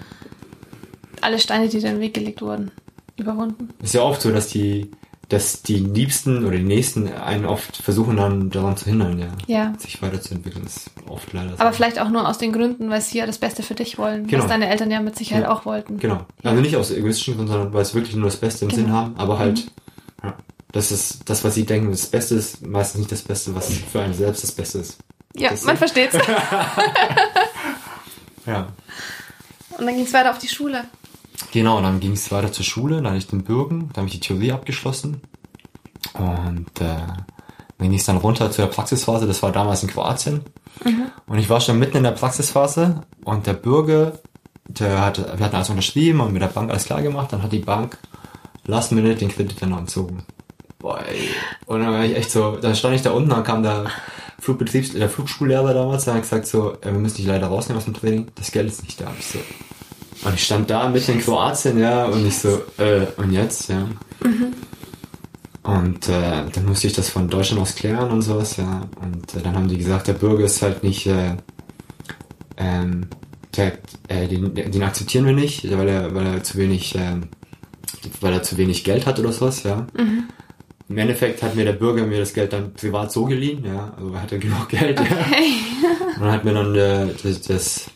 alle 1.21 1.39
Steine, 1.39 1.69
die 1.69 1.79
dir 1.79 1.87
in 1.89 1.95
den 1.97 2.01
Weg 2.01 2.15
gelegt 2.15 2.43
wurden, 2.43 2.71
überwunden. 3.17 3.69
Ist 3.83 3.95
ja 3.95 4.03
oft 4.03 4.21
so, 4.21 4.33
dass 4.33 4.49
die, 4.49 4.91
dass 5.29 5.63
die 5.63 5.79
Liebsten 5.79 6.45
oder 6.47 6.57
die 6.57 6.63
Nächsten 6.63 7.13
einen 7.13 7.47
oft 7.47 7.79
versuchen 7.79 8.17
dann 8.17 8.49
daran 8.51 8.77
zu 8.77 8.85
hindern, 8.85 9.19
ja, 9.19 9.27
Ja. 9.49 9.73
sich 9.79 10.01
weiterzuentwickeln. 10.01 10.63
Das 10.65 10.77
ist 10.77 10.91
oft 11.09 11.33
leider 11.33 11.51
so. 11.51 11.59
Aber 11.59 11.73
vielleicht 11.73 11.99
auch 11.99 12.09
nur 12.11 12.29
aus 12.29 12.39
den 12.39 12.53
Gründen, 12.53 12.91
weil 12.91 13.01
sie 13.01 13.19
ja 13.19 13.27
das 13.27 13.39
Beste 13.39 13.63
für 13.65 13.75
dich 13.75 13.99
wollen, 13.99 14.29
Genau. 14.29 14.45
was 14.45 14.49
deine 14.51 14.69
Eltern 14.69 14.91
ja 14.91 15.01
mit 15.01 15.17
Sicherheit 15.17 15.43
Ja. 15.45 15.51
auch 15.53 15.65
wollten. 15.65 15.99
Genau. 15.99 16.25
Also 16.45 16.61
nicht 16.61 16.77
aus 16.77 16.93
egoistischen 16.93 17.35
Gründen, 17.35 17.51
sondern 17.51 17.73
weil 17.73 17.83
es 17.83 17.93
wirklich 17.95 18.15
nur 18.15 18.27
das 18.27 18.37
Beste 18.37 18.65
im 18.67 18.71
Genau. 18.71 18.83
Sinn 18.83 18.93
haben, 18.93 19.17
aber 19.17 19.39
halt, 19.39 19.67
ja, 20.23 20.35
Das 20.73 20.93
ist 20.93 21.21
das, 21.31 21.43
was 21.43 21.55
sie 21.55 21.65
denken, 21.65 21.91
das 21.91 22.07
Beste 22.07 22.35
ist 22.35 22.67
meistens 22.67 22.99
nicht 23.01 23.11
das 23.13 23.23
Beste, 23.23 23.55
was 23.55 23.73
für 23.73 24.01
einen 24.03 24.13
selbst 24.15 24.43
das 24.45 24.53
Beste 24.53 24.79
ist. 24.79 24.99
Ja, 25.35 25.51
Das- 25.51 25.65
man 25.65 25.77
versteht's. 25.77 26.17
Ja. 28.47 28.69
Und 29.79 29.87
dann 29.87 29.97
ging's 29.97 30.13
weiter 30.13 30.31
auf 30.31 30.39
die 30.39 30.49
Schule. 30.49 30.85
Genau, 31.53 31.81
dann 31.81 32.01
ging 32.01 32.13
es 32.13 32.31
weiter 32.33 32.53
zur 32.53 32.65
Schule, 32.65 32.97
dann 32.97 33.07
hatte 33.07 33.19
ich 33.19 33.27
den 33.27 33.45
Bürgen, 33.45 33.91
dann 33.93 34.03
habe 34.03 34.07
ich 34.07 34.21
die 34.21 34.21
Theorie 34.21 34.53
abgeschlossen. 34.53 35.21
Und 36.15 36.81
äh, 36.81 36.97
dann 37.79 37.91
ging 37.91 37.95
es 37.95 38.07
dann 38.07 38.17
runter 38.17 38.51
zu 38.51 38.63
der 38.63 38.69
Praxisphase, 38.69 39.27
das 39.27 39.43
war 39.43 39.53
damals 39.53 39.83
in 39.83 39.91
Kroatien. 39.91 40.43
Und 41.27 41.39
ich 41.39 41.49
war 41.49 41.61
schon 41.61 41.79
mitten 41.79 41.99
in 41.99 42.03
der 42.03 42.13
Praxisphase 42.13 43.03
und 43.25 43.47
der 43.47 43.55
Bürger, 43.55 44.13
der 44.69 45.05
hatte, 45.05 45.35
wir 45.37 45.45
hatten 45.45 45.57
alles 45.57 45.71
unterschrieben 45.71 46.21
und 46.21 46.33
mit 46.33 46.43
der 46.43 46.49
Bank 46.49 46.71
alles 46.71 46.85
klar 46.85 47.03
gemacht, 47.03 47.33
dann 47.33 47.43
hat 47.43 47.53
die 47.53 47.59
Bank 47.59 47.99
last 48.65 48.93
minute 48.93 49.17
den 49.17 49.31
Kredit 49.31 49.61
dann 49.61 49.71
noch 49.71 49.79
entzogen. 49.79 50.25
Boah, 50.79 51.01
ey. 51.01 51.29
Und 51.67 51.81
dann 51.81 51.93
war 51.93 52.05
ich 52.05 52.15
echt 52.17 52.31
so, 52.31 52.57
dann 52.57 52.75
stand 52.75 52.95
ich 52.95 53.03
da 53.03 53.13
unten, 53.13 53.31
dann 53.31 53.45
kam 53.45 53.63
der 53.63 53.87
Flugbetriebs, 54.39 54.93
der 54.93 55.09
Flugschullehrer 55.09 55.73
damals, 55.73 56.05
der 56.05 56.15
hat 56.15 56.23
gesagt 56.23 56.47
so, 56.47 56.77
wir 56.83 56.93
müssen 56.93 57.17
dich 57.17 57.27
leider 57.27 57.47
rausnehmen 57.47 57.79
aus 57.79 57.87
dem 57.87 57.95
Training, 57.95 58.29
das 58.35 58.53
Geld 58.53 58.69
ist 58.69 58.83
nicht 58.83 59.01
da. 59.01 59.07
Ich 59.19 59.27
so, 59.27 59.39
und 60.25 60.35
ich 60.35 60.45
stand 60.45 60.71
da 60.71 60.89
mitten 60.89 61.13
in 61.13 61.21
Kroatien, 61.21 61.79
ja, 61.79 62.07
und 62.07 62.27
ich 62.27 62.39
so, 62.39 62.63
äh, 62.79 63.07
und 63.17 63.33
jetzt, 63.33 63.69
ja. 63.69 63.87
Und 65.63 66.09
äh, 66.09 66.45
dann 66.53 66.67
musste 66.67 66.87
ich 66.87 66.93
das 66.93 67.09
von 67.09 67.29
Deutschland 67.29 67.61
aus 67.61 67.75
klären 67.75 68.11
und 68.11 68.23
sowas, 68.23 68.57
ja. 68.57 68.89
Und 69.03 69.35
äh, 69.35 69.43
dann 69.43 69.55
haben 69.57 69.69
die 69.69 69.79
gesagt, 69.79 70.07
der 70.09 70.15
Bürger 70.15 70.45
ist 70.45 70.63
halt 70.63 70.83
nicht, 70.83 71.07
äh, 71.07 71.37
ähm, 72.57 73.09
der, 73.57 73.79
äh, 74.09 74.29
den, 74.29 74.55
den 74.55 74.83
akzeptieren 74.83 75.27
wir 75.27 75.33
nicht, 75.33 75.69
weil 75.77 75.89
er, 75.89 76.15
weil 76.15 76.27
er 76.27 76.43
zu 76.43 76.57
wenig, 76.59 76.95
ähm, 76.95 77.29
weil 78.21 78.33
er 78.33 78.43
zu 78.43 78.57
wenig 78.57 78.85
Geld 78.85 79.07
hat 79.07 79.19
oder 79.19 79.33
sowas, 79.33 79.65
ja. 79.65 79.87
Im 80.89 80.99
Endeffekt 80.99 81.43
hat 81.43 81.57
mir 81.57 81.65
der 81.65 81.73
Bürger 81.73 82.07
mir 82.07 82.21
das 82.21 82.33
Geld 82.33 82.53
dann 82.53 82.73
privat 82.73 83.11
so 83.11 83.25
geliehen, 83.25 83.65
ja. 83.65 83.93
Also 83.97 84.13
er 84.13 84.23
hatte 84.23 84.39
genug 84.39 84.69
Geld, 84.69 84.99
ja. 85.01 85.05
Und 86.15 86.23
dann 86.23 86.33
hat 86.33 86.45
mir 86.45 86.55
dann 86.55 86.75
äh, 86.77 87.09
das, 87.23 87.41
das 87.43 87.91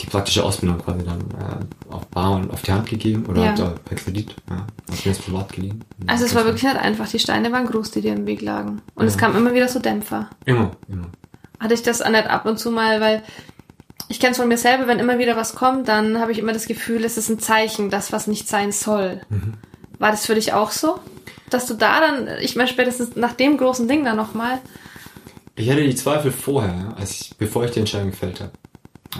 die 0.00 0.06
praktische 0.06 0.42
Ausbildung 0.44 0.78
quasi 0.78 1.04
dann 1.04 1.20
äh, 1.20 1.92
auf 1.94 2.06
Bar 2.08 2.32
und 2.32 2.50
auf 2.50 2.62
die 2.62 2.72
Hand 2.72 2.88
gegeben 2.88 3.26
oder 3.26 3.42
Ja. 3.42 3.48
halt, 3.48 3.58
äh, 3.60 3.78
per 3.84 3.96
Kredit, 3.96 4.34
ja. 4.48 4.56
Hat 4.90 5.06
mir 5.06 5.12
privat 5.12 5.52
geliehen. 5.52 5.84
Also 6.06 6.24
es 6.24 6.34
war 6.34 6.44
wirklich 6.44 6.62
nicht 6.64 6.76
einfach. 6.76 7.08
Die 7.08 7.18
Steine 7.18 7.52
waren 7.52 7.66
groß, 7.66 7.90
die 7.90 8.00
dir 8.00 8.14
im 8.14 8.26
Weg 8.26 8.40
lagen. 8.40 8.80
Und 8.94 9.06
es 9.06 9.18
kamen 9.18 9.36
immer 9.36 9.52
wieder 9.54 9.68
so 9.68 9.78
Dämpfer. 9.78 10.28
Immer, 10.46 10.72
immer. 10.88 11.06
Hatte 11.60 11.74
ich 11.74 11.82
das 11.82 12.02
auch 12.02 12.10
nicht 12.10 12.26
ab 12.26 12.46
und 12.46 12.58
zu 12.58 12.70
mal, 12.70 13.00
weil 13.00 13.22
ich 14.08 14.20
kenne 14.20 14.32
es 14.32 14.38
von 14.38 14.48
mir 14.48 14.58
selber, 14.58 14.86
wenn 14.86 14.98
immer 14.98 15.18
wieder 15.18 15.36
was 15.36 15.54
kommt, 15.54 15.88
dann 15.88 16.18
habe 16.18 16.32
ich 16.32 16.38
immer 16.38 16.52
das 16.52 16.66
Gefühl, 16.66 17.04
es 17.04 17.16
ist 17.16 17.28
ein 17.30 17.38
Zeichen, 17.38 17.90
das 17.90 18.12
was 18.12 18.26
nicht 18.26 18.48
sein 18.48 18.72
soll. 18.72 19.20
War 19.98 20.10
das 20.10 20.26
für 20.26 20.34
dich 20.34 20.52
auch 20.52 20.70
so? 20.70 20.98
Dass 21.50 21.66
du 21.66 21.74
da 21.74 22.00
dann, 22.00 22.28
ich 22.40 22.56
meine 22.56 22.68
spätestens 22.68 23.16
nach 23.16 23.32
dem 23.32 23.56
großen 23.56 23.86
Ding 23.88 24.04
dann 24.04 24.16
nochmal, 24.16 24.58
Ich 25.56 25.70
hatte 25.70 25.82
die 25.82 25.94
Zweifel 25.94 26.32
vorher, 26.32 26.94
als 26.98 27.12
ich, 27.12 27.36
bevor 27.38 27.64
ich 27.64 27.70
die 27.70 27.80
Entscheidung 27.80 28.10
gefällt 28.10 28.40
habe. 28.40 28.50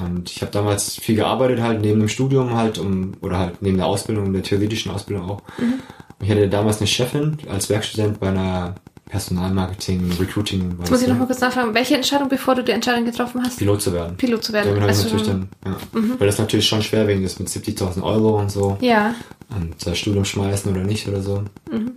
Und 0.03 0.31
ich 0.31 0.41
habe 0.43 0.51
damals 0.51 0.97
viel 0.97 1.17
gearbeitet, 1.17 1.61
halt 1.61 1.81
neben 1.81 2.01
dem 2.01 2.09
Studium 2.09 2.55
halt, 2.55 2.79
um, 2.79 3.13
oder 3.21 3.39
halt 3.39 3.63
neben 3.63 3.77
der 3.77 3.87
Ausbildung, 3.87 4.33
der 4.33 4.43
theoretischen 4.43 4.91
Ausbildung 4.91 5.29
auch. 5.31 5.43
Mhm. 5.59 5.75
Ich 6.23 6.31
hatte 6.31 6.49
damals 6.49 6.79
eine 6.79 6.87
Chefin 6.87 7.37
als 7.51 7.69
Werkstudent 7.69 8.19
bei 8.21 8.29
einer 8.29 8.75
Personalmarketing, 9.09 10.11
Recruiting, 10.19 10.77
jetzt 10.81 10.91
muss 10.91 11.03
ich 11.03 11.09
nochmal 11.09 11.27
kurz 11.27 11.41
nachfragen, 11.41 11.73
welche 11.75 11.95
Entscheidung, 11.95 12.29
bevor 12.29 12.55
du 12.57 12.65
die 12.65 12.73
Entscheidung 12.73 13.05
getroffen 13.05 13.43
hast? 13.45 13.59
Pilot 13.59 13.81
zu 13.83 13.93
werden. 13.93 14.17
Pilot 14.17 14.43
zu 14.43 14.53
werden. 14.53 14.75
Damit 14.75 14.89
Also, 14.89 15.05
natürlich 15.05 15.27
dann, 15.27 15.49
ja. 15.65 15.77
Weil 16.19 16.27
das 16.27 16.39
natürlich 16.39 16.67
schon 16.67 16.83
schwer 16.83 17.07
wegen 17.07 17.23
ist 17.23 17.39
mit 17.39 17.49
70.000 17.49 18.03
Euro 18.03 18.41
und 18.41 18.51
so. 18.51 18.77
ja, 18.81 19.15
Und 19.55 19.87
äh, 19.87 19.95
Studium 19.95 20.25
schmeißen 20.25 20.73
oder 20.73 20.83
nicht 20.83 21.07
oder 21.07 21.23
so. 21.23 21.45
Mhm. 21.71 21.93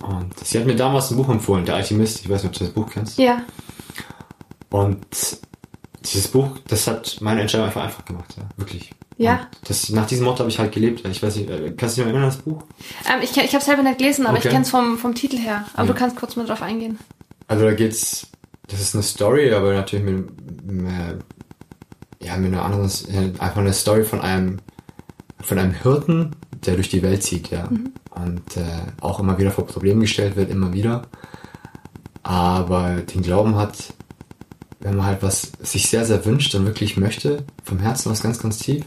Und 0.00 0.38
sie 0.44 0.58
hat 0.58 0.66
mir 0.66 0.74
damals 0.74 1.10
ein 1.10 1.16
Buch 1.16 1.28
empfohlen, 1.28 1.64
Der 1.64 1.76
Alchemist. 1.76 2.20
Ich 2.22 2.28
weiß 2.28 2.42
nicht, 2.42 2.52
ob 2.52 2.58
du 2.58 2.64
das 2.64 2.72
Buch 2.74 2.90
kennst. 2.92 3.18
ja. 3.18 3.42
Und 4.70 4.98
dieses 6.12 6.28
Buch, 6.28 6.58
das 6.68 6.86
hat 6.86 7.18
meine 7.20 7.40
Entscheidung 7.40 7.66
einfach 7.66 7.84
einfach 7.84 8.04
gemacht, 8.04 8.34
ja, 8.36 8.44
wirklich. 8.56 8.90
Ja. 9.18 9.46
Das, 9.66 9.88
nach 9.90 10.06
diesem 10.06 10.24
Motto 10.26 10.40
habe 10.40 10.50
ich 10.50 10.58
halt 10.58 10.72
gelebt. 10.72 11.02
Ich 11.08 11.22
weiß 11.22 11.36
nicht, 11.36 11.48
äh, 11.48 11.72
kannst 11.76 11.96
du 11.96 12.02
dich 12.02 12.06
noch 12.06 12.12
erinnern, 12.12 12.28
das 12.28 12.36
Buch? 12.36 12.62
Ähm, 13.10 13.20
ich 13.22 13.34
ich 13.34 13.54
habe 13.54 13.64
selber 13.64 13.82
nicht 13.82 13.96
gelesen, 13.98 14.26
aber 14.26 14.36
Okay. 14.36 14.48
ich 14.48 14.52
kenne 14.52 14.64
es 14.64 14.70
vom, 14.70 14.98
vom 14.98 15.14
Titel 15.14 15.38
her. 15.38 15.64
Aber 15.74 15.86
Ja. 15.86 15.92
du 15.94 15.98
kannst 15.98 16.16
kurz 16.16 16.36
mal 16.36 16.44
drauf 16.46 16.60
eingehen. 16.60 16.98
Also 17.48 17.64
da 17.64 17.72
geht's, 17.72 18.26
das 18.66 18.80
ist 18.80 18.94
eine 18.94 19.02
Story, 19.02 19.52
aber 19.54 19.72
natürlich 19.72 20.04
mit, 20.04 20.70
mit 20.70 20.92
ja, 22.20 22.36
mit 22.36 22.52
einer 22.52 22.62
anderen, 22.64 22.90
äh, 23.10 23.40
einfach 23.40 23.58
eine 23.58 23.72
Story 23.72 24.04
von 24.04 24.20
einem, 24.20 24.58
von 25.40 25.58
einem 25.58 25.72
Hirten, 25.72 26.36
der 26.66 26.74
durch 26.74 26.88
die 26.90 27.02
Welt 27.02 27.22
zieht, 27.22 27.50
ja. 27.50 27.68
Und 28.14 28.56
äh, 28.56 28.64
auch 29.00 29.18
immer 29.20 29.38
wieder 29.38 29.50
vor 29.50 29.66
Problemen 29.66 30.00
gestellt 30.00 30.36
wird, 30.36 30.50
immer 30.50 30.72
wieder. 30.74 31.02
Aber 32.22 32.96
den 32.96 33.22
Glauben 33.22 33.56
hat, 33.56 33.94
wenn 34.80 34.96
man 34.96 35.06
halt 35.06 35.22
was 35.22 35.52
sich 35.62 35.88
sehr, 35.88 36.04
sehr 36.04 36.24
wünscht 36.24 36.54
und 36.54 36.66
wirklich 36.66 36.96
möchte, 36.96 37.44
vom 37.64 37.78
Herzen 37.78 38.10
was 38.10 38.22
ganz, 38.22 38.38
ganz 38.38 38.58
tief, 38.58 38.84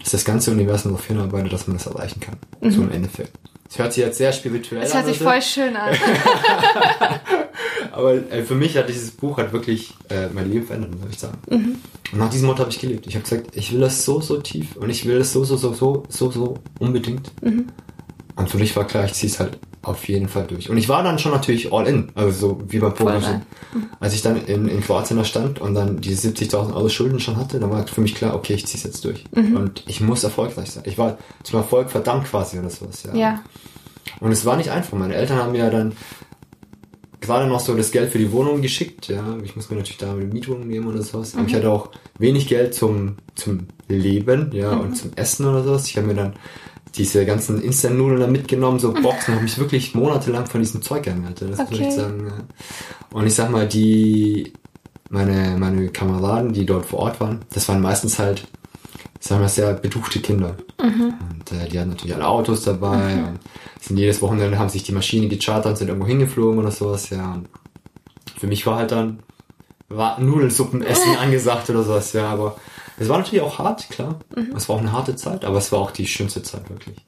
dass 0.00 0.10
das 0.10 0.24
ganze 0.24 0.50
Universum 0.50 0.92
darauf 0.92 1.06
hinarbeitet, 1.06 1.52
dass 1.52 1.66
man 1.66 1.76
das 1.76 1.86
erreichen 1.86 2.20
kann. 2.20 2.36
So 2.72 2.82
im 2.82 2.90
Endeffekt. 2.90 3.32
Das 3.68 3.78
hört 3.78 3.92
sich 3.92 4.04
jetzt 4.04 4.18
sehr 4.18 4.32
spirituell 4.32 4.82
an. 4.82 4.92
hört 4.92 5.06
sich 5.06 5.18
voll 5.18 5.40
schön 5.40 5.76
an. 5.76 5.94
Aber 7.92 8.14
äh, 8.14 8.42
für 8.42 8.56
mich 8.56 8.76
hat 8.76 8.88
dieses 8.88 9.12
Buch 9.12 9.38
hat 9.38 9.52
wirklich 9.52 9.94
äh, 10.08 10.28
mein 10.32 10.50
Leben 10.50 10.66
verändert, 10.66 10.90
muss 11.00 11.10
ich 11.10 11.18
sagen. 11.18 11.38
Und 12.12 12.18
nach 12.18 12.30
diesem 12.30 12.48
Motto 12.48 12.60
habe 12.60 12.70
ich 12.70 12.80
gelebt. 12.80 13.06
Ich 13.06 13.14
habe 13.14 13.22
gesagt, 13.22 13.56
ich 13.56 13.72
will 13.72 13.80
das 13.80 14.04
so, 14.04 14.20
so 14.20 14.38
tief 14.38 14.74
und 14.76 14.90
ich 14.90 15.06
will 15.06 15.18
das 15.18 15.32
so, 15.32 15.44
so, 15.44 15.56
so, 15.56 15.72
so, 15.72 16.02
so, 16.08 16.30
so 16.32 16.58
unbedingt. 16.80 17.30
Und 18.34 18.50
für 18.50 18.58
mich 18.58 18.74
war 18.74 18.86
klar, 18.86 19.04
ich 19.04 19.12
ziehe 19.12 19.30
es 19.32 19.38
halt 19.38 19.58
auf 19.82 20.08
jeden 20.08 20.28
Fall 20.28 20.46
durch. 20.46 20.68
Und 20.68 20.76
ich 20.76 20.88
war 20.88 21.02
dann 21.02 21.18
schon 21.18 21.32
natürlich 21.32 21.72
all 21.72 21.86
in, 21.86 22.10
also 22.14 22.30
so 22.30 22.62
wie 22.68 22.78
beim 22.78 22.94
Poker. 22.94 23.22
rein. 23.22 23.42
Als 23.98 24.14
ich 24.14 24.20
dann 24.20 24.44
in, 24.44 24.68
in 24.68 24.82
Kroatien 24.82 25.16
da 25.16 25.24
stand 25.24 25.60
und 25.60 25.74
dann 25.74 26.00
diese 26.00 26.28
70.000 26.28 26.74
Euro 26.74 26.88
Schulden 26.88 27.20
schon 27.20 27.36
hatte, 27.36 27.58
dann 27.58 27.70
war 27.70 27.86
für 27.86 28.02
mich 28.02 28.14
klar, 28.14 28.34
okay, 28.34 28.54
ich 28.54 28.66
ziehe 28.66 28.76
es 28.76 28.84
jetzt 28.84 29.04
durch. 29.04 29.24
Und 29.32 29.82
ich 29.86 30.00
muss 30.00 30.22
erfolgreich 30.22 30.70
sein. 30.70 30.82
Ich 30.86 30.98
war 30.98 31.18
zum 31.42 31.58
Erfolg 31.58 31.90
verdammt 31.90 32.26
quasi 32.26 32.58
oder 32.58 32.68
sowas. 32.68 33.04
Ja. 33.04 33.14
ja. 33.14 33.42
Und 34.20 34.32
es 34.32 34.44
war 34.44 34.56
nicht 34.56 34.70
einfach. 34.70 34.98
Meine 34.98 35.14
Eltern 35.14 35.38
haben 35.38 35.52
mir 35.52 35.70
dann 35.70 35.92
gerade 37.20 37.46
noch 37.46 37.60
so 37.60 37.74
das 37.74 37.90
Geld 37.90 38.10
für 38.10 38.18
die 38.18 38.32
Wohnung 38.32 38.62
geschickt. 38.62 39.08
Ja, 39.08 39.38
ich 39.44 39.56
muss 39.56 39.70
mir 39.70 39.76
natürlich 39.76 39.98
da 39.98 40.12
eine 40.12 40.24
Mietwohnung 40.24 40.66
nehmen 40.66 40.86
oder 40.88 41.02
sowas. 41.02 41.34
Aber 41.34 41.46
ich 41.46 41.54
hatte 41.54 41.70
auch 41.70 41.90
wenig 42.18 42.48
Geld 42.48 42.74
zum, 42.74 43.16
zum 43.34 43.68
Leben, 43.88 44.50
ja, 44.52 44.72
und 44.72 44.96
zum 44.96 45.12
Essen 45.16 45.46
oder 45.46 45.62
sowas. 45.62 45.86
Ich 45.86 45.96
habe 45.96 46.06
mir 46.06 46.14
dann 46.14 46.34
diese 46.96 47.24
ganzen 47.24 47.62
Instant-Nudeln 47.62 48.20
da 48.20 48.26
mitgenommen, 48.26 48.78
so 48.78 48.92
Boxen, 48.92 49.34
habe 49.34 49.42
mich 49.44 49.58
wirklich 49.58 49.94
monatelang 49.94 50.46
von 50.46 50.60
diesem 50.60 50.82
Zeug 50.82 51.06
ernährt. 51.06 51.40
Das 51.40 51.58
muss 51.58 51.60
Okay. 51.60 51.88
ich 51.88 51.94
sagen. 51.94 52.26
Ja. 52.26 53.16
Und 53.16 53.26
ich 53.26 53.34
sag 53.34 53.50
mal, 53.50 53.66
die, 53.66 54.52
meine, 55.08 55.56
meine 55.58 55.88
Kameraden, 55.88 56.52
die 56.52 56.66
dort 56.66 56.86
vor 56.86 57.00
Ort 57.00 57.20
waren, 57.20 57.40
das 57.52 57.68
waren 57.68 57.80
meistens 57.80 58.18
halt, 58.18 58.46
ich 59.20 59.26
sag 59.26 59.38
mal, 59.40 59.48
sehr 59.48 59.72
betuchte 59.74 60.20
Kinder. 60.20 60.56
Und 60.78 61.52
äh, 61.52 61.68
die 61.68 61.78
hatten 61.78 61.90
natürlich 61.90 62.14
alle 62.14 62.26
Autos 62.26 62.62
dabei 62.64 63.14
und 63.14 63.38
sind 63.80 63.96
jedes 63.96 64.20
Wochenende 64.22 64.58
haben 64.58 64.68
sich 64.68 64.82
die 64.82 64.92
Maschine 64.92 65.28
gechartert 65.28 65.72
und 65.72 65.76
sind 65.76 65.88
irgendwo 65.88 66.06
hingeflogen 66.06 66.58
oder 66.58 66.70
sowas, 66.70 67.10
ja. 67.10 67.34
Und 67.34 67.48
für 68.38 68.46
mich 68.46 68.66
war 68.66 68.76
halt 68.76 68.92
dann 68.92 69.20
war 69.88 70.20
Nudelsuppenessen 70.20 71.16
angesagt 71.20 71.68
oder 71.70 71.82
sowas, 71.82 72.12
ja, 72.12 72.30
aber 72.30 72.56
es 73.00 73.08
war 73.08 73.18
natürlich 73.18 73.42
auch 73.42 73.58
hart, 73.58 73.88
klar. 73.88 74.18
Es 74.54 74.68
war 74.68 74.76
auch 74.76 74.80
eine 74.80 74.92
harte 74.92 75.16
Zeit, 75.16 75.44
aber 75.44 75.58
es 75.58 75.72
war 75.72 75.78
auch 75.80 75.90
die 75.90 76.06
schönste 76.06 76.42
Zeit 76.42 76.68
wirklich. 76.68 76.98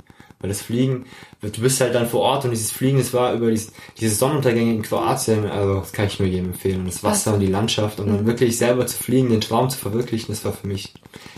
Weil 0.41 0.49
das 0.49 0.63
Fliegen, 0.63 1.05
du 1.41 1.61
bist 1.61 1.81
halt 1.81 1.95
dann 1.95 2.09
vor 2.09 2.23
Ort 2.23 2.45
und 2.45 2.51
dieses 2.51 2.73
Fliegen, 2.73 2.99
das 2.99 3.13
war 3.13 3.33
über 3.35 3.51
dieses, 3.51 3.73
diese 4.01 4.15
Sonnenuntergänge 4.15 4.73
in 4.73 4.83
Kroatien, 4.83 5.47
also 5.47 5.81
das 5.81 5.93
kann 5.93 6.07
ich 6.07 6.19
nur 6.19 6.27
jedem 6.27 6.47
empfehlen. 6.47 6.81
Und 6.81 6.87
das 6.87 7.05
Wasser 7.05 7.35
und 7.35 7.41
die 7.41 7.47
Landschaft 7.47 8.01
und 8.01 8.09
dann 8.09 8.27
wirklich 8.27 8.57
selber 8.57 8.87
zu 8.87 8.97
fliegen, 9.01 9.29
den 9.29 9.41
Traum 9.41 9.71
zu 9.71 9.79
verwirklichen, 9.79 10.35
das 10.35 10.45
war 10.45 10.53
für 10.53 10.67
mich, 10.67 10.95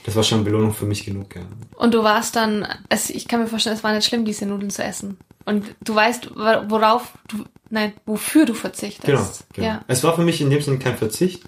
das 0.06 0.16
war 0.16 0.22
schon 0.22 0.44
Belohnung 0.44 0.72
für 0.72 0.86
mich 0.86 1.04
genug, 1.04 1.34
ja. 1.34 1.42
Und 1.76 1.92
du 1.92 2.02
warst 2.02 2.36
dann, 2.36 2.66
es, 2.88 3.10
ich 3.10 3.28
kann 3.28 3.40
mir 3.40 3.46
vorstellen, 3.48 3.76
es 3.76 3.84
war 3.84 3.92
nicht 3.92 4.06
schlimm, 4.06 4.24
diese 4.24 4.46
Nudeln 4.46 4.70
zu 4.70 4.82
essen. 4.82 5.18
Und 5.44 5.66
du 5.82 5.94
weißt, 5.94 6.30
worauf 6.36 7.12
du, 7.28 7.44
nein, 7.68 7.92
wofür 8.06 8.46
du 8.46 8.54
verzichtest. 8.54 9.06
Genau, 9.06 9.26
genau. 9.52 9.66
Ja. 9.66 9.84
Es 9.88 10.02
war 10.04 10.14
für 10.14 10.22
mich 10.22 10.40
in 10.40 10.48
dem 10.48 10.62
Sinne 10.62 10.78
kein 10.78 10.96
Verzicht. 10.96 11.42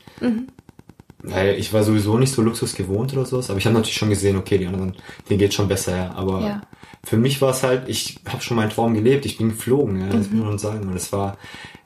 Weil 1.28 1.58
ich 1.58 1.72
war 1.72 1.82
sowieso 1.82 2.16
nicht 2.18 2.32
so 2.32 2.40
Luxus 2.42 2.74
gewohnt 2.74 3.12
oder 3.12 3.24
sowas, 3.26 3.50
aber 3.50 3.58
ich 3.58 3.66
habe 3.66 3.74
natürlich 3.74 3.96
schon 3.96 4.10
gesehen, 4.10 4.36
okay, 4.36 4.58
die 4.58 4.66
anderen, 4.66 4.94
denen 5.28 5.38
geht 5.40 5.54
schon 5.54 5.66
besser, 5.68 5.96
ja. 5.96 6.12
Aber 6.14 6.40
Ja. 6.40 6.62
für 7.04 7.16
mich 7.16 7.40
war 7.42 7.50
es 7.50 7.62
halt, 7.62 7.88
ich 7.88 8.20
habe 8.28 8.42
schon 8.42 8.56
meinen 8.56 8.70
Traum 8.70 8.94
gelebt, 8.94 9.26
ich 9.26 9.36
bin 9.38 9.48
geflogen, 9.48 10.00
ja, 10.00 10.06
Mhm. 10.06 10.10
das 10.18 10.30
muss 10.30 10.44
man 10.46 10.58
sagen. 10.58 10.88
Und 10.88 10.96
es 10.96 11.12
war 11.12 11.36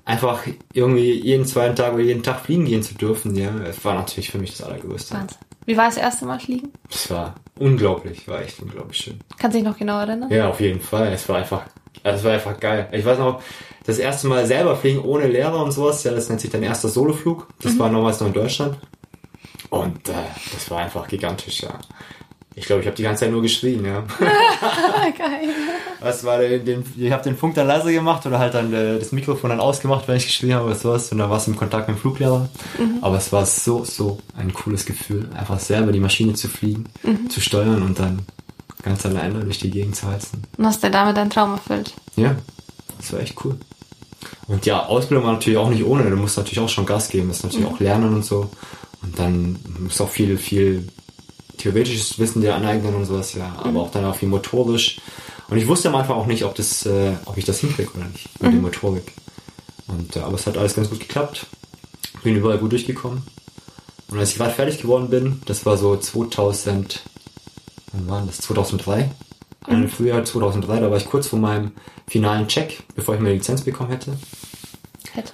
einfach 0.04 0.42
irgendwie 0.74 1.12
jeden 1.12 1.46
zweiten 1.46 1.74
Tag 1.76 1.94
oder 1.94 2.02
jeden 2.02 2.22
Tag 2.22 2.40
fliegen 2.40 2.64
gehen 2.66 2.82
zu 2.82 2.94
dürfen, 2.94 3.34
ja. 3.34 3.50
Es 3.68 3.82
war 3.84 3.94
natürlich 3.94 4.30
für 4.30 4.38
mich 4.38 4.56
das 4.56 4.62
Allergrößte. 4.66 5.14
Wahnsinn. 5.14 5.38
Wie 5.66 5.76
war 5.76 5.86
das 5.86 5.96
erste 5.98 6.26
Mal 6.26 6.40
fliegen? 6.40 6.72
Es 6.90 7.10
war 7.10 7.34
unglaublich, 7.58 8.26
war 8.28 8.42
echt 8.42 8.60
unglaublich 8.60 8.98
schön. 8.98 9.20
Kannst 9.38 9.54
du 9.54 9.60
dich 9.60 9.68
noch 9.68 9.78
genau 9.78 10.00
erinnern? 10.00 10.30
Ja, 10.30 10.48
auf 10.48 10.60
jeden 10.60 10.80
Fall. 10.80 11.12
Es 11.12 11.28
war 11.28 11.36
einfach, 11.36 11.62
also 12.02 12.18
es 12.18 12.24
war 12.24 12.32
einfach 12.32 12.58
geil. 12.60 12.88
Ich 12.92 13.04
weiß 13.04 13.18
noch, 13.18 13.42
das 13.86 13.98
erste 13.98 14.26
Mal 14.28 14.46
selber 14.46 14.76
fliegen 14.76 15.00
ohne 15.00 15.26
Lehrer 15.28 15.62
und 15.62 15.70
sowas, 15.70 16.02
ja, 16.04 16.12
das 16.12 16.28
nennt 16.28 16.40
sich 16.40 16.50
dein 16.50 16.62
erster 16.62 16.88
Soloflug. 16.88 17.46
Das 17.62 17.78
war 17.78 17.90
damals 17.90 18.20
noch 18.20 18.26
in 18.28 18.32
Deutschland. 18.34 18.78
Und 19.68 20.08
äh, 20.08 20.12
das 20.52 20.70
war 20.70 20.78
einfach 20.78 21.06
gigantisch, 21.06 21.62
ja. 21.62 21.78
Ich 22.56 22.66
glaube, 22.66 22.80
ich 22.80 22.86
habe 22.86 22.96
die 22.96 23.04
ganze 23.04 23.20
Zeit 23.20 23.30
nur 23.30 23.42
geschrien, 23.42 23.84
ja. 23.84 24.00
Geil. 25.18 25.48
Was 26.00 26.24
war 26.24 26.38
den, 26.38 26.64
den, 26.64 26.84
ich 26.98 27.12
habe 27.12 27.22
den 27.22 27.36
Funk 27.36 27.54
dann 27.54 27.68
leiser 27.68 27.92
gemacht 27.92 28.26
oder 28.26 28.38
halt 28.38 28.54
dann 28.54 28.72
äh, 28.72 28.98
das 28.98 29.12
Mikrofon 29.12 29.50
dann 29.50 29.60
ausgemacht, 29.60 30.08
wenn 30.08 30.16
ich 30.16 30.26
geschrien 30.26 30.54
habe 30.54 30.66
oder 30.66 30.74
sowas. 30.74 31.12
Und 31.12 31.18
dann 31.18 31.30
war 31.30 31.36
es 31.36 31.46
im 31.46 31.56
Kontakt 31.56 31.88
mit 31.88 31.96
dem 31.96 32.00
Fluglehrer. 32.00 32.48
Mhm. 32.76 32.98
Aber 33.02 33.16
es 33.18 33.32
war 33.32 33.46
so, 33.46 33.84
so 33.84 34.18
ein 34.36 34.52
cooles 34.52 34.84
Gefühl, 34.84 35.28
einfach 35.34 35.60
selber 35.60 35.92
die 35.92 36.00
Maschine 36.00 36.34
zu 36.34 36.48
fliegen, 36.48 36.86
mhm. 37.04 37.30
zu 37.30 37.40
steuern 37.40 37.82
und 37.82 37.98
dann 37.98 38.26
ganz 38.82 39.06
alleine 39.06 39.40
durch 39.44 39.60
die 39.60 39.70
Gegend 39.70 39.94
zu 39.94 40.08
heizen. 40.08 40.42
Und 40.58 40.66
hast 40.66 40.82
du 40.82 40.90
damit 40.90 41.16
deinen 41.16 41.30
Traum 41.30 41.52
erfüllt? 41.52 41.94
Ja, 42.16 42.34
das 42.98 43.12
war 43.12 43.20
echt 43.20 43.36
cool. 43.44 43.56
Und 44.48 44.66
ja, 44.66 44.84
Ausbildung 44.86 45.24
war 45.24 45.34
natürlich 45.34 45.58
auch 45.58 45.70
nicht 45.70 45.84
ohne. 45.84 46.10
Du 46.10 46.16
musst 46.16 46.36
natürlich 46.36 46.58
auch 46.58 46.68
schon 46.68 46.84
Gas 46.84 47.08
geben, 47.08 47.28
das 47.28 47.44
natürlich 47.44 47.66
mhm. 47.66 47.74
auch 47.74 47.80
lernen 47.80 48.14
und 48.14 48.24
so. 48.24 48.50
Und 49.02 49.18
dann 49.18 49.58
du 49.64 50.04
auch 50.04 50.10
viel, 50.10 50.36
viel 50.36 50.88
theoretisches 51.56 52.18
Wissen 52.18 52.42
dir 52.42 52.54
aneignen 52.54 52.94
und 52.94 53.04
sowas, 53.04 53.34
ja. 53.34 53.54
Aber 53.58 53.70
mhm. 53.70 53.76
auch 53.78 53.90
dann 53.90 54.04
auch 54.04 54.16
viel 54.16 54.28
motorisch. 54.28 55.00
Und 55.48 55.58
ich 55.58 55.66
wusste 55.66 55.88
am 55.88 55.96
Anfang 55.96 56.16
auch 56.16 56.26
nicht, 56.26 56.44
ob 56.44 56.54
das, 56.54 56.86
äh, 56.86 57.12
ob 57.24 57.36
ich 57.36 57.44
das 57.44 57.60
hinkriege 57.60 57.90
oder 57.94 58.06
nicht 58.06 58.28
mit 58.40 58.50
mhm. 58.50 58.56
der 58.56 58.62
Motorik. 58.62 59.12
Und 59.88 60.16
äh, 60.16 60.20
aber 60.20 60.34
es 60.34 60.46
hat 60.46 60.56
alles 60.56 60.74
ganz 60.74 60.88
gut 60.88 61.00
geklappt. 61.00 61.46
Bin 62.22 62.36
überall 62.36 62.58
gut 62.58 62.72
durchgekommen. 62.72 63.22
Und 64.08 64.18
als 64.18 64.30
ich 64.30 64.36
gerade 64.36 64.52
fertig 64.52 64.80
geworden 64.80 65.08
bin, 65.08 65.40
das 65.46 65.64
war 65.66 65.76
so 65.76 65.96
2000, 65.96 67.02
wann 67.92 68.08
war 68.08 68.26
das? 68.26 68.38
2003. 68.38 69.10
Mhm. 69.68 69.88
Frühjahr 69.88 70.24
2003, 70.24 70.80
da 70.80 70.90
war 70.90 70.96
ich 70.96 71.06
kurz 71.06 71.28
vor 71.28 71.38
meinem 71.38 71.72
finalen 72.08 72.48
Check, 72.48 72.82
bevor 72.94 73.14
ich 73.14 73.20
meine 73.20 73.34
Lizenz 73.34 73.62
bekommen 73.62 73.90
hätte. 73.90 74.16
Hätte? 75.12 75.32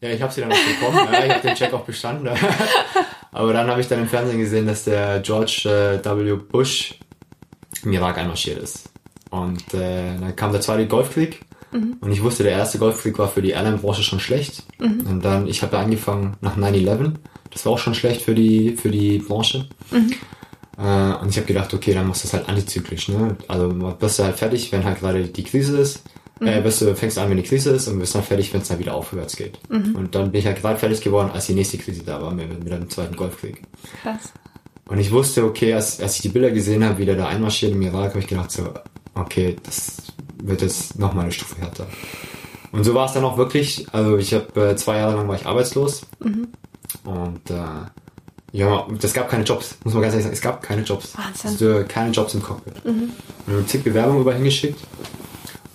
Ja, 0.00 0.10
ich 0.10 0.22
habe 0.22 0.32
sie 0.32 0.40
dann 0.40 0.52
auch 0.52 0.56
bekommen. 0.56 1.08
ja, 1.12 1.24
ich 1.24 1.32
habe 1.32 1.48
den 1.48 1.54
Check 1.54 1.72
auch 1.72 1.84
bestanden. 1.84 2.28
Aber 3.32 3.52
dann 3.52 3.68
habe 3.68 3.80
ich 3.80 3.88
dann 3.88 4.00
im 4.00 4.08
Fernsehen 4.08 4.38
gesehen, 4.38 4.66
dass 4.66 4.84
der 4.84 5.20
George 5.20 5.62
äh, 5.64 6.04
W. 6.04 6.36
Bush 6.36 6.94
im 7.82 7.92
Irak 7.92 8.18
einmarschiert 8.18 8.58
ist. 8.58 8.90
Und 9.30 9.74
äh, 9.74 10.16
dann 10.18 10.34
kam 10.36 10.52
der 10.52 10.60
zweite 10.60 10.86
Golfkrieg. 10.86 11.40
Mhm. 11.72 11.96
Und 12.00 12.12
ich 12.12 12.22
wusste, 12.22 12.42
der 12.42 12.52
erste 12.52 12.78
Golfkrieg 12.78 13.18
war 13.18 13.28
für 13.28 13.42
die 13.42 13.50
Airline-Branche 13.50 14.02
schon 14.02 14.20
schlecht. 14.20 14.62
Mhm. 14.78 15.06
Und 15.06 15.24
dann, 15.24 15.46
ich 15.46 15.62
habe 15.62 15.78
angefangen 15.78 16.36
nach 16.40 16.56
9-11. 16.56 17.12
Das 17.50 17.66
war 17.66 17.72
auch 17.72 17.78
schon 17.78 17.94
schlecht 17.94 18.22
für 18.22 18.34
die, 18.34 18.76
für 18.76 18.90
die 18.90 19.18
Branche. 19.18 19.68
Mhm. 19.90 20.14
Äh, 20.78 21.14
und 21.20 21.28
ich 21.28 21.36
habe 21.36 21.46
gedacht, 21.46 21.74
okay, 21.74 21.92
dann 21.92 22.06
muss 22.06 22.22
das 22.22 22.32
halt 22.32 22.48
antizyklisch. 22.48 23.08
Ne? 23.08 23.36
Also 23.48 24.00
wirst 24.00 24.18
du 24.18 24.24
halt 24.24 24.36
fertig, 24.36 24.72
wenn 24.72 24.84
halt 24.84 25.00
gerade 25.00 25.26
die 25.26 25.44
Krise 25.44 25.78
ist. 25.78 26.02
Äh, 26.40 26.44
mhm. 26.44 26.48
Äh, 26.48 26.64
wirst 26.64 26.80
du, 26.80 26.94
fängst 26.94 27.18
an, 27.18 27.30
wenn 27.30 27.36
die 27.36 27.42
Krise 27.42 27.70
ist 27.70 27.88
und 27.88 28.00
wirst 28.00 28.14
dann 28.14 28.22
fertig, 28.22 28.52
wenn 28.52 28.60
es 28.60 28.68
dann 28.68 28.78
wieder 28.78 28.94
aufwärts 28.94 29.36
geht. 29.36 29.58
Mhm. 29.70 29.94
Und 29.94 30.14
dann 30.14 30.30
bin 30.30 30.40
ich 30.40 30.46
halt 30.46 30.60
gerade 30.60 30.78
fertig 30.78 31.00
geworden, 31.00 31.30
als 31.32 31.46
die 31.46 31.54
nächste 31.54 31.78
Krise 31.78 32.02
da 32.04 32.20
war, 32.20 32.32
mit, 32.32 32.62
mit 32.62 32.72
dem 32.72 32.88
zweiten 32.90 33.16
Golfkrieg. 33.16 33.62
Krass. 34.02 34.32
Und 34.88 34.98
ich 34.98 35.10
wusste, 35.10 35.44
okay, 35.44 35.74
als, 35.74 36.00
als 36.00 36.16
ich 36.16 36.22
die 36.22 36.28
Bilder 36.30 36.50
gesehen 36.50 36.82
habe, 36.84 36.98
wie 36.98 37.04
der 37.04 37.16
da 37.16 37.28
einmarschiert 37.28 37.72
im 37.72 37.82
Irak, 37.82 38.10
habe 38.10 38.20
ich 38.20 38.26
gedacht 38.26 38.50
so, 38.50 38.72
okay, 39.14 39.56
das 39.62 39.96
wird 40.42 40.62
jetzt 40.62 40.98
nochmal 40.98 41.24
eine 41.24 41.32
Stufe 41.32 41.60
härter. 41.60 41.86
Und 42.72 42.84
so 42.84 42.94
war 42.94 43.06
es 43.06 43.12
dann 43.12 43.24
auch 43.24 43.36
wirklich. 43.36 43.86
Also 43.92 44.16
ich 44.16 44.34
habe 44.34 44.70
äh, 44.70 44.76
zwei 44.76 44.98
Jahre 44.98 45.16
lang 45.16 45.28
war 45.28 45.36
ich 45.36 45.46
arbeitslos. 45.46 46.02
Mhm. 46.20 46.48
Und 47.04 47.50
äh, 47.50 47.56
ja, 48.52 48.86
das 49.00 49.12
gab 49.12 49.28
keine 49.28 49.44
Jobs, 49.44 49.76
muss 49.84 49.94
man 49.94 50.02
ganz 50.02 50.14
ehrlich 50.14 50.24
sagen. 50.24 50.34
Es 50.34 50.40
gab 50.40 50.62
keine 50.62 50.82
Jobs. 50.82 51.16
Wahnsinn. 51.16 51.82
Es 51.82 51.88
keine 51.88 52.10
Jobs 52.10 52.34
im 52.34 52.42
Cockpit. 52.42 52.84
Mhm. 52.84 53.10
Haben 53.46 53.66
zig 53.66 53.84
Bewerbungen 53.84 54.20
über 54.22 54.34
hingeschickt. 54.34 54.80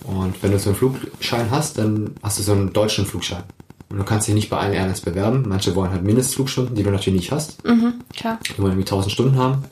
Und 0.04 0.42
wenn 0.42 0.52
du 0.52 0.58
so 0.58 0.70
einen 0.70 0.76
Flugschein 0.76 1.50
hast, 1.50 1.78
dann 1.78 2.14
hast 2.22 2.38
du 2.38 2.42
so 2.42 2.52
einen 2.52 2.72
deutschen 2.72 3.06
Flugschein. 3.06 3.42
Und 3.88 3.98
du 3.98 4.04
kannst 4.04 4.28
dich 4.28 4.34
nicht 4.34 4.50
bei 4.50 4.58
allen 4.58 4.72
Airlines 4.72 5.00
bewerben. 5.00 5.44
Manche 5.46 5.74
wollen 5.74 5.90
halt 5.90 6.02
Mindestflugstunden, 6.02 6.74
die 6.74 6.82
du 6.82 6.90
natürlich 6.90 7.20
nicht 7.20 7.32
hast. 7.32 7.64
Mhm, 7.64 7.94
klar. 8.14 8.38
Die 8.44 8.58
wollen 8.58 8.72
irgendwie 8.72 8.86
1000 8.86 9.12
Stunden 9.12 9.36
haben. 9.36 9.64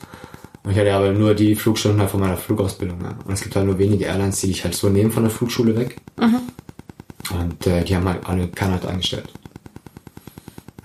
Und 0.63 0.71
ich 0.71 0.77
hatte 0.77 0.93
aber 0.93 1.11
nur 1.11 1.35
die 1.35 1.55
Flugstunden 1.55 1.99
halt 1.99 2.09
von 2.09 2.21
meiner 2.21 2.37
Flugausbildung. 2.37 3.01
Ja. 3.01 3.15
Und 3.25 3.33
es 3.33 3.41
gibt 3.41 3.55
halt 3.55 3.65
nur 3.65 3.77
wenige 3.77 4.05
Airlines, 4.05 4.39
die 4.39 4.47
dich 4.47 4.63
halt 4.63 4.75
so 4.75 4.89
nehmen 4.89 5.11
von 5.11 5.23
der 5.23 5.31
Flugschule 5.31 5.75
weg. 5.75 5.97
Mhm. 6.17 6.39
Und 7.31 7.67
äh, 7.67 7.83
die 7.83 7.95
haben 7.95 8.07
halt 8.07 8.25
alle 8.25 8.47
keiner 8.47 8.73
halt 8.73 8.85
eingestellt. 8.85 9.29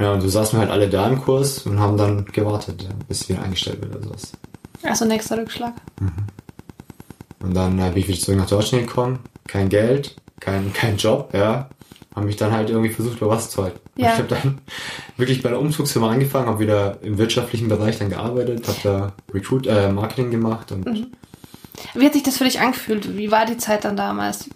Ja, 0.00 0.12
und 0.12 0.20
so 0.20 0.28
saßen 0.28 0.58
wir 0.58 0.60
halt 0.60 0.70
alle 0.70 0.88
da 0.88 1.08
im 1.08 1.20
Kurs 1.20 1.66
und 1.66 1.80
haben 1.80 1.96
dann 1.96 2.24
gewartet, 2.26 2.86
bis 3.08 3.28
wieder 3.28 3.42
eingestellt 3.42 3.80
wird 3.80 3.96
oder 3.96 4.04
sowas. 4.04 4.32
Also 4.82 5.04
nächster 5.04 5.38
Rückschlag. 5.38 5.74
Mhm. 6.00 6.12
Und 7.40 7.54
dann 7.54 7.78
äh, 7.78 7.90
bin 7.90 8.02
ich 8.02 8.08
wieder 8.08 8.18
zurück 8.18 8.38
nach 8.38 8.48
Deutschland 8.48 8.86
gekommen. 8.86 9.20
Kein 9.48 9.68
Geld, 9.68 10.14
kein, 10.38 10.72
kein 10.74 10.96
Job, 10.96 11.34
ja. 11.34 11.68
Haben 12.14 12.26
mich 12.26 12.36
dann 12.36 12.52
halt 12.52 12.70
irgendwie 12.70 12.90
versucht, 12.90 13.18
über 13.18 13.30
was 13.30 13.50
zu 13.50 13.62
halten. 13.62 13.80
Ja. 13.96 14.12
Ich 14.12 14.18
habe 14.18 14.28
dann 14.28 14.60
wirklich 15.16 15.42
bei 15.42 15.50
der 15.50 15.60
Umzugsfirma 15.60 16.10
angefangen, 16.10 16.46
habe 16.46 16.60
wieder 16.60 17.02
im 17.02 17.18
wirtschaftlichen 17.18 17.68
Bereich 17.68 17.98
dann 17.98 18.10
gearbeitet, 18.10 18.66
habe 18.66 18.78
da 18.82 19.12
Recruit, 19.32 19.66
äh, 19.66 19.90
Marketing 19.90 20.30
gemacht 20.30 20.70
und. 20.72 20.86
Mhm. 20.86 21.06
Wie 21.94 22.06
hat 22.06 22.12
sich 22.12 22.24
das 22.24 22.38
für 22.38 22.44
dich 22.44 22.60
angefühlt? 22.60 23.16
Wie 23.16 23.30
war 23.30 23.46
die 23.46 23.56
Zeit 23.56 23.84
dann 23.84 23.96
damals? 23.96 24.50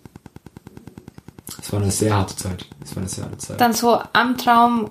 Es 1.60 1.72
war 1.72 1.80
eine 1.80 1.90
sehr 1.90 2.16
harte 2.16 2.34
Zeit. 2.34 2.66
Es 2.82 2.96
war 2.96 3.02
eine 3.02 3.08
sehr 3.08 3.24
harte 3.24 3.38
Zeit. 3.38 3.60
Dann 3.60 3.72
so 3.72 4.00
am 4.12 4.36
Traum 4.36 4.90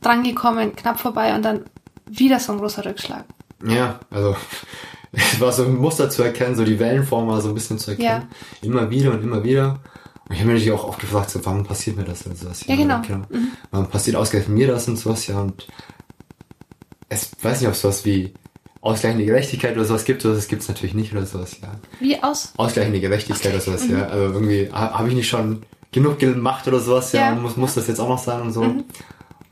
drangekommen, 0.00 0.76
knapp 0.76 1.00
vorbei 1.00 1.34
und 1.34 1.42
dann 1.42 1.64
wieder 2.06 2.38
so 2.38 2.52
ein 2.52 2.58
großer 2.58 2.84
Rückschlag. 2.84 3.24
Ja, 3.66 3.98
also 4.10 4.36
es 5.12 5.40
war 5.40 5.52
so 5.52 5.64
ein 5.64 5.76
Muster 5.76 6.10
zu 6.10 6.22
erkennen, 6.22 6.56
so 6.56 6.64
die 6.64 6.78
Wellenform 6.78 7.28
war 7.28 7.40
so 7.40 7.48
ein 7.48 7.54
bisschen 7.54 7.78
zu 7.78 7.92
erkennen. 7.92 8.28
Ja. 8.62 8.68
Immer 8.68 8.90
wieder 8.90 9.12
und 9.12 9.22
immer 9.22 9.42
wieder. 9.44 9.80
Und 10.28 10.34
ich 10.34 10.40
habe 10.40 10.48
mir 10.48 10.54
natürlich 10.54 10.72
auch 10.72 10.88
oft 10.88 11.00
gefragt, 11.00 11.30
so, 11.30 11.44
warum 11.44 11.64
passiert 11.64 11.96
mir 11.96 12.04
das 12.04 12.26
oder 12.26 12.34
sowas? 12.34 12.66
Ja, 12.66 12.74
ja 12.74 13.00
genau. 13.00 13.22
Mhm. 13.28 13.52
Warum 13.70 13.88
passiert 13.88 14.16
ausgerechnet 14.16 14.56
mir 14.56 14.66
das 14.66 14.88
und 14.88 14.96
sowas, 14.96 15.26
ja. 15.28 15.40
Und 15.40 15.68
es 17.08 17.30
weiß 17.40 17.60
nicht, 17.60 17.68
ob 17.68 17.74
es 17.74 17.80
sowas 17.80 18.04
wie 18.04 18.34
ausgleichende 18.80 19.24
Gerechtigkeit 19.24 19.74
oder 19.76 19.84
sowas 19.84 20.04
gibt, 20.04 20.24
oder 20.24 20.34
das 20.34 20.48
gibt 20.48 20.62
es 20.62 20.68
natürlich 20.68 20.94
nicht 20.94 21.12
oder 21.12 21.26
sowas, 21.26 21.58
ja. 21.62 21.68
Wie 22.00 22.20
aus? 22.22 22.52
Ausgleichende 22.56 23.00
Gerechtigkeit 23.00 23.52
oder 23.52 23.60
sowas, 23.60 23.86
mhm. 23.86 23.98
ja. 23.98 24.06
Also 24.06 24.24
irgendwie 24.24 24.68
habe 24.72 25.08
ich 25.08 25.14
nicht 25.14 25.28
schon 25.28 25.62
genug 25.92 26.18
gemacht 26.18 26.66
oder 26.66 26.80
sowas, 26.80 27.12
ja, 27.12 27.20
ja 27.20 27.32
und 27.32 27.42
muss, 27.42 27.56
muss 27.56 27.74
das 27.74 27.86
jetzt 27.86 28.00
auch 28.00 28.08
noch 28.08 28.18
sein 28.18 28.42
und 28.42 28.52
so. 28.52 28.64
Mhm. 28.64 28.84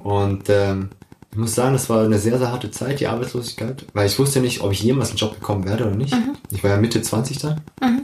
Und 0.03 0.49
ähm, 0.49 0.91
ich 1.35 1.41
muss 1.41 1.57
sagen, 1.57 1.73
das 1.73 1.91
war 1.91 2.05
eine 2.05 2.21
sehr, 2.21 2.39
sehr 2.39 2.53
harte 2.53 2.71
Zeit, 2.71 3.01
die 3.01 3.09
Arbeitslosigkeit, 3.09 3.87
weil 3.93 4.07
ich 4.07 4.17
wusste 4.21 4.39
nicht, 4.39 4.61
ob 4.61 4.71
ich 4.71 4.85
jemals 4.85 5.09
einen 5.09 5.19
Job 5.19 5.35
bekommen 5.35 5.65
werde 5.65 5.87
oder 5.87 5.97
nicht. 5.97 6.15
Mhm. 6.15 6.37
Ich 6.53 6.63
war 6.63 6.71
ja 6.71 6.77
Mitte 6.77 7.03
20 7.03 7.39
dann. 7.39 7.61
Mhm. 7.83 8.03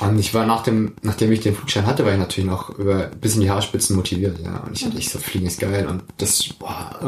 Und 0.00 0.18
ich 0.18 0.32
war 0.32 0.46
nach 0.46 0.62
dem, 0.62 0.94
nachdem 1.02 1.30
ich 1.32 1.40
den 1.40 1.54
Flugschein 1.54 1.84
hatte, 1.84 2.06
war 2.06 2.12
ich 2.12 2.18
natürlich 2.18 2.48
noch 2.48 2.70
über 2.78 3.08
bis 3.20 3.34
in 3.34 3.42
die 3.42 3.50
Haarspitzen 3.50 3.94
motiviert, 3.94 4.38
ja. 4.42 4.56
Und 4.60 4.74
ich 4.74 4.86
hatte 4.86 4.96
ich 4.96 5.10
so, 5.10 5.18
Fliegen 5.18 5.44
ist 5.44 5.60
geil 5.60 5.86
und 5.86 6.02
das, 6.16 6.48
boah, 6.54 6.98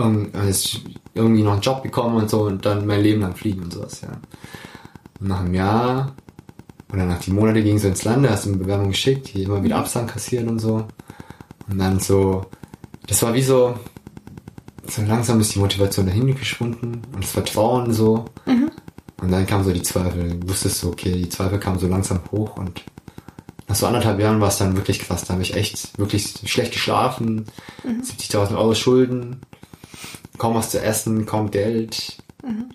irgendwie 1.15 1.43
noch 1.45 1.53
einen 1.53 1.63
Job 1.63 1.83
bekommen 1.83 2.17
und 2.17 2.29
so 2.29 2.43
und 2.43 2.67
dann 2.67 2.85
mein 2.87 3.01
Leben 3.01 3.23
lang 3.23 3.35
fliegen 3.35 3.63
und 3.63 3.73
sowas, 3.73 4.03
ja. 4.03 4.11
Und 5.19 5.29
nach 5.29 5.41
einem 5.41 5.55
Jahr 5.55 6.15
oder 6.93 7.07
nach 7.07 7.21
die 7.21 7.31
Monate 7.31 7.63
ging 7.63 7.79
so 7.79 7.89
ins 7.89 8.05
Lande, 8.05 8.29
hast 8.29 8.45
du 8.45 8.51
eine 8.51 8.59
Bewerbung 8.59 8.91
geschickt, 8.91 9.29
hier 9.29 9.47
immer 9.47 9.63
wieder 9.63 9.77
mhm. 9.77 9.83
Absagen 9.83 10.09
kassieren 10.09 10.51
und 10.51 10.59
so. 10.59 10.87
Und 11.71 11.79
dann 11.79 12.01
so, 12.01 12.45
das 13.07 13.23
war 13.23 13.33
wie 13.33 13.43
so, 13.43 13.77
so 14.91 15.03
langsam 15.03 15.41
ist 15.41 15.55
die 15.55 15.59
Motivation 15.59 16.07
dahin 16.07 16.35
geschwunden 16.35 17.03
und 17.13 17.23
das 17.23 17.33
Vertrauen 17.33 17.93
so. 17.93 18.27
Mhm. 18.47 18.71
Und 19.21 19.31
dann 19.31 19.47
kamen 19.47 19.65
so 19.65 19.73
die 19.73 19.83
Zweifel. 19.83 20.39
Du 20.39 20.49
wusstest 20.49 20.81
so, 20.81 20.89
okay, 20.89 21.13
die 21.13 21.29
Zweifel 21.29 21.59
kamen 21.59 21.79
so 21.79 21.87
langsam 21.87 22.21
hoch 22.31 22.57
und 22.57 22.83
nach 23.69 23.77
so 23.77 23.87
anderthalb 23.87 24.19
Jahren 24.19 24.41
war 24.41 24.49
es 24.49 24.59
dann 24.59 24.77
wirklich 24.77 24.99
krass. 24.99 25.25
Da 25.25 25.35
habe 25.35 25.43
ich 25.43 25.55
echt 25.55 25.97
wirklich 25.99 26.35
schlecht 26.47 26.73
geschlafen, 26.73 27.47
mhm. 27.85 28.03
70.000 28.03 28.57
Euro 28.57 28.75
Schulden, 28.75 29.43
kaum 30.39 30.55
was 30.55 30.71
zu 30.71 30.83
essen, 30.83 31.27
kaum 31.27 31.51
Geld. 31.51 32.17
Mhm. 32.43 32.71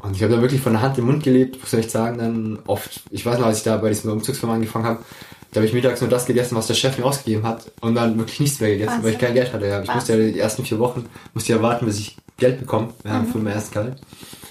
Und 0.00 0.14
ich 0.14 0.22
habe 0.22 0.34
da 0.34 0.40
wirklich 0.40 0.60
von 0.60 0.72
der 0.72 0.82
Hand 0.82 0.96
im 0.98 1.06
Mund 1.06 1.24
gelebt, 1.24 1.60
muss 1.60 1.72
ich 1.72 1.80
echt 1.80 1.90
sagen, 1.90 2.18
dann 2.18 2.58
oft, 2.66 3.02
ich 3.10 3.26
weiß 3.26 3.38
noch, 3.38 3.46
als 3.46 3.58
ich 3.58 3.64
da 3.64 3.76
bei 3.78 3.88
diesem 3.88 4.12
Umzugsfirma 4.12 4.54
angefangen 4.54 4.84
habe, 4.84 5.04
da 5.50 5.56
habe 5.56 5.66
ich 5.66 5.72
mittags 5.72 6.00
nur 6.00 6.10
das 6.10 6.26
gegessen, 6.26 6.56
was 6.56 6.66
der 6.66 6.74
Chef 6.74 6.98
mir 6.98 7.04
ausgegeben 7.04 7.44
hat 7.44 7.72
und 7.80 7.94
dann 7.94 8.18
wirklich 8.18 8.38
nichts 8.40 8.60
mehr 8.60 8.70
gegessen, 8.70 8.90
Wahnsinn. 8.90 9.04
weil 9.04 9.12
ich 9.12 9.18
kein 9.18 9.34
Geld 9.34 9.52
hatte. 9.52 9.66
Ja. 9.66 9.82
Ich 9.82 9.92
musste 9.92 10.16
ja 10.16 10.30
die 10.30 10.38
ersten 10.38 10.64
vier 10.64 10.78
Wochen 10.78 11.06
musste 11.34 11.52
ja 11.52 11.62
warten, 11.62 11.86
bis 11.86 11.98
ich 11.98 12.16
Geld 12.36 12.60
bekomme 12.60 12.90
ja, 13.04 13.20
mhm. 13.20 13.26
für 13.26 13.38
mein 13.38 13.54
erstes 13.54 13.72
Gehalt. 13.72 13.96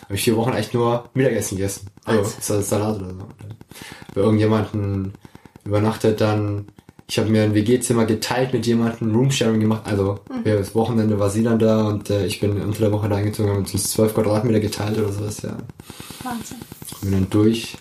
Habe 0.04 0.16
ich 0.16 0.24
vier 0.24 0.36
Wochen 0.36 0.54
echt 0.54 0.74
nur 0.74 1.10
Mittagessen 1.14 1.58
gegessen. 1.58 1.88
Also 2.04 2.62
Salat 2.62 2.98
oder 2.98 3.10
so. 3.10 3.28
Bei 4.16 4.22
irgendjemanden 4.22 5.14
übernachtet 5.64 6.20
dann. 6.20 6.68
Ich 7.10 7.18
habe 7.18 7.30
mir 7.30 7.44
ein 7.44 7.54
WG-Zimmer 7.54 8.06
geteilt 8.06 8.52
mit 8.52 8.66
jemandem, 8.66 9.16
Roomsharing 9.16 9.62
gemacht. 9.62 9.84
Also 9.86 10.20
mhm. 10.30 10.44
das 10.44 10.76
Wochenende 10.76 11.18
war 11.18 11.30
sie 11.30 11.44
dann 11.44 11.58
da 11.58 11.88
und 11.88 12.10
äh, 12.10 12.26
ich 12.26 12.42
bin 12.42 12.62
unter 12.62 12.80
der 12.80 12.92
Woche 12.92 13.08
da 13.08 13.16
eingezogen, 13.16 13.50
haben 13.50 13.60
uns 13.60 13.92
zwölf 13.92 14.14
Quadratmeter 14.14 14.60
geteilt 14.60 14.98
oder 14.98 15.12
sowas, 15.12 15.42
ja. 15.42 15.56
Wahnsinn. 16.24 16.58
Bin 17.02 17.12
dann 17.12 17.30
durch. 17.30 17.78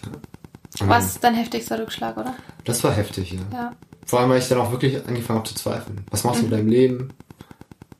Was 0.80 1.18
dein 1.18 1.34
heftigster 1.34 1.78
Rückschlag, 1.78 2.16
oder? 2.16 2.34
Das 2.64 2.84
war 2.84 2.92
heftig, 2.92 3.32
ja. 3.32 3.40
ja. 3.52 3.72
Vor 4.04 4.20
allem, 4.20 4.30
weil 4.30 4.38
ich 4.38 4.48
dann 4.48 4.58
auch 4.58 4.70
wirklich 4.70 5.04
angefangen 5.06 5.40
habe 5.40 5.48
zu 5.48 5.56
zweifeln. 5.56 6.02
Was 6.10 6.22
machst 6.22 6.40
du 6.40 6.44
mhm. 6.44 6.50
mit 6.50 6.58
deinem 6.60 6.68
Leben? 6.68 7.08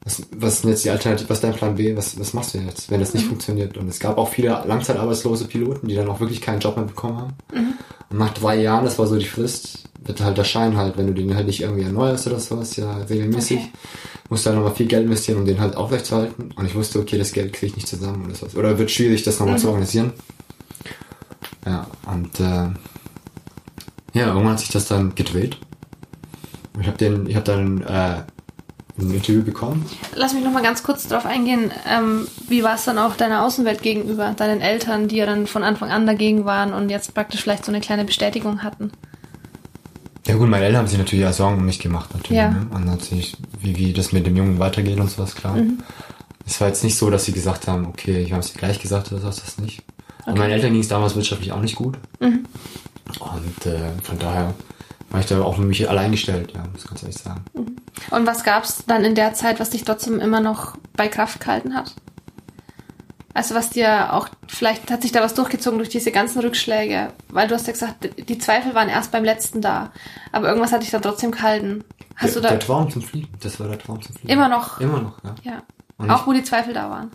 Was, 0.05 0.23
was 0.37 0.55
ist 0.55 0.63
denn 0.63 0.71
jetzt 0.71 0.85
die 0.85 0.91
Alternative? 0.91 1.29
Was 1.29 1.39
ist 1.39 1.45
dein 1.45 1.55
Plan 1.55 1.75
B? 1.75 1.97
Was, 1.97 2.19
was 2.21 2.33
machst 2.33 2.55
du 2.55 2.59
jetzt, 2.59 2.89
wenn 2.93 3.01
das 3.01 3.13
nicht 3.13 3.25
mhm. 3.25 3.31
funktioniert? 3.31 3.77
Und 3.77 3.89
es 3.89 3.99
gab 3.99 4.17
auch 4.19 4.29
viele 4.29 4.63
langzeitarbeitslose 4.65 5.47
Piloten, 5.47 5.89
die 5.89 5.97
dann 5.97 6.09
auch 6.09 6.21
wirklich 6.21 6.41
keinen 6.41 6.61
Job 6.61 6.77
mehr 6.77 6.87
bekommen 6.87 7.19
haben. 7.19 7.35
Mhm. 7.53 7.75
Und 8.11 8.19
nach 8.19 8.33
drei 8.33 8.61
Jahren, 8.61 8.85
das 8.85 9.01
war 9.01 9.09
so 9.09 9.19
die 9.19 9.27
Frist, 9.27 9.89
wird 10.07 10.21
halt 10.21 10.39
der 10.39 10.45
Schein 10.45 10.77
halt, 10.77 10.97
wenn 10.97 11.07
du 11.07 11.15
den 11.15 11.35
halt 11.35 11.47
nicht 11.47 11.61
irgendwie 11.61 11.83
erneuerst 11.83 12.27
oder 12.27 12.39
sowas, 12.39 12.77
ja, 12.77 12.97
regelmäßig, 12.97 13.59
okay. 13.59 13.71
musst 14.29 14.47
du 14.47 14.51
halt 14.51 14.59
nochmal 14.59 14.75
viel 14.75 14.87
Geld 14.87 15.05
investieren, 15.05 15.39
um 15.39 15.47
den 15.47 15.61
halt 15.61 15.77
aufrechtzuerhalten. 15.77 16.53
Und 16.55 16.67
ich 16.67 16.75
wusste, 16.75 17.01
okay, 17.01 17.19
das 17.19 17.33
Geld 17.33 17.53
kriege 17.53 17.67
ich 17.67 17.77
nicht 17.77 17.89
zusammen 17.89 18.25
oder 18.25 18.35
sowas. 18.35 18.57
Oder 18.57 18.79
wird 18.79 18.91
schwierig, 18.91 19.23
das 19.25 19.39
nochmal 19.39 19.57
mhm. 19.57 19.61
zu 19.61 19.69
organisieren. 19.69 20.13
Ja, 21.67 21.87
und 22.07 22.39
äh, 22.41 22.69
ja, 24.13 24.29
irgendwann 24.29 24.53
hat 24.53 24.61
sich 24.61 24.69
das 24.69 24.87
dann 24.87 25.15
gedreht. 25.15 25.59
Ich 26.81 26.87
habe 26.87 26.99
den, 26.99 27.27
ich 27.27 27.35
habe 27.35 27.45
dann 27.45 27.83
äh, 27.83 28.23
ein 28.99 29.11
Interview 29.11 29.43
bekommen. 29.43 29.85
Lass 30.15 30.35
mich 30.35 30.45
noch 30.45 30.53
mal 30.53 30.63
ganz 30.63 30.83
kurz 30.83 31.09
darauf 31.09 31.27
eingehen. 31.27 31.71
Ähm, 31.89 32.27
wie 32.49 32.63
war 32.63 32.77
es 32.77 32.85
dann 32.85 32.99
auch 32.99 33.17
deiner 33.17 33.45
Außenwelt 33.45 33.83
gegenüber, 33.83 34.35
deinen 34.37 34.61
Eltern, 34.61 35.09
die 35.09 35.17
ja 35.17 35.27
dann 35.27 35.47
von 35.47 35.63
Anfang 35.63 35.91
an 35.91 36.07
dagegen 36.07 36.45
waren 36.45 36.73
und 36.73 36.91
jetzt 36.91 37.15
praktisch 37.15 37.43
vielleicht 37.43 37.65
so 37.65 37.73
eine 37.73 37.81
kleine 37.81 38.05
Bestätigung 38.05 38.63
hatten? 38.63 38.93
Ja 40.27 40.35
gut, 40.37 40.49
meine 40.49 40.65
Eltern 40.65 40.81
haben 40.81 40.89
sich 40.89 40.99
natürlich 40.99 41.25
auch 41.27 41.33
Sorgen 41.33 41.59
um 41.59 41.65
mich 41.67 41.79
gemacht, 41.79 42.13
natürlich. 42.15 42.39
Ja. 42.39 42.51
Ne? 42.51 42.67
Und 42.75 42.85
natürlich, 42.85 43.37
wie, 43.61 43.77
wie 43.77 43.93
das 43.93 44.13
mit 44.13 44.27
dem 44.27 44.37
Jungen 44.37 44.59
weitergeht 44.59 44.99
und 44.99 45.11
sowas, 45.11 45.35
klar. 45.35 45.57
Mhm. 45.57 45.79
Es 46.47 46.61
war 46.61 46.69
jetzt 46.69 46.85
nicht 46.85 46.97
so, 46.97 47.11
dass 47.11 47.25
sie 47.25 47.33
gesagt 47.33 47.67
haben, 47.69 47.87
okay, 47.87 48.21
ich 48.23 48.33
habe 48.33 48.41
es 48.41 48.53
dir 48.53 48.59
gleich 48.59 48.81
gesagt 48.81 49.11
oder 49.13 49.21
sowas, 49.21 49.43
das 49.45 49.59
nicht. 49.59 49.83
Und 50.25 50.33
Okay. 50.33 50.39
meinen 50.41 50.51
Eltern 50.53 50.73
ging 50.73 50.81
es 50.81 50.89
damals 50.89 51.15
wirtschaftlich 51.15 51.53
auch 51.53 51.61
nicht 51.61 51.77
gut. 51.77 51.97
Mhm. 52.21 52.45
Und 53.21 53.67
äh, 53.67 53.79
von 54.03 54.19
daher 54.19 54.55
war 55.11 55.21
ich 55.21 55.27
da 55.27 55.41
auch 55.41 55.57
mit 55.59 55.69
mich 55.69 55.89
allein 55.89 56.11
gestellt, 56.11 56.53
ja, 56.55 56.65
muss 56.73 56.83
ich 56.83 56.89
ganz 56.89 57.03
ehrlich 57.03 57.19
sagen. 57.19 57.45
Und 58.11 58.27
was 58.27 58.43
gab 58.43 58.65
es 58.65 58.85
dann 58.87 59.05
in 59.05 59.15
der 59.15 59.35
Zeit, 59.35 59.61
was 59.61 59.71
dich 59.71 59.85
trotzdem 59.85 60.19
immer 60.19 60.41
noch 60.41 60.77
bei 60.97 61.07
Kraft 61.09 61.41
gehalten 61.41 61.75
hat? 61.75 61.95
Also 63.37 63.55
was 63.55 63.69
dir 63.69 64.15
auch, 64.15 64.31
vielleicht 64.49 64.91
hat 64.91 65.03
sich 65.03 65.13
da 65.13 65.21
was 65.21 65.35
durchgezogen 65.35 65.79
durch 65.79 65.91
diese 65.91 66.11
ganzen 66.11 66.41
Rückschläge, 66.41 67.09
weil 67.29 67.47
du 67.49 67.55
hast 67.55 67.67
ja 67.67 67.75
gesagt, 67.75 68.09
die 68.31 68.39
Zweifel 68.39 68.75
waren 68.75 68.89
erst 68.89 69.13
beim 69.13 69.25
letzten 69.25 69.61
da, 69.61 69.93
aber 70.33 70.49
irgendwas 70.49 70.73
hat 70.73 70.83
dich 70.83 70.91
dann 70.91 71.03
trotzdem 71.03 71.33
gehalten. 71.33 71.85
Hast 72.15 72.35
der, 72.35 72.41
du 72.41 72.49
da 72.49 72.55
der 72.55 72.61
Traum 72.61 72.91
zum 72.91 73.03
Fliegen, 73.03 73.29
das 73.43 73.61
war 73.61 73.69
der 73.69 73.79
Traum 73.79 74.01
zum 74.01 74.15
Fliegen. 74.15 74.33
immer 74.33 74.49
noch, 74.49 74.81
Immer 74.81 75.03
noch, 75.03 75.23
ja. 75.23 75.35
ja, 75.43 75.63
Und 75.99 76.11
auch 76.11 76.27
wo 76.27 76.33
die 76.33 76.45
Zweifel 76.45 76.73
da 76.73 76.89
waren. 76.89 77.11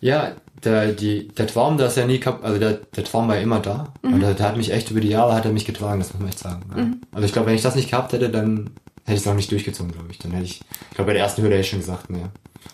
Ja, 0.00 0.30
der, 0.62 0.92
die, 0.92 1.26
der 1.26 1.48
Traum, 1.48 1.76
der 1.76 1.88
ist 1.88 1.96
ja 1.96 2.06
nie 2.06 2.20
kap 2.20 2.44
also 2.44 2.60
der, 2.60 2.74
der 2.74 3.02
Traum 3.02 3.26
war 3.26 3.34
ja 3.34 3.42
immer 3.42 3.58
da. 3.58 3.88
Und 4.02 4.20
der, 4.20 4.34
der 4.34 4.46
hat 4.46 4.56
mich 4.56 4.72
echt 4.72 4.92
über 4.92 5.00
die 5.00 5.08
Jahre 5.08 5.34
hat 5.34 5.44
er 5.44 5.50
mich 5.50 5.64
getragen, 5.64 5.98
das 5.98 6.12
muss 6.12 6.20
man 6.20 6.28
echt 6.28 6.38
sagen. 6.38 6.62
Ja. 6.76 6.86
Also 7.16 7.26
ich 7.26 7.32
glaube, 7.32 7.48
wenn 7.48 7.56
ich 7.56 7.62
das 7.62 7.74
nicht 7.74 7.90
gehabt 7.90 8.12
hätte, 8.12 8.30
dann 8.30 8.70
hätte 9.08 9.18
ich 9.18 9.22
es 9.22 9.26
auch 9.26 9.34
nicht 9.34 9.50
durchgezogen, 9.50 9.92
glaube 9.92 10.08
ich. 10.10 10.18
Dann 10.18 10.32
hätte 10.32 10.44
ich, 10.44 10.60
ich 10.90 10.94
glaube, 10.96 11.08
bei 11.08 11.12
der 11.14 11.22
ersten 11.22 11.42
Hürde 11.42 11.54
hätte 11.56 11.64
ich 11.64 11.70
schon 11.70 11.80
gesagt, 11.80 12.10
nee. 12.10 12.24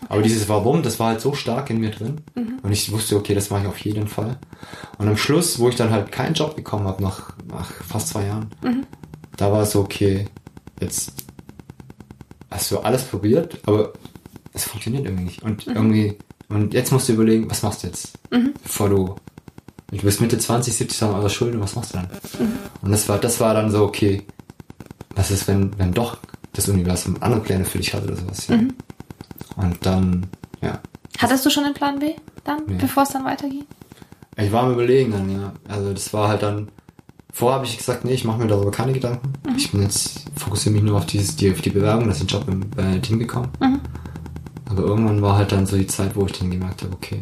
Aber 0.09 0.23
dieses 0.23 0.49
Warum, 0.49 0.83
das 0.83 0.99
war 0.99 1.09
halt 1.09 1.20
so 1.20 1.33
stark 1.35 1.70
in 1.70 1.79
mir 1.79 1.90
drin. 1.90 2.20
Und 2.62 2.73
ich 2.73 2.90
wusste, 2.92 3.16
okay, 3.16 3.35
das 3.35 3.51
mache 3.51 3.62
ich 3.62 3.68
auf 3.68 3.79
jeden 3.79 4.09
Fall. 4.09 4.38
Und 4.99 5.09
am 5.09 5.16
Schluss, 5.16 5.59
wo 5.59 5.68
ich 5.68 5.77
dann 5.77 5.90
halt 5.90 6.11
keinen 6.12 6.35
Job 6.35 6.57
bekommen 6.57 6.87
habe, 6.87 7.03
nach, 7.03 7.33
nach 7.49 7.70
fast 7.70 8.09
zwei 8.09 8.27
Jahren, 8.27 8.51
da 9.37 9.51
war 9.53 9.62
es 9.62 9.70
so, 9.73 9.81
okay, 9.81 10.27
jetzt 10.81 11.12
hast 12.51 12.70
du 12.70 12.79
alles 12.79 13.03
probiert, 13.05 13.59
aber 13.66 13.92
es 14.53 14.64
funktioniert 14.64 15.05
irgendwie 15.05 15.25
nicht. 15.25 15.42
Und 15.42 15.66
irgendwie, 15.66 16.16
und 16.49 16.75
jetzt 16.75 16.92
musst 16.92 17.09
du 17.09 17.12
überlegen, 17.14 17.51
was 17.51 17.62
machst 17.62 17.83
du 17.83 17.87
jetzt? 17.88 18.18
Bevor 18.62 18.88
du, 18.88 19.14
du 19.90 19.99
bist 19.99 20.20
Mitte 20.20 20.38
20, 20.38 20.75
70.000 20.75 21.14
Euro 21.14 21.29
Schulden, 21.29 21.61
was 21.61 21.75
machst 21.77 21.94
du 21.94 21.99
dann? 21.99 22.09
Und 22.83 22.90
das 22.90 23.09
war, 23.09 23.18
das 23.18 23.40
war 23.40 23.55
dann 23.55 23.70
so, 23.70 23.85
okay, 23.85 24.23
was 25.14 25.31
ist, 25.31 25.46
wenn, 25.48 25.77
wenn 25.79 25.92
doch 25.92 26.18
das 26.53 26.68
Universum 26.68 27.16
andere 27.20 27.40
Pläne 27.40 27.64
für 27.64 27.79
dich 27.79 27.94
hat 27.94 28.05
oder 28.05 28.16
sowas, 28.16 28.46
ja. 28.48 28.59
Und 29.57 29.77
dann, 29.87 30.27
ja. 30.61 30.81
Hattest 31.18 31.44
du 31.46 31.50
schon 31.50 31.64
einen 31.64 31.74
Plan 31.74 31.98
B 31.98 32.12
dann, 32.44 32.62
Nee. 32.66 32.77
bevor 32.81 33.05
es 33.05 33.11
dann 33.11 33.24
weiterging? 33.24 33.64
Ich 34.37 34.50
war 34.53 34.64
am 34.64 34.72
überlegen 34.72 35.12
dann, 35.12 35.31
ja. 35.31 35.53
Also 35.68 35.92
das 35.92 36.12
war 36.12 36.29
halt 36.29 36.42
dann, 36.42 36.68
vorher 37.33 37.57
habe 37.57 37.66
ich 37.66 37.77
gesagt, 37.77 38.05
nee, 38.05 38.14
ich 38.14 38.24
mache 38.24 38.38
mir 38.38 38.46
darüber 38.48 38.70
keine 38.72 38.92
Gedanken. 38.92 39.33
Ich 39.57 39.70
bin 39.70 39.83
jetzt, 39.83 40.24
fokussiere 40.37 40.74
mich 40.74 40.83
nur 40.83 40.98
auf 40.98 41.07
dieses, 41.07 41.37
die, 41.37 41.50
auf 41.53 41.61
die 41.61 41.70
Bewerbung, 41.70 42.09
dass 42.09 42.16
ich 42.20 42.22
einen 42.22 42.44
Job 42.44 42.48
im 42.48 42.94
äh, 42.96 43.00
Team 43.00 43.18
bekomme. 43.20 43.48
Aber 44.66 44.83
irgendwann 44.83 45.22
war 45.22 45.37
halt 45.37 45.53
dann 45.53 45.66
so 45.66 45.77
die 45.77 45.87
Zeit, 45.87 46.16
wo 46.16 46.27
ich 46.27 46.33
dann 46.33 46.50
gemerkt 46.50 46.83
habe, 46.83 46.92
okay, 46.94 47.20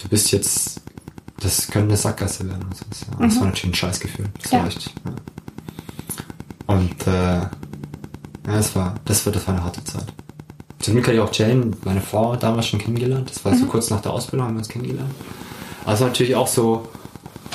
du 0.00 0.08
bist 0.08 0.30
jetzt, 0.30 0.80
das 1.40 1.66
könnte 1.66 1.88
eine 1.88 1.96
Sackgasse 1.96 2.46
werden. 2.48 2.62
Und, 2.64 2.76
sowas, 2.76 3.06
ja. 3.10 3.16
und 3.18 3.22
das 3.32 3.36
war 3.40 3.46
natürlich 3.46 3.72
ein 3.72 3.74
Scheißgefühl. 3.74 4.26
Das 4.40 4.52
Ja. 4.52 4.58
war 4.60 4.66
echt, 4.68 4.86
ja. 5.04 5.12
Und 6.74 7.06
äh, 7.06 7.10
ja, 7.10 7.50
das 8.44 8.74
war, 8.74 8.94
das 9.04 9.24
war, 9.24 9.32
das 9.32 9.46
war 9.46 9.54
eine 9.54 9.64
harte 9.64 9.84
Zeit. 9.84 10.06
Zum 10.80 10.94
Glück 10.94 11.06
hatte 11.06 11.16
ich 11.16 11.22
auch 11.22 11.32
Jane, 11.32 11.70
meine 11.84 12.00
Frau, 12.00 12.36
damals 12.36 12.66
schon 12.66 12.80
kennengelernt. 12.80 13.30
Das 13.30 13.44
war 13.44 13.54
so 13.54 13.64
kurz 13.66 13.90
nach 13.90 14.02
der 14.02 14.12
Ausbildung, 14.12 14.46
haben 14.46 14.54
wir 14.54 14.58
uns 14.58 14.68
kennengelernt. 14.68 15.10
Also 15.86 16.04
natürlich 16.04 16.34
auch 16.34 16.48
so, 16.48 16.88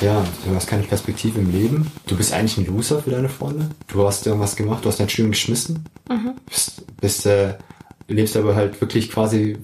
ja, 0.00 0.24
du 0.46 0.54
hast 0.54 0.66
keine 0.66 0.82
Perspektive 0.82 1.38
im 1.38 1.52
Leben. 1.52 1.92
Du 2.06 2.16
bist 2.16 2.32
eigentlich 2.32 2.58
ein 2.58 2.66
Loser 2.66 3.02
für 3.02 3.10
deine 3.10 3.28
Freunde. 3.28 3.66
Du 3.86 4.06
hast 4.06 4.26
irgendwas 4.26 4.56
gemacht, 4.56 4.84
du 4.84 4.88
hast 4.88 4.98
dein 4.98 5.08
Studium 5.08 5.30
geschmissen. 5.30 5.84
Bist, 6.46 6.84
bist 7.00 7.26
äh, 7.26 7.54
lebst 8.08 8.36
aber 8.36 8.54
halt 8.56 8.80
wirklich 8.80 9.10
quasi 9.10 9.58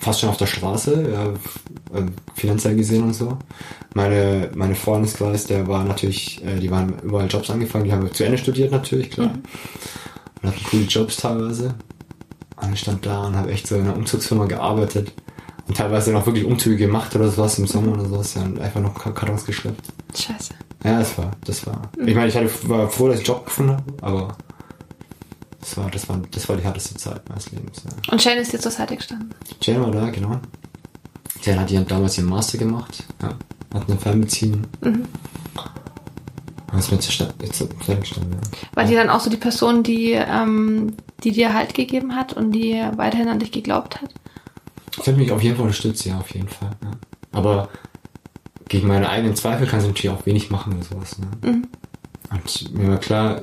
fast 0.00 0.20
schon 0.20 0.28
auf 0.28 0.36
der 0.36 0.46
Straße, 0.46 1.10
ja, 1.12 1.26
äh, 1.98 2.04
finanziell 2.34 2.76
gesehen 2.76 3.04
und 3.04 3.14
so. 3.14 3.38
Meine, 3.94 4.50
meine 4.54 4.74
Freundeskreis, 4.74 5.46
der 5.46 5.66
war 5.68 5.84
natürlich, 5.84 6.44
äh, 6.44 6.58
die 6.58 6.70
waren 6.70 6.94
überall 7.02 7.28
Jobs 7.28 7.50
angefangen, 7.50 7.84
die 7.84 7.92
haben 7.92 8.12
zu 8.12 8.24
Ende 8.24 8.38
studiert 8.38 8.72
natürlich, 8.72 9.10
klar. 9.10 9.30
Und 10.42 10.48
hatten 10.50 10.64
coole 10.70 10.82
Jobs 10.84 11.16
teilweise. 11.16 11.74
Und 12.60 12.72
ich 12.72 12.80
stand 12.80 13.04
da 13.06 13.26
und 13.26 13.36
habe 13.36 13.50
echt 13.50 13.66
so 13.66 13.76
in 13.76 13.82
einer 13.82 13.96
Umzugsfirma 13.96 14.46
gearbeitet. 14.46 15.12
Und 15.68 15.76
teilweise 15.76 16.12
noch 16.12 16.26
wirklich 16.26 16.44
Umzüge 16.44 16.76
gemacht 16.76 17.14
oder 17.16 17.28
sowas 17.28 17.58
im 17.58 17.66
Sommer 17.66 17.92
oder 17.92 18.04
sowas. 18.06 18.34
Ja, 18.34 18.42
und 18.42 18.60
einfach 18.60 18.80
noch 18.80 18.94
Ka- 18.94 19.10
Kartons 19.10 19.44
geschleppt. 19.44 19.86
Scheiße. 20.14 20.54
Ja, 20.84 21.00
das 21.00 21.18
war, 21.18 21.32
das 21.44 21.66
war. 21.66 21.82
Ich 21.98 22.14
meine, 22.14 22.28
ich 22.28 22.36
hatte, 22.36 22.48
war 22.68 22.88
froh, 22.88 23.08
dass 23.08 23.20
ich 23.20 23.28
einen 23.28 23.36
Job 23.38 23.46
gefunden 23.46 23.72
habe, 23.72 23.84
aber 24.02 24.36
das 25.66 25.76
war, 25.76 25.90
das 25.90 26.08
war, 26.08 26.22
das 26.30 26.48
war 26.48 26.56
die 26.56 26.62
härteste 26.62 26.94
Zeit 26.94 27.28
meines 27.28 27.50
Lebens. 27.50 27.82
Ja. 27.84 28.12
Und 28.12 28.22
Shane 28.22 28.38
ist 28.38 28.52
dir 28.52 28.60
zur 28.60 28.70
Seite 28.70 28.94
gestanden. 28.94 29.34
Jane 29.60 29.80
war 29.80 29.90
da, 29.90 30.10
genau. 30.10 30.40
Jane 31.42 31.60
hat 31.60 31.70
ihren, 31.72 31.86
damals 31.88 32.16
ihren 32.16 32.28
Master 32.28 32.56
gemacht. 32.56 33.02
Ja. 33.20 33.30
Hat 33.74 33.88
eine 33.88 33.98
Fernbeziehung. 33.98 34.62
Mhm. 34.80 35.06
Und 36.70 36.78
ist 36.78 36.92
mir 36.92 37.00
zur 37.00 37.26
Seite 37.26 38.00
gestanden, 38.00 38.34
ja. 38.34 38.58
War 38.74 38.84
die 38.84 38.94
dann 38.94 39.10
auch 39.10 39.18
so 39.18 39.28
die 39.28 39.36
Person, 39.36 39.82
die, 39.82 40.12
ähm, 40.12 40.94
die 41.24 41.32
dir 41.32 41.52
Halt 41.52 41.74
gegeben 41.74 42.14
hat 42.14 42.32
und 42.32 42.52
die 42.52 42.80
weiterhin 42.94 43.26
an 43.26 43.40
dich 43.40 43.50
geglaubt 43.50 44.00
hat? 44.00 44.14
Ich 44.92 45.06
habe 45.08 45.16
mich 45.16 45.32
auf 45.32 45.42
jeden 45.42 45.56
Fall 45.56 45.64
unterstützt, 45.64 46.04
ja, 46.04 46.18
auf 46.18 46.32
jeden 46.32 46.48
Fall. 46.48 46.70
Ja. 46.80 46.90
Aber 47.32 47.70
gegen 48.68 48.86
meine 48.86 49.08
eigenen 49.08 49.34
Zweifel 49.34 49.66
kann 49.66 49.80
sie 49.80 49.88
natürlich 49.88 50.16
auch 50.16 50.26
wenig 50.26 50.50
machen 50.50 50.74
oder 50.74 50.84
sowas. 50.84 51.18
Ne? 51.18 51.62
Und 52.30 52.74
mir 52.74 52.88
war 52.88 52.98
klar, 52.98 53.40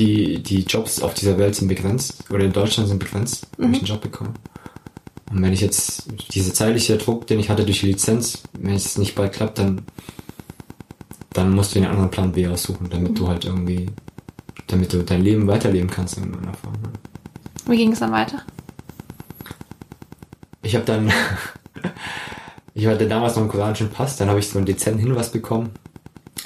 die, 0.00 0.42
die 0.42 0.62
Jobs 0.62 1.02
auf 1.02 1.14
dieser 1.14 1.36
Welt 1.36 1.54
sind 1.54 1.68
begrenzt 1.68 2.24
oder 2.30 2.44
in 2.44 2.52
Deutschland 2.52 2.88
sind 2.88 2.98
begrenzt, 2.98 3.46
wenn 3.58 3.72
ich 3.72 3.80
einen 3.80 3.86
Job 3.86 4.00
bekomme. 4.00 4.32
Und 5.30 5.42
wenn 5.42 5.52
ich 5.52 5.60
jetzt 5.60 6.08
dieser 6.32 6.54
zeitliche 6.54 6.96
Druck, 6.96 7.26
den 7.26 7.38
ich 7.38 7.50
hatte 7.50 7.64
durch 7.64 7.80
die 7.80 7.86
Lizenz, 7.86 8.42
wenn 8.58 8.74
es 8.74 8.98
nicht 8.98 9.14
bald 9.14 9.32
klappt, 9.32 9.58
dann, 9.58 9.82
dann 11.34 11.54
musst 11.54 11.74
du 11.74 11.80
den 11.80 11.88
anderen 11.88 12.10
Plan 12.10 12.32
B 12.32 12.48
aussuchen, 12.48 12.88
damit 12.90 13.18
du 13.18 13.28
halt 13.28 13.44
irgendwie, 13.44 13.90
damit 14.66 14.92
du 14.92 15.04
dein 15.04 15.22
Leben 15.22 15.46
weiterleben 15.46 15.90
kannst 15.90 16.16
in 16.16 16.24
irgendeiner 16.24 16.54
Form. 16.54 16.74
Ne? 16.82 16.90
Wie 17.66 17.76
ging 17.76 17.92
es 17.92 18.00
dann 18.00 18.10
weiter? 18.10 18.42
Ich 20.62 20.74
habe 20.74 20.84
dann, 20.84 21.12
ich 22.74 22.86
hatte 22.86 23.06
damals 23.06 23.34
noch 23.34 23.42
einen 23.42 23.50
koreanischen 23.50 23.90
Pass, 23.90 24.16
dann 24.16 24.28
habe 24.28 24.40
ich 24.40 24.48
so 24.48 24.58
einen 24.58 24.66
dezenten 24.66 25.00
Hinweis 25.00 25.30
bekommen. 25.30 25.70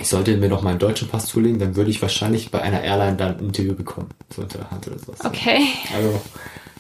Ich 0.05 0.11
sollte 0.11 0.37
mir 0.37 0.51
noch 0.51 0.61
meinen 0.61 0.79
deutschen 0.79 1.09
Pass 1.09 1.25
zulegen, 1.25 1.59
dann 1.59 1.77
würde 1.77 1.89
ich 1.89 2.03
wahrscheinlich 2.03 2.51
bei 2.51 2.61
einer 2.61 2.83
Airline 2.83 3.17
dann 3.17 3.39
ein 3.39 3.47
Interview 3.47 3.75
bekommen. 3.75 4.11
So 4.29 4.43
unter 4.43 4.59
der 4.59 4.71
Hand 4.71 4.87
oder 4.87 4.99
sowas. 4.99 5.25
Okay. 5.25 5.61
Also, 5.97 6.21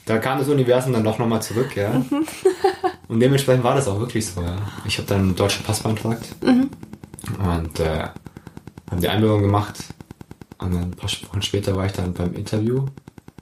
da 0.04 0.18
kam 0.18 0.40
das 0.40 0.48
Universum 0.48 0.92
dann 0.92 1.04
doch 1.04 1.18
nochmal 1.18 1.40
zurück, 1.40 1.74
ja. 1.74 2.04
Und 3.08 3.20
dementsprechend 3.20 3.64
war 3.64 3.76
das 3.76 3.88
auch 3.88 3.98
wirklich 3.98 4.26
so, 4.26 4.42
ja. 4.42 4.58
Ich 4.84 4.98
habe 4.98 5.08
dann 5.08 5.20
einen 5.20 5.34
deutschen 5.34 5.64
Pass 5.64 5.80
beantragt. 5.80 6.34
Und 6.42 7.80
äh, 7.80 8.08
haben 8.90 9.00
die 9.00 9.08
Einbürgerung 9.08 9.44
gemacht. 9.44 9.78
Und 10.58 10.74
dann 10.74 10.82
ein 10.82 10.90
paar 10.90 11.08
Wochen 11.30 11.40
später 11.40 11.74
war 11.74 11.86
ich 11.86 11.92
dann 11.92 12.12
beim 12.12 12.34
Interview. 12.34 12.84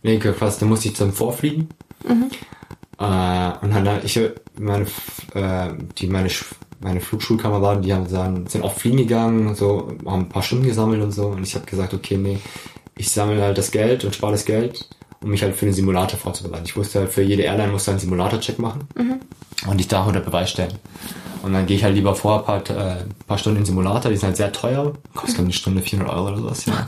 Nee, 0.05 0.19
quasi, 0.19 0.61
da 0.61 0.67
musste 0.67 0.87
ich 0.87 0.95
zum 0.95 1.13
Vorfliegen. 1.13 1.71
Äh, 3.01 3.53
und 3.63 3.75
dann, 3.75 4.01
ich, 4.05 4.21
meine, 4.57 4.87
äh, 5.35 5.71
die, 5.99 6.07
meine, 6.07 6.29
meine 6.83 7.01
Flugschulkameraden, 7.01 7.83
die 7.83 7.93
haben, 7.93 8.09
sagen, 8.09 8.47
sind 8.49 8.65
auch 8.65 8.75
fliegen 8.75 8.99
gegangen 8.99 9.47
und 9.47 9.57
so, 9.57 9.93
haben 10.07 10.23
ein 10.23 10.29
paar 10.29 10.43
Stunden 10.43 10.67
gesammelt 10.67 11.03
und 11.03 11.13
so. 11.13 11.29
Und 11.29 11.43
ich 11.43 11.55
habe 11.55 11.65
gesagt, 11.67 11.95
okay, 11.95 12.17
nee, 12.17 12.39
ich 12.97 13.11
sammle 13.11 13.43
halt 13.43 13.59
das 13.59 13.71
Geld 13.71 14.05
und 14.05 14.15
spare 14.15 14.33
das 14.33 14.45
Geld, 14.45 14.89
um 15.21 15.31
mich 15.31 15.43
halt 15.43 15.55
für 15.55 15.65
den 15.65 15.75
Simulator 15.75 16.19
vorzubereiten. 16.19 16.65
Ich 16.67 16.77
wusste 16.77 17.01
halt, 17.01 17.11
für 17.11 17.23
jede 17.23 17.43
Airline 17.43 17.73
musste 17.73 17.93
einen 17.93 18.01
Simulator-Check 18.01 18.59
machen 18.59 18.89
und 19.67 19.81
ich 19.81 19.89
da 19.89 20.05
unter 20.05 20.21
Beweis 20.21 20.51
stellen. 20.51 20.75
Und 21.43 21.53
dann 21.53 21.67
gehe 21.67 21.77
ich 21.77 21.85
halt 21.85 21.95
lieber 21.95 22.15
vor 22.15 22.39
ein 22.39 22.45
paar, 22.45 22.71
äh, 22.71 23.05
paar 23.27 23.39
Stunden 23.39 23.59
in 23.59 23.63
den 23.63 23.67
Simulator, 23.67 24.11
die 24.11 24.17
sind 24.17 24.29
halt 24.29 24.37
sehr 24.37 24.53
teuer, 24.53 24.93
kostet 25.15 25.37
glaube 25.37 25.47
eine 25.47 25.53
Stunde 25.53 25.83
400 25.83 26.15
Euro 26.15 26.29
oder 26.29 26.37
sowas, 26.39 26.67
ja. 26.67 26.87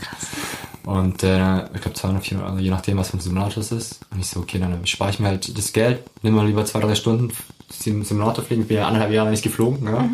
Und 0.85 1.23
äh, 1.23 1.65
ich 1.73 1.81
glaube 1.81 1.93
200, 1.93 2.23
400 2.23 2.51
Euro, 2.51 2.59
je 2.59 2.69
nachdem, 2.69 2.97
was 2.97 3.09
für 3.09 3.17
ein 3.17 3.19
Simulator 3.19 3.57
es 3.57 3.71
ist. 3.71 3.99
Und 4.11 4.19
ich 4.19 4.27
so, 4.27 4.41
okay, 4.41 4.59
dann 4.59 4.85
spare 4.85 5.09
ich 5.09 5.19
mir 5.19 5.27
halt 5.27 5.57
das 5.57 5.73
Geld, 5.73 6.03
nimm 6.21 6.35
mal 6.35 6.45
lieber 6.45 6.63
zwei, 6.63 6.79
drei 6.79 6.95
Stunden 6.95 7.31
Simulator 7.69 8.43
fliegen. 8.43 8.63
Ich 8.63 8.67
bin 8.67 8.77
ja 8.77 8.87
anderthalb 8.87 9.11
Jahre 9.11 9.29
nicht 9.29 9.43
geflogen, 9.43 9.87
ja. 9.87 10.09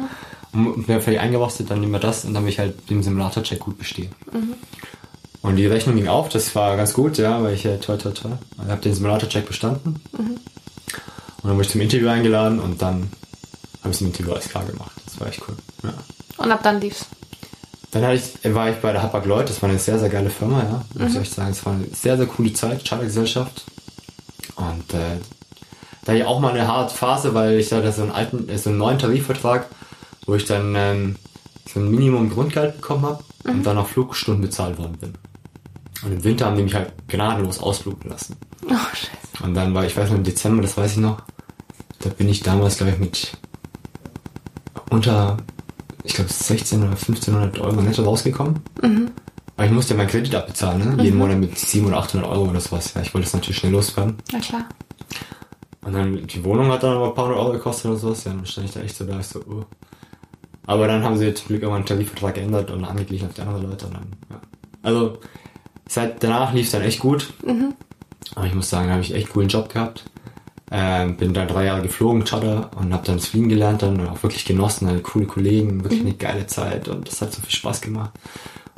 Und 0.53 0.85
bin 0.85 1.01
völlig 1.01 1.19
eingerostet, 1.19 1.71
dann 1.71 1.79
nehmen 1.79 1.93
wir 1.93 1.99
das 1.99 2.25
und 2.25 2.33
dann 2.33 2.43
will 2.43 2.49
ich 2.49 2.59
halt 2.59 2.89
den 2.89 3.03
Simulator-Check 3.03 3.59
gut 3.59 3.77
bestehen. 3.77 4.11
Und 5.41 5.55
die 5.55 5.65
Rechnung 5.65 5.95
ging 5.95 6.07
auf, 6.07 6.29
das 6.29 6.53
war 6.55 6.75
ganz 6.75 6.93
gut, 6.93 7.17
ja, 7.17 7.41
weil 7.41 7.53
ich 7.53 7.65
äh, 7.65 7.77
toll, 7.77 7.97
toll, 7.97 8.13
toll. 8.13 8.37
Ich 8.63 8.69
habe 8.69 8.81
den 8.81 8.93
Simulator-Check 8.93 9.47
bestanden. 9.47 10.01
Und 10.11 10.39
dann 11.43 11.53
wurde 11.53 11.63
ich 11.63 11.69
zum 11.69 11.81
Interview 11.81 12.09
eingeladen 12.09 12.59
und 12.59 12.81
dann 12.81 13.11
habe 13.83 13.93
ich 13.93 14.01
im 14.01 14.07
Interview 14.07 14.33
alles 14.33 14.49
klar 14.49 14.65
gemacht. 14.65 14.91
Das 15.05 15.19
war 15.19 15.27
echt 15.27 15.41
cool. 15.47 15.55
Ja. 15.83 15.93
Und 16.37 16.51
ab 16.51 16.61
dann 16.63 16.79
lief's. 16.79 17.07
Dann 17.91 18.03
hatte 18.03 18.15
ich, 18.15 18.53
war 18.53 18.69
ich 18.69 18.77
bei 18.77 18.91
der 18.91 19.01
Hapag 19.01 19.25
Lloyd, 19.25 19.49
das 19.49 19.61
war 19.61 19.69
eine 19.69 19.79
sehr, 19.79 19.99
sehr 19.99 20.09
geile 20.09 20.29
Firma, 20.29 20.63
ja. 20.63 20.85
Muss 21.01 21.13
ich 21.13 21.21
echt 21.21 21.33
sagen. 21.33 21.51
Es 21.51 21.65
war 21.65 21.73
eine 21.73 21.87
sehr, 21.93 22.17
sehr 22.17 22.27
coole 22.27 22.53
Zeit, 22.53 22.87
Chartergesellschaft. 22.87 23.65
Und 24.55 24.93
äh, 24.93 25.17
da 26.05 26.13
ich 26.13 26.25
auch 26.25 26.39
mal 26.39 26.51
eine 26.53 26.67
harte 26.67 26.95
Phase, 26.95 27.33
weil 27.33 27.59
ich 27.59 27.71
hatte 27.71 27.91
so 27.91 28.01
einen 28.03 28.11
alten, 28.11 28.49
äh, 28.49 28.57
so 28.57 28.69
einen 28.69 28.79
neuen 28.79 28.99
Tarifvertrag, 28.99 29.67
wo 30.25 30.35
ich 30.35 30.45
dann 30.45 30.73
ähm, 30.75 31.15
so 31.71 31.79
ein 31.79 31.89
Minimum 31.91 32.29
Grundgehalt 32.29 32.77
bekommen 32.77 33.05
habe 33.05 33.23
und 33.45 33.65
dann 33.65 33.77
auf 33.77 33.89
Flugstunden 33.89 34.41
bezahlt 34.41 34.77
worden 34.77 34.97
bin. 34.99 35.13
Und 36.03 36.13
im 36.13 36.23
Winter 36.23 36.47
haben 36.47 36.57
die 36.57 36.63
mich 36.63 36.73
halt 36.73 36.93
gnadenlos 37.07 37.59
ausbluten 37.59 38.09
lassen. 38.09 38.35
Oh, 38.65 38.73
scheiße. 38.93 39.43
Und 39.43 39.53
dann 39.53 39.73
war, 39.73 39.85
ich 39.85 39.95
weiß 39.95 40.09
noch, 40.09 40.17
im 40.17 40.23
Dezember, 40.23 40.61
das 40.61 40.77
weiß 40.77 40.93
ich 40.93 40.97
noch, 40.97 41.21
da 41.99 42.09
bin 42.09 42.27
ich 42.29 42.41
damals, 42.41 42.77
glaube 42.77 42.93
ich, 42.93 42.99
mit 42.99 43.31
unter, 44.89 45.37
ich 46.03 46.13
glaube, 46.15 46.31
16 46.31 46.79
oder 46.79 46.89
1500 46.91 47.59
Euro 47.59 47.81
netto 47.81 48.03
rausgekommen. 48.03 48.59
Aber 49.55 49.65
ich 49.65 49.71
musste 49.71 49.93
ja 49.93 49.97
meinen 49.97 50.09
Kredit 50.09 50.33
abbezahlen, 50.33 50.95
ne? 50.97 51.03
Jeden 51.03 51.17
Monat 51.17 51.37
mit 51.37 51.57
700 51.57 51.95
oder 51.95 52.03
800 52.03 52.29
Euro 52.29 52.49
oder 52.49 52.59
sowas. 52.59 52.93
Ja, 52.95 53.01
ich 53.01 53.13
wollte 53.13 53.25
das 53.25 53.33
natürlich 53.33 53.57
schnell 53.57 53.71
loswerden. 53.73 54.15
Na 54.31 54.39
klar. 54.39 54.65
Und 55.83 55.93
dann, 55.93 56.27
die 56.27 56.43
Wohnung 56.43 56.67
hat 56.71 56.83
dann 56.83 56.95
aber 56.95 57.07
ein 57.07 57.15
paar 57.15 57.25
hundert 57.25 57.39
Euro 57.39 57.51
gekostet 57.53 57.91
oder 57.91 57.99
sowas. 57.99 58.23
Ja, 58.23 58.33
dann 58.33 58.45
stand 58.45 58.67
ich 58.67 58.73
da 58.73 58.81
echt 58.81 58.95
so 58.95 59.05
da, 59.05 59.19
ich 59.19 59.27
so, 59.27 59.39
oh. 59.39 59.65
Aber 60.67 60.87
dann 60.87 61.03
haben 61.03 61.17
sie 61.17 61.33
zum 61.33 61.47
Glück 61.47 61.63
irgendwann 61.63 61.81
den 61.83 61.87
Tarifvertrag 61.87 62.35
geändert 62.35 62.69
und 62.69 62.85
angeglichen 62.85 63.27
auf 63.27 63.33
die 63.33 63.41
anderen 63.41 63.69
Leute. 63.69 63.87
Und 63.87 63.95
dann, 63.95 64.07
ja. 64.29 64.41
Also, 64.83 65.17
seit 65.87 66.23
danach 66.23 66.53
lief 66.53 66.67
es 66.67 66.71
dann 66.71 66.83
echt 66.83 66.99
gut. 66.99 67.33
Aber 68.35 68.45
ich 68.45 68.53
muss 68.53 68.69
sagen, 68.69 68.87
da 68.87 68.93
habe 68.93 69.01
ich 69.01 69.13
echt 69.13 69.29
coolen 69.29 69.49
Job 69.49 69.69
gehabt. 69.69 70.03
Ähm, 70.73 71.17
bin 71.17 71.33
dann 71.33 71.49
drei 71.49 71.65
Jahre 71.65 71.81
geflogen, 71.81 72.23
Charter, 72.23 72.69
und 72.77 72.93
habe 72.93 73.05
dann 73.05 73.17
das 73.17 73.27
Fliegen 73.27 73.49
gelernt 73.49 73.81
dann 73.81 73.99
und 73.99 74.07
auch 74.07 74.23
wirklich 74.23 74.45
genossen, 74.45 74.87
hatte 74.87 75.01
coole 75.01 75.25
Kollegen, 75.25 75.83
wirklich 75.83 75.99
eine 75.99 76.13
geile 76.13 76.47
Zeit 76.47 76.87
und 76.87 77.05
das 77.09 77.21
hat 77.21 77.33
so 77.33 77.41
viel 77.41 77.51
Spaß 77.51 77.81
gemacht. 77.81 78.11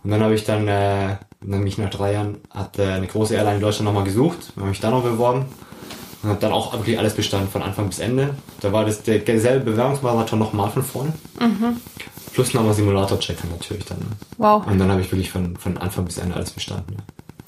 Und 0.03 0.09
dann 0.09 0.23
habe 0.23 0.33
ich 0.33 0.43
dann, 0.43 0.67
äh, 0.67 1.17
nämlich 1.41 1.77
nach 1.77 1.91
drei 1.91 2.13
Jahren, 2.13 2.37
hat 2.49 2.79
äh, 2.79 2.93
eine 2.93 3.05
große 3.05 3.35
Airline 3.35 3.57
in 3.57 3.61
Deutschland 3.61 3.85
nochmal 3.85 4.05
gesucht, 4.05 4.53
habe 4.55 4.69
mich 4.69 4.79
da 4.79 4.89
noch 4.89 5.03
beworben 5.03 5.45
und 6.23 6.29
habe 6.29 6.39
dann 6.39 6.53
auch 6.53 6.73
wirklich 6.73 6.97
alles 6.97 7.13
bestanden, 7.15 7.49
von 7.49 7.61
Anfang 7.61 7.87
bis 7.87 7.99
Ende. 7.99 8.33
Da 8.61 8.71
war 8.71 8.85
das 8.85 9.03
der 9.03 9.21
selbe 9.39 9.71
Bewerbungsmarathon 9.71 10.39
nochmal 10.39 10.69
von 10.71 10.83
vorne. 10.83 11.13
Plus 12.33 12.53
nochmal 12.53 12.73
Simulator-Checker 12.73 13.47
natürlich 13.47 13.85
dann. 13.85 13.99
Ne? 13.99 14.05
Wow. 14.37 14.65
Und 14.65 14.79
dann 14.79 14.89
habe 14.89 15.01
ich 15.01 15.11
wirklich 15.11 15.29
von, 15.29 15.55
von 15.57 15.77
Anfang 15.77 16.05
bis 16.05 16.17
Ende 16.17 16.35
alles 16.35 16.51
bestanden. 16.51 16.95
Ja. 16.97 17.03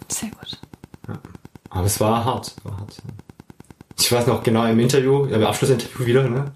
Sehr 0.10 0.30
gut. 0.30 0.60
Aber 1.70 1.86
es 1.86 2.00
war 2.00 2.24
hart, 2.24 2.56
war 2.64 2.78
hart. 2.78 2.98
Ja. 2.98 3.14
Ich 3.98 4.12
weiß 4.12 4.28
noch 4.28 4.44
genau 4.44 4.66
im 4.66 4.80
Interview, 4.80 5.26
im 5.26 5.44
Abschlussinterview 5.44 6.06
wieder, 6.06 6.30
ne? 6.30 6.52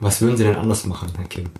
Was 0.00 0.20
würden 0.20 0.36
Sie 0.36 0.44
denn 0.44 0.56
anders 0.56 0.84
machen, 0.86 1.08
Herr 1.16 1.26
Kim, 1.26 1.50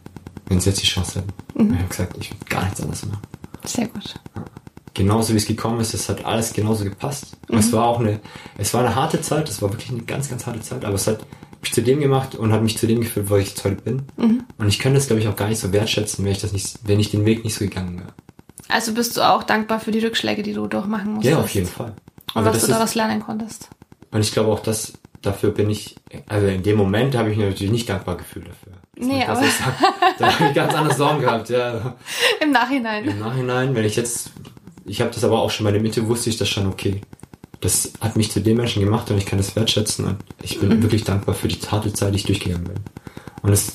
wenn 0.46 0.60
Sie 0.60 0.70
jetzt 0.70 0.82
die 0.82 0.86
Chance 0.86 1.20
hätten? 1.20 1.32
Und 1.54 1.72
Ich 1.72 1.78
habe 1.78 1.88
gesagt, 1.88 2.16
ich 2.18 2.30
würde 2.30 2.44
gar 2.46 2.64
nichts 2.64 2.80
anders 2.80 3.06
machen. 3.06 3.22
Sehr 3.64 3.86
gut. 3.86 4.14
Genauso 4.94 5.32
wie 5.32 5.36
es 5.36 5.46
gekommen 5.46 5.80
ist, 5.80 5.94
es 5.94 6.08
hat 6.08 6.24
alles 6.24 6.52
genauso 6.52 6.84
gepasst. 6.84 7.37
Und 7.48 7.58
Es 7.58 7.72
war 7.72 7.86
auch 7.86 8.00
eine, 8.00 8.20
es 8.56 8.74
war 8.74 8.84
eine 8.84 8.94
harte 8.94 9.20
Zeit, 9.20 9.48
es 9.48 9.62
war 9.62 9.72
wirklich 9.72 9.90
eine 9.90 10.02
ganz, 10.02 10.28
ganz 10.28 10.46
harte 10.46 10.60
Zeit, 10.60 10.84
aber 10.84 10.94
es 10.94 11.06
hat 11.06 11.20
mich 11.62 11.72
zu 11.72 11.82
dem 11.82 12.00
gemacht 12.00 12.34
und 12.34 12.52
hat 12.52 12.62
mich 12.62 12.78
zu 12.78 12.86
dem 12.86 13.00
geführt, 13.00 13.30
wo 13.30 13.36
ich 13.36 13.48
jetzt 13.48 13.64
heute 13.64 13.82
bin. 13.82 14.02
Und 14.58 14.68
ich 14.68 14.78
könnte 14.78 14.98
es, 14.98 15.06
glaube 15.06 15.20
ich, 15.20 15.28
auch 15.28 15.36
gar 15.36 15.48
nicht 15.48 15.58
so 15.58 15.72
wertschätzen, 15.72 16.24
wenn 16.24 16.32
ich 16.32 16.40
das 16.40 16.52
nicht, 16.52 16.78
wenn 16.84 17.00
ich 17.00 17.10
den 17.10 17.24
Weg 17.24 17.44
nicht 17.44 17.54
so 17.54 17.64
gegangen 17.64 17.98
wäre. 17.98 18.12
Also 18.68 18.92
bist 18.92 19.16
du 19.16 19.22
auch 19.22 19.42
dankbar 19.42 19.80
für 19.80 19.90
die 19.90 20.00
Rückschläge, 20.00 20.42
die 20.42 20.52
du 20.52 20.66
durchmachen 20.66 21.14
musstest? 21.14 21.34
Ja, 21.34 21.40
auf 21.40 21.50
jeden 21.50 21.66
Fall. 21.66 21.94
Und 22.34 22.42
Aber 22.42 22.46
was 22.46 22.58
das 22.58 22.66
du 22.66 22.72
daraus 22.72 22.94
lernen 22.94 23.20
konntest. 23.20 23.70
Und 24.10 24.20
ich 24.20 24.32
glaube 24.32 24.52
auch, 24.52 24.60
dass 24.60 24.92
dafür 25.22 25.50
bin 25.50 25.70
ich, 25.70 25.96
also 26.28 26.46
in 26.46 26.62
dem 26.62 26.76
Moment 26.76 27.16
habe 27.16 27.30
ich 27.30 27.36
mich 27.36 27.46
natürlich 27.46 27.72
nicht 27.72 27.88
dankbar 27.88 28.16
gefühlt 28.16 28.46
dafür. 28.46 28.72
Das 28.94 29.06
Nee, 29.06 29.24
aber-. 29.24 29.42
Da 30.18 30.38
habe 30.38 30.48
ich 30.48 30.54
ganz 30.54 30.74
andere 30.74 30.94
Sorgen 30.94 31.20
gehabt, 31.20 31.48
ja. 31.48 31.96
Im 32.42 32.50
Nachhinein. 32.50 33.04
Im 33.04 33.18
Nachhinein, 33.18 33.74
wenn 33.74 33.84
ich 33.84 33.96
jetzt, 33.96 34.32
ich 34.84 35.00
habe 35.00 35.10
das 35.10 35.24
aber 35.24 35.40
auch 35.40 35.50
schon 35.50 35.64
bei 35.64 35.72
der 35.72 35.80
Mitte, 35.80 36.06
wusste 36.06 36.30
ich 36.30 36.36
das 36.36 36.48
schon, 36.48 36.66
okay. 36.66 37.00
Das 37.60 37.92
hat 38.00 38.16
mich 38.16 38.30
zu 38.30 38.40
dem 38.40 38.56
Menschen 38.58 38.84
gemacht 38.84 39.10
und 39.10 39.18
ich 39.18 39.26
kann 39.26 39.38
das 39.38 39.56
wertschätzen 39.56 40.04
und 40.04 40.16
ich 40.42 40.60
bin 40.60 40.80
wirklich 40.82 41.02
dankbar 41.04 41.34
für 41.34 41.48
die 41.48 41.56
harte 41.56 41.92
Zeit, 41.92 42.12
die 42.14 42.18
ich 42.18 42.24
durchgegangen 42.24 42.64
bin. 42.64 42.76
Und 43.42 43.52
es, 43.52 43.72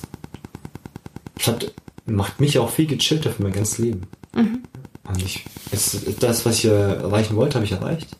es 1.37 1.47
hat, 1.47 1.71
macht 2.05 2.39
mich 2.39 2.59
auch 2.59 2.69
viel 2.69 2.87
gechillter 2.87 3.29
für 3.31 3.43
mein 3.43 3.51
ganzes 3.51 3.77
Leben. 3.79 4.03
Und 4.35 5.21
ich, 5.21 5.45
es, 5.71 5.97
das, 6.19 6.45
was 6.45 6.59
ich 6.59 6.65
äh, 6.65 6.69
erreichen 6.95 7.35
wollte, 7.35 7.55
habe 7.55 7.65
ich 7.65 7.73
erreicht. 7.73 8.15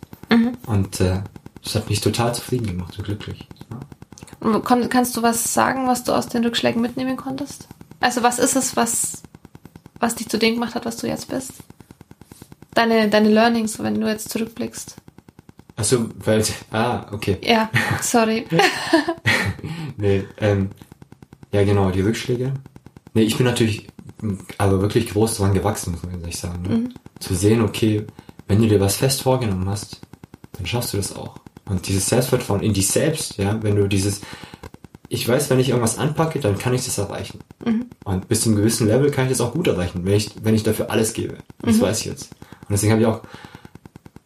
Und 0.68 1.00
äh, 1.00 1.22
das 1.64 1.76
hat 1.76 1.90
mich 1.90 2.02
total 2.02 2.36
zufrieden 2.36 2.68
gemacht 2.68 2.98
und 2.98 3.06
glücklich. 3.06 3.48
Ja. 3.72 3.80
Und 4.42 4.66
kon- 4.66 4.90
Kannst 4.90 5.16
du 5.16 5.22
was 5.22 5.54
sagen, 5.54 5.88
was 5.88 6.04
du 6.04 6.12
aus 6.12 6.28
den 6.28 6.44
Rückschlägen 6.44 6.82
mitnehmen 6.82 7.16
konntest? 7.16 7.70
Also 8.02 8.22
was 8.22 8.38
ist 8.40 8.58
es, 8.58 8.76
was, 8.76 9.24
was 10.00 10.16
dich 10.16 10.28
zu 10.28 10.38
dem 10.38 10.56
gemacht 10.56 10.76
hat, 10.76 10.86
was 10.86 10.98
du 10.98 11.08
jetzt 11.08 11.30
bist? 11.30 11.52
Deine, 12.74 13.08
deine 13.08 13.30
Learnings, 13.30 13.80
wenn 13.80 14.02
du 14.02 14.08
jetzt 14.08 14.30
zurückblickst. 14.30 14.98
Also, 15.76 16.10
weil, 16.24 16.44
ah, 16.72 17.08
okay. 17.12 17.38
Ja, 17.42 17.70
sorry. 18.02 18.46
Nee, 19.98 20.26
ähm, 20.40 20.70
ja 21.52 21.64
genau, 21.64 21.92
die 21.92 22.02
Rückschläge. 22.02 22.54
Nee, 23.14 23.22
ich 23.22 23.38
bin 23.38 23.46
natürlich 23.46 23.88
aber 24.58 24.82
wirklich 24.82 25.10
groß 25.10 25.38
dran 25.38 25.54
gewachsen, 25.54 25.92
muss 25.92 26.04
man 26.04 26.20
ehrlich 26.20 26.38
sagen. 26.38 26.62
Ne? 26.64 26.90
Zu 27.20 27.36
sehen, 27.36 27.62
okay, 27.62 28.06
wenn 28.48 28.62
du 28.62 28.68
dir 28.68 28.80
was 28.80 28.98
fest 28.98 29.22
vorgenommen 29.22 29.70
hast, 29.70 30.02
dann 30.54 30.66
schaffst 30.66 30.94
du 30.94 30.98
das 30.98 31.16
auch. 31.16 31.40
Und 31.66 31.88
dieses 31.88 32.08
Selbstvertrauen 32.08 32.62
in 32.62 32.74
dich 32.74 32.88
selbst, 32.88 33.38
ja, 33.38 33.62
wenn 33.64 33.76
du 33.76 33.88
dieses, 33.88 34.22
ich 35.08 35.28
weiß, 35.28 35.50
wenn 35.50 35.60
ich 35.60 35.70
irgendwas 35.70 35.98
anpacke, 35.98 36.40
dann 36.40 36.58
kann 36.58 36.74
ich 36.74 36.84
das 36.84 36.98
erreichen. 36.98 37.40
Und 38.04 38.28
bis 38.28 38.42
zu 38.42 38.50
einem 38.50 38.58
gewissen 38.58 38.88
Level 38.88 39.12
kann 39.12 39.26
ich 39.26 39.32
das 39.32 39.42
auch 39.42 39.54
gut 39.54 39.68
erreichen, 39.68 40.06
wenn 40.06 40.16
ich, 40.16 40.32
wenn 40.42 40.56
ich 40.56 40.64
dafür 40.64 40.90
alles 40.92 41.14
gebe. 41.14 41.38
Das 41.62 41.80
weiß 41.80 42.00
ich 42.02 42.06
jetzt. 42.08 42.32
Und 42.62 42.72
deswegen 42.72 42.92
habe 42.92 43.02
ich 43.02 43.08
auch, 43.08 43.22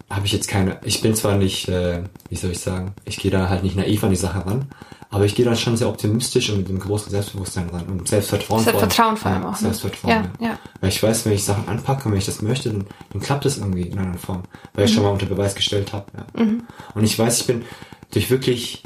habe 0.10 0.26
ich 0.26 0.32
jetzt 0.32 0.48
keine, 0.48 0.80
ich 0.84 1.02
bin 1.02 1.16
zwar 1.16 1.36
nicht, 1.36 1.68
äh, 1.68 2.04
wie 2.30 2.36
soll 2.36 2.52
ich 2.52 2.60
sagen, 2.60 2.94
ich 3.06 3.18
gehe 3.18 3.32
da 3.32 3.50
halt 3.50 3.64
nicht 3.64 3.76
naiv 3.76 4.04
an 4.04 4.10
die 4.10 4.16
Sache 4.16 4.46
ran, 4.46 4.70
aber 5.10 5.26
ich 5.26 5.36
gehe 5.36 5.46
da 5.46 5.56
schon 5.56 5.76
sehr 5.76 5.90
optimistisch 5.90 6.50
und 6.50 6.60
mit 6.60 6.70
einem 6.70 6.80
großen 6.80 7.10
Selbstbewusstsein 7.12 7.70
ran 7.70 7.86
und 7.88 8.08
Selbstvertrauen. 8.08 8.64
Selbstvertrauen 8.64 9.18
vor 9.18 9.32
allem 9.32 9.44
Ja, 9.44 9.50
auch. 9.50 9.54
Ne? 9.54 9.58
Selbstvertrauen. 9.58 10.30
Ja, 10.40 10.48
ja. 10.48 10.60
Weil 10.80 10.90
ich 10.90 11.02
weiß, 11.02 11.26
wenn 11.26 11.34
ich 11.34 11.44
Sachen 11.44 11.68
anpacke 11.68 12.06
und 12.06 12.12
wenn 12.12 12.20
ich 12.20 12.26
das 12.26 12.42
möchte, 12.42 12.70
dann, 12.70 12.86
dann 13.12 13.22
klappt 13.22 13.46
das 13.46 13.58
irgendwie 13.58 13.84
in 13.84 14.00
einer 14.00 14.18
Form, 14.18 14.44
weil 14.74 14.86
ich 14.86 14.94
schon 14.94 15.04
mal 15.04 15.10
unter 15.12 15.26
Beweis 15.26 15.56
gestellt 15.56 15.94
habe. 15.94 16.06
Ja. 16.16 16.46
Und 16.94 17.04
ich 17.04 17.18
weiß, 17.18 17.42
ich 17.42 17.48
bin 17.48 17.64
durch 18.12 18.30
wirklich 18.30 18.84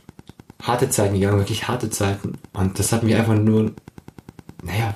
harte 0.62 0.90
Zeiten 0.90 1.16
gegangen, 1.16 1.38
wirklich 1.38 1.68
harte 1.68 1.90
Zeiten 1.90 2.34
und 2.54 2.78
das 2.78 2.92
hat 2.92 3.04
mich 3.04 3.16
einfach 3.16 3.36
nur, 3.36 3.74
naja, 4.64 4.96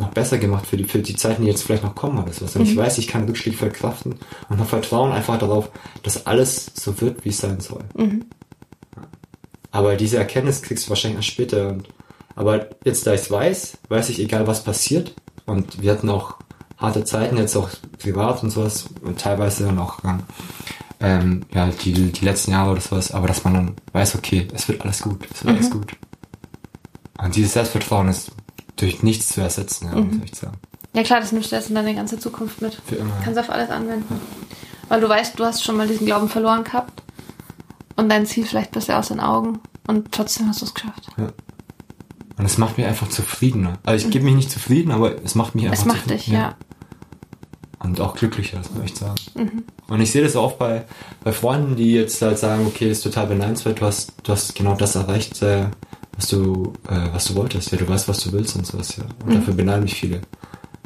noch 0.00 0.10
besser 0.10 0.38
gemacht 0.38 0.66
für 0.66 0.76
die, 0.76 0.84
für 0.84 1.00
die 1.00 1.14
Zeiten, 1.14 1.42
die 1.42 1.48
jetzt 1.48 1.62
vielleicht 1.62 1.84
noch 1.84 1.94
kommen 1.94 2.18
oder 2.18 2.32
sowas. 2.32 2.56
Und 2.56 2.62
ich 2.62 2.76
weiß, 2.76 2.98
ich 2.98 3.06
kann 3.06 3.24
Rückschläge 3.24 3.56
verkraften 3.56 4.16
und 4.48 4.58
habe 4.58 4.68
Vertrauen 4.68 5.12
einfach 5.12 5.38
darauf, 5.38 5.70
dass 6.02 6.26
alles 6.26 6.72
so 6.74 7.00
wird, 7.00 7.24
wie 7.24 7.28
es 7.28 7.38
sein 7.38 7.60
soll. 7.60 7.84
Ja. 8.96 9.02
Aber 9.70 9.96
diese 9.96 10.16
Erkenntnis 10.16 10.62
kriegst 10.62 10.86
du 10.86 10.90
wahrscheinlich 10.90 11.18
erst 11.18 11.28
später. 11.28 11.68
Und, 11.68 11.88
aber 12.34 12.68
jetzt, 12.84 13.06
da 13.06 13.14
ich 13.14 13.20
es 13.20 13.30
weiß, 13.30 13.78
weiß 13.88 14.08
ich, 14.08 14.18
egal 14.18 14.46
was 14.46 14.64
passiert. 14.64 15.14
Und 15.46 15.82
wir 15.82 15.92
hatten 15.92 16.08
auch 16.08 16.36
harte 16.78 17.04
Zeiten, 17.04 17.36
jetzt 17.36 17.56
auch 17.56 17.68
privat 17.98 18.42
und 18.42 18.50
sowas. 18.50 18.86
Und 19.02 19.20
teilweise 19.20 19.64
dann 19.64 19.78
auch 19.78 19.98
ähm, 21.00 21.42
ja, 21.52 21.68
die, 21.68 21.92
die 21.92 22.24
letzten 22.24 22.52
Jahre 22.52 22.72
oder 22.72 22.80
sowas. 22.80 23.12
Aber 23.12 23.28
dass 23.28 23.44
man 23.44 23.54
dann 23.54 23.76
weiß, 23.92 24.16
okay, 24.16 24.48
es 24.54 24.66
wird 24.66 24.80
alles 24.80 25.02
gut. 25.02 25.28
Es 25.32 25.44
wird 25.44 25.56
alles 25.56 25.70
gut. 25.70 25.94
Und 27.22 27.36
dieses 27.36 27.52
Selbstvertrauen 27.52 28.08
ist 28.08 28.32
durch 28.80 29.02
nichts 29.02 29.28
zu 29.28 29.40
ersetzen, 29.40 29.88
ja, 29.92 30.00
muss 30.00 30.16
ich 30.24 30.34
sagen. 30.34 30.56
Ja 30.92 31.02
klar, 31.02 31.20
das 31.20 31.32
nimmst 31.32 31.52
du 31.52 31.56
jetzt 31.56 31.68
in 31.68 31.74
deine 31.76 31.94
ganze 31.94 32.18
Zukunft 32.18 32.62
mit. 32.62 32.80
Für 32.84 32.96
immer. 32.96 33.12
Kannst 33.22 33.38
auf 33.38 33.50
alles 33.50 33.70
anwenden. 33.70 34.20
Weil 34.88 35.00
du 35.00 35.08
weißt, 35.08 35.38
du 35.38 35.44
hast 35.44 35.62
schon 35.62 35.76
mal 35.76 35.86
diesen 35.86 36.06
Glauben 36.06 36.28
verloren 36.28 36.64
gehabt. 36.64 37.02
Und 37.96 38.08
dein 38.08 38.26
Ziel 38.26 38.44
vielleicht 38.44 38.72
bisher 38.72 38.98
aus 38.98 39.08
den 39.08 39.20
Augen. 39.20 39.60
Und 39.86 40.10
trotzdem 40.10 40.48
hast 40.48 40.62
du 40.62 40.64
es 40.64 40.74
geschafft. 40.74 41.06
Und 41.16 42.44
es 42.44 42.58
macht 42.58 42.78
mich 42.78 42.86
einfach 42.86 43.08
zufriedener. 43.08 43.78
Also 43.84 44.06
ich 44.06 44.12
gebe 44.12 44.24
mich 44.24 44.34
nicht 44.34 44.50
zufrieden, 44.50 44.90
aber 44.90 45.22
es 45.22 45.34
macht 45.34 45.54
mich 45.54 45.66
einfach 45.66 45.78
Es 45.78 45.84
macht 45.84 46.10
dich, 46.10 46.26
ja. 46.26 46.56
Und 47.78 48.00
auch 48.00 48.14
glücklicher, 48.14 48.58
das 48.58 48.70
muss 48.70 48.84
ich 48.84 48.96
sagen. 48.96 49.64
Und 49.88 50.00
ich 50.00 50.10
sehe 50.10 50.22
das 50.22 50.36
auch 50.36 50.52
bei, 50.52 50.84
bei 51.24 51.32
Freunden, 51.32 51.76
die 51.76 51.92
jetzt 51.92 52.20
halt 52.20 52.38
sagen, 52.38 52.66
okay, 52.66 52.90
ist 52.90 53.02
total 53.02 53.26
beneidenswert, 53.26 53.80
du 53.80 53.86
hast, 53.86 54.12
du 54.22 54.32
hast 54.32 54.54
genau 54.54 54.74
das 54.74 54.96
erreicht, 54.96 55.40
äh, 55.42 55.66
was 56.20 56.28
du, 56.28 56.74
äh, 56.86 57.12
was 57.12 57.24
du 57.24 57.34
wolltest, 57.34 57.72
ja, 57.72 57.78
du 57.78 57.88
weißt, 57.88 58.06
was 58.06 58.20
du 58.20 58.32
willst 58.32 58.54
und 58.54 58.66
sowas, 58.66 58.94
ja. 58.98 59.04
Und 59.24 59.34
dafür 59.34 59.54
beneiden 59.54 59.84
mich 59.84 59.94
viele. 59.94 60.20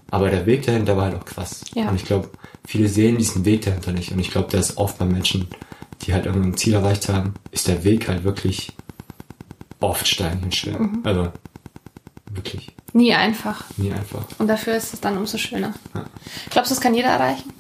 Aber 0.09 0.31
der 0.31 0.47
Weg 0.47 0.65
dahinter 0.65 0.97
war 0.97 1.07
halt 1.07 1.17
auch 1.17 1.25
krass. 1.25 1.65
Ja. 1.75 1.89
Und 1.89 1.97
ich 1.97 2.05
glaube, 2.05 2.31
viele 2.65 2.87
sehen 2.89 3.19
diesen 3.19 3.45
Weg 3.45 3.63
dahinter 3.63 3.91
nicht. 3.91 4.13
Und 4.13 4.21
ich 4.21 4.31
glaube, 4.31 4.49
der 4.51 4.61
ist 4.61 4.77
oft 4.77 4.97
bei 4.99 5.07
Menschen, 5.07 5.49
die 6.03 6.15
halt 6.15 6.27
irgendein 6.27 6.57
Ziel 6.57 6.75
erreicht 6.75 7.09
haben, 7.09 7.35
ist 7.51 7.67
der 7.67 7.83
Weg 7.83 8.07
halt 8.07 8.23
wirklich 8.23 8.73
oft 9.81 10.07
steinig 10.07 10.45
und 10.45 10.55
schwer. 10.55 10.89
Also, 11.03 11.33
wirklich. 12.31 12.71
Nie 12.93 13.13
einfach. 13.13 13.65
Nie 13.77 13.91
einfach. 13.91 14.25
Und 14.39 14.47
dafür 14.47 14.77
ist 14.77 14.95
es 14.95 15.01
dann 15.01 15.19
umso 15.19 15.37
schöner. 15.37 15.75
Ja. 15.97 16.05
Glaubst 16.51 16.71
du, 16.71 16.77
das 16.77 16.81
kann 16.81 16.95
jeder 16.95 17.09
erreichen? 17.09 17.53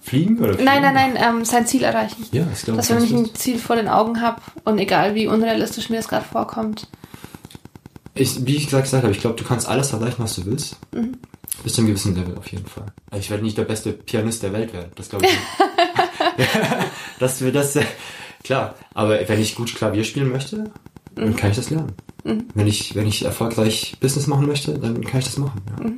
Fliegen 0.00 0.38
oder 0.38 0.54
fliegen? 0.54 0.64
Nein, 0.64 0.82
nein, 0.82 0.94
nein, 0.94 1.14
ähm, 1.16 1.44
sein 1.44 1.66
Ziel 1.66 1.82
erreichen. 1.82 2.24
Ja, 2.30 2.46
ich 2.54 2.62
glaube, 2.62 2.76
Dass 2.76 2.90
wenn 2.90 3.02
ich 3.02 3.10
ein 3.12 3.34
Ziel 3.34 3.58
vor 3.58 3.74
den 3.74 3.88
Augen 3.88 4.20
habe 4.20 4.40
und 4.64 4.78
egal 4.78 5.16
wie 5.16 5.26
unrealistisch 5.26 5.90
mir 5.90 5.96
das 5.96 6.06
gerade 6.06 6.24
vorkommt, 6.24 6.86
ich, 8.20 8.46
wie 8.46 8.56
ich 8.56 8.68
gesagt 8.68 8.92
habe, 8.92 9.10
ich 9.10 9.20
glaube, 9.20 9.36
du 9.36 9.44
kannst 9.44 9.68
alles 9.68 9.92
erreichen, 9.92 10.22
was 10.22 10.36
du 10.36 10.46
willst. 10.46 10.76
Mhm. 10.94 11.16
Bis 11.62 11.74
zu 11.74 11.80
einem 11.80 11.88
gewissen 11.88 12.14
Level 12.14 12.36
auf 12.38 12.50
jeden 12.50 12.66
Fall. 12.66 12.86
Also 13.10 13.20
ich 13.20 13.30
werde 13.30 13.42
nicht 13.42 13.58
der 13.58 13.64
beste 13.64 13.92
Pianist 13.92 14.42
der 14.42 14.52
Welt 14.52 14.72
werden. 14.72 14.90
Das 14.94 15.08
glaube 15.08 15.26
ich 15.26 15.32
nicht. 16.38 16.50
das 17.18 17.40
wird 17.40 17.54
das, 17.54 17.78
klar. 18.44 18.74
Aber 18.94 19.18
wenn 19.26 19.40
ich 19.40 19.54
gut 19.54 19.74
Klavier 19.74 20.04
spielen 20.04 20.30
möchte, 20.30 20.56
mhm. 20.56 20.70
dann 21.16 21.36
kann 21.36 21.50
ich 21.50 21.56
das 21.56 21.70
lernen. 21.70 21.92
Mhm. 22.24 22.44
Wenn 22.54 22.66
ich, 22.66 22.94
wenn 22.94 23.06
ich 23.06 23.24
erfolgreich 23.24 23.96
Business 24.00 24.26
machen 24.26 24.46
möchte, 24.46 24.78
dann 24.78 25.02
kann 25.04 25.20
ich 25.20 25.26
das 25.26 25.38
machen. 25.38 25.60
Ja. 25.70 25.84
Mhm. 25.84 25.96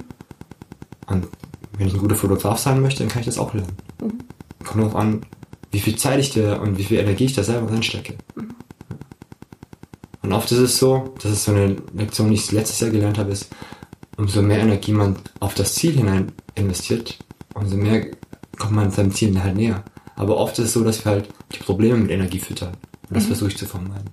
Und 1.07 1.29
wenn 1.77 1.87
ich 1.89 1.95
ein 1.95 2.01
guter 2.01 2.17
Fotograf 2.17 2.59
sein 2.59 2.81
möchte, 2.81 3.01
dann 3.01 3.09
kann 3.09 3.21
ich 3.21 3.27
das 3.27 3.39
auch 3.39 3.55
lernen. 3.55 3.77
Mhm. 4.01 4.19
Kommt 4.65 4.81
darauf 4.81 4.97
an, 4.97 5.23
wie 5.71 5.81
viel 5.81 5.97
Zeit 5.97 6.21
ich 6.21 6.31
dir 6.31 6.61
und 6.61 6.79
wie 6.79 6.85
viel 6.85 6.99
Energie 6.99 7.25
ich 7.25 7.35
da 7.35 7.43
selber 7.43 7.71
reinstecke. 7.71 8.17
Mhm. 10.23 10.29
Und 10.29 10.33
oft 10.33 10.51
ist 10.53 10.59
es 10.59 10.79
so, 10.79 11.15
das 11.23 11.33
ist 11.33 11.45
so 11.45 11.53
eine 11.53 11.77
Lektion, 11.95 12.29
die 12.29 12.35
ich 12.35 12.53
letztes 12.53 12.81
Jahr 12.81 12.91
gelernt 12.91 13.19
habe, 13.19 13.33
ist, 13.33 13.49
umso 14.17 14.43
mehr 14.43 14.59
Energie 14.59 14.93
man 14.93 15.17
auf 15.41 15.55
das 15.55 15.75
Ziel 15.75 15.93
hinein 15.93 16.33
investiert, 16.55 17.19
umso 17.55 17.77
mehr 17.77 18.07
kommt 18.59 18.73
man 18.73 18.91
seinem 18.91 19.13
Ziel 19.13 19.43
halt 19.43 19.57
näher. 19.57 19.83
Aber 20.17 20.37
oft 20.37 20.59
ist 20.59 20.67
es 20.67 20.73
so, 20.75 20.85
dass 20.85 21.05
wir 21.05 21.13
halt 21.13 21.29
die 21.53 21.59
Probleme 21.59 21.97
mit 21.99 22.11
Energie 22.11 22.39
füttern. 22.39 22.77
Und 23.09 23.17
das 23.17 23.25
mhm. 23.25 23.29
versuche 23.29 23.51
ich 23.51 23.57
zu 23.57 23.67
vermeiden. 23.67 24.11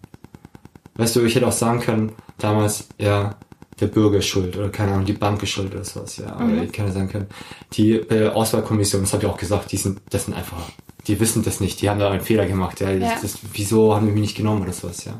Weißt 0.95 1.15
du, 1.15 1.23
ich 1.23 1.35
hätte 1.35 1.47
auch 1.47 1.53
sagen 1.53 1.79
können, 1.79 2.11
damals, 2.37 2.87
ja, 2.97 3.35
der 3.79 3.87
Bürger 3.87 4.17
ist 4.17 4.27
schuld 4.27 4.57
oder 4.57 4.69
keine 4.69 4.93
Ahnung, 4.93 5.05
die 5.05 5.13
Bank 5.13 5.41
ist 5.43 5.51
schuld 5.51 5.73
oder 5.73 5.85
sowas, 5.85 6.17
ja. 6.17 6.35
Mhm. 6.35 6.53
Oder 6.53 6.63
ich 6.63 6.71
kann 6.71 6.87
ja 6.87 6.91
sagen 6.91 7.09
können, 7.09 7.27
die 7.73 7.93
äh, 7.93 8.29
Auswahlkommission, 8.29 9.01
das 9.01 9.13
habe 9.13 9.23
ich 9.23 9.29
auch 9.29 9.37
gesagt, 9.37 9.71
die 9.71 9.77
sind, 9.77 10.01
das 10.09 10.25
sind 10.25 10.33
einfach, 10.33 10.69
die 11.07 11.19
wissen 11.19 11.43
das 11.43 11.59
nicht, 11.59 11.81
die 11.81 11.89
haben 11.89 11.99
da 11.99 12.11
einen 12.11 12.21
Fehler 12.21 12.45
gemacht, 12.45 12.81
ja. 12.81 12.91
ja. 12.91 13.17
Das, 13.21 13.37
wieso 13.53 13.95
haben 13.95 14.07
wir 14.07 14.13
mich 14.13 14.21
nicht 14.21 14.37
genommen 14.37 14.63
oder 14.63 14.73
sowas, 14.73 15.05
ja. 15.05 15.13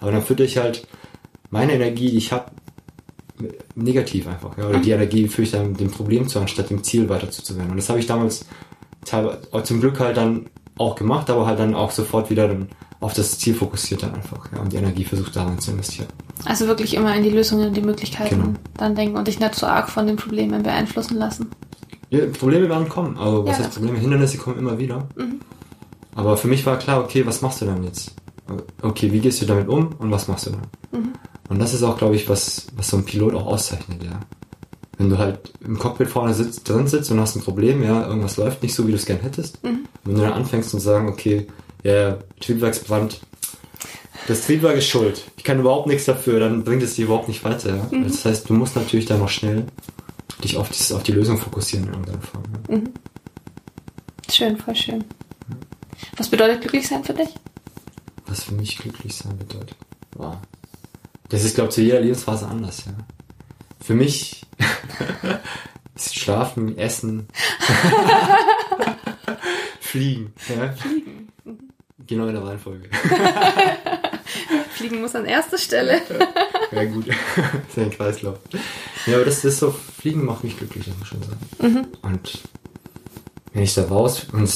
Aber 0.00 0.12
dann 0.12 0.22
führe 0.22 0.44
ich 0.44 0.56
halt 0.56 0.86
meine 1.50 1.72
Energie, 1.74 2.10
die 2.10 2.18
ich 2.18 2.32
habe, 2.32 2.50
negativ 3.74 4.26
einfach. 4.26 4.56
Ja? 4.58 4.68
Oder 4.68 4.78
mhm. 4.78 4.82
die 4.82 4.90
Energie 4.90 5.28
führe 5.28 5.42
ich 5.42 5.50
dann 5.50 5.74
dem 5.74 5.90
Problem 5.90 6.28
zu, 6.28 6.40
anstatt 6.40 6.70
dem 6.70 6.82
Ziel 6.82 7.08
weiter 7.08 7.30
zuzuwenden. 7.30 7.72
Und 7.72 7.76
das 7.76 7.88
habe 7.88 7.98
ich 7.98 8.06
damals 8.06 8.46
teilweise, 9.04 9.40
zum 9.64 9.80
Glück 9.80 9.98
halt 10.00 10.16
dann 10.16 10.46
auch 10.78 10.94
gemacht, 10.94 11.30
aber 11.30 11.46
halt 11.46 11.58
dann 11.58 11.74
auch 11.74 11.90
sofort 11.90 12.30
wieder 12.30 12.48
dann 12.48 12.68
auf 13.00 13.14
das 13.14 13.38
Ziel 13.38 13.54
fokussiert 13.54 14.02
dann 14.02 14.14
einfach. 14.14 14.50
Ja? 14.52 14.60
Und 14.60 14.72
die 14.72 14.76
Energie 14.76 15.04
versucht 15.04 15.34
daran 15.36 15.58
zu 15.58 15.70
investieren. 15.70 16.08
Also 16.44 16.66
wirklich 16.66 16.94
immer 16.94 17.14
in 17.14 17.22
die 17.22 17.30
Lösungen 17.30 17.68
und 17.68 17.76
die 17.76 17.82
Möglichkeiten 17.82 18.40
genau. 18.40 18.58
dann 18.76 18.94
denken 18.94 19.16
und 19.16 19.28
dich 19.28 19.40
nicht 19.40 19.54
so 19.54 19.66
arg 19.66 19.88
von 19.90 20.06
den 20.06 20.16
Problemen 20.16 20.62
beeinflussen 20.62 21.18
lassen. 21.18 21.50
Ja, 22.10 22.26
Probleme 22.26 22.68
werden 22.68 22.88
kommen, 22.88 23.16
aber 23.18 23.44
was 23.44 23.58
ja, 23.58 23.64
heißt 23.64 23.74
Probleme? 23.74 23.98
Hindernisse 23.98 24.38
kommen 24.38 24.58
immer 24.58 24.78
wieder. 24.78 25.08
Mhm. 25.16 25.40
Aber 26.14 26.36
für 26.36 26.48
mich 26.48 26.66
war 26.66 26.78
klar, 26.78 27.02
okay, 27.02 27.24
was 27.24 27.40
machst 27.40 27.60
du 27.60 27.66
dann 27.66 27.84
jetzt? 27.84 28.12
Okay, 28.82 29.12
wie 29.12 29.20
gehst 29.20 29.40
du 29.42 29.46
damit 29.46 29.68
um 29.68 29.94
und 29.98 30.10
was 30.10 30.28
machst 30.28 30.46
du 30.46 30.50
dann? 30.50 30.62
Mhm. 30.92 31.12
Und 31.48 31.58
das 31.58 31.74
ist 31.74 31.82
auch, 31.82 31.98
glaube 31.98 32.16
ich, 32.16 32.28
was, 32.28 32.66
was 32.76 32.88
so 32.88 32.96
ein 32.96 33.04
Pilot 33.04 33.34
auch 33.34 33.46
auszeichnet, 33.46 34.02
ja. 34.04 34.20
Wenn 34.98 35.10
du 35.10 35.18
halt 35.18 35.52
im 35.64 35.78
Cockpit 35.78 36.08
vorne 36.08 36.34
sitzt, 36.34 36.68
drin 36.68 36.86
sitzt 36.86 37.10
und 37.10 37.18
hast 37.20 37.34
ein 37.34 37.42
Problem, 37.42 37.82
ja, 37.82 38.06
irgendwas 38.06 38.36
läuft 38.36 38.62
nicht 38.62 38.74
so, 38.74 38.86
wie 38.86 38.90
du 38.90 38.96
es 38.96 39.06
gern 39.06 39.20
hättest. 39.20 39.62
Mhm. 39.64 39.86
Wenn 40.04 40.14
du 40.14 40.20
dann 40.20 40.34
anfängst 40.34 40.74
und 40.74 40.80
sagen, 40.80 41.08
okay, 41.08 41.46
ja, 41.82 42.18
Triebwerksbrand, 42.40 43.20
das 44.28 44.46
Triebwerk 44.46 44.76
ist 44.76 44.88
schuld. 44.88 45.24
Ich 45.36 45.44
kann 45.44 45.58
überhaupt 45.58 45.86
nichts 45.86 46.04
dafür, 46.04 46.38
dann 46.38 46.64
bringt 46.64 46.82
es 46.82 46.94
dir 46.94 47.06
überhaupt 47.06 47.28
nicht 47.28 47.42
weiter. 47.44 47.76
Ja? 47.76 47.88
Mhm. 47.90 48.04
Das 48.04 48.24
heißt, 48.24 48.48
du 48.48 48.54
musst 48.54 48.76
natürlich 48.76 49.06
dann 49.06 49.18
noch 49.18 49.28
schnell 49.28 49.64
dich 50.44 50.56
auf, 50.56 50.68
dieses, 50.68 50.92
auf 50.92 51.02
die 51.02 51.12
Lösung 51.12 51.38
fokussieren 51.38 51.86
in 51.86 51.92
irgendeiner 51.92 52.20
Form. 52.20 52.44
Ja? 52.68 52.76
Mhm. 52.76 52.88
Schön, 54.30 54.56
voll 54.56 54.76
schön. 54.76 55.04
Was 56.16 56.28
bedeutet 56.28 56.60
glücklich 56.60 56.86
sein 56.86 57.02
für 57.02 57.14
dich? 57.14 57.28
Was 58.30 58.44
für 58.44 58.54
mich 58.54 58.78
glücklich 58.78 59.16
sein 59.16 59.36
bedeutet. 59.36 59.76
Wow. 60.16 60.36
Das 61.28 61.44
ist, 61.44 61.54
glaube 61.54 61.68
ich, 61.68 61.74
zu 61.74 61.82
jeder 61.82 62.00
Lebensphase 62.00 62.46
anders, 62.46 62.84
ja. 62.86 62.92
Für 63.80 63.94
mich 63.94 64.46
ist 65.94 66.16
Schlafen, 66.16 66.78
Essen, 66.78 67.28
Fliegen. 69.80 70.32
Ja? 70.48 70.72
Fliegen. 70.72 71.28
Genau 72.06 72.26
in 72.26 72.34
der 72.34 72.44
Reihenfolge. 72.44 72.88
Fliegen 74.70 75.00
muss 75.00 75.14
an 75.14 75.26
erster 75.26 75.58
Stelle. 75.58 76.00
ja, 76.72 76.84
gut. 76.84 77.08
das 77.08 77.16
ist 77.68 77.78
ein 77.78 77.90
Kreislauf. 77.90 78.38
Ja, 79.06 79.16
aber 79.16 79.24
das 79.24 79.44
ist 79.44 79.58
so, 79.58 79.70
Fliegen 79.70 80.24
macht 80.24 80.44
mich 80.44 80.56
glücklich, 80.56 80.86
muss 80.86 80.96
ich 81.02 81.08
schon 81.08 81.22
sagen. 81.22 81.40
Mhm. 81.60 81.86
Und 82.02 82.38
wenn 83.52 83.62
ich 83.62 83.74
da 83.74 83.84
raus, 83.84 84.26
und 84.32 84.48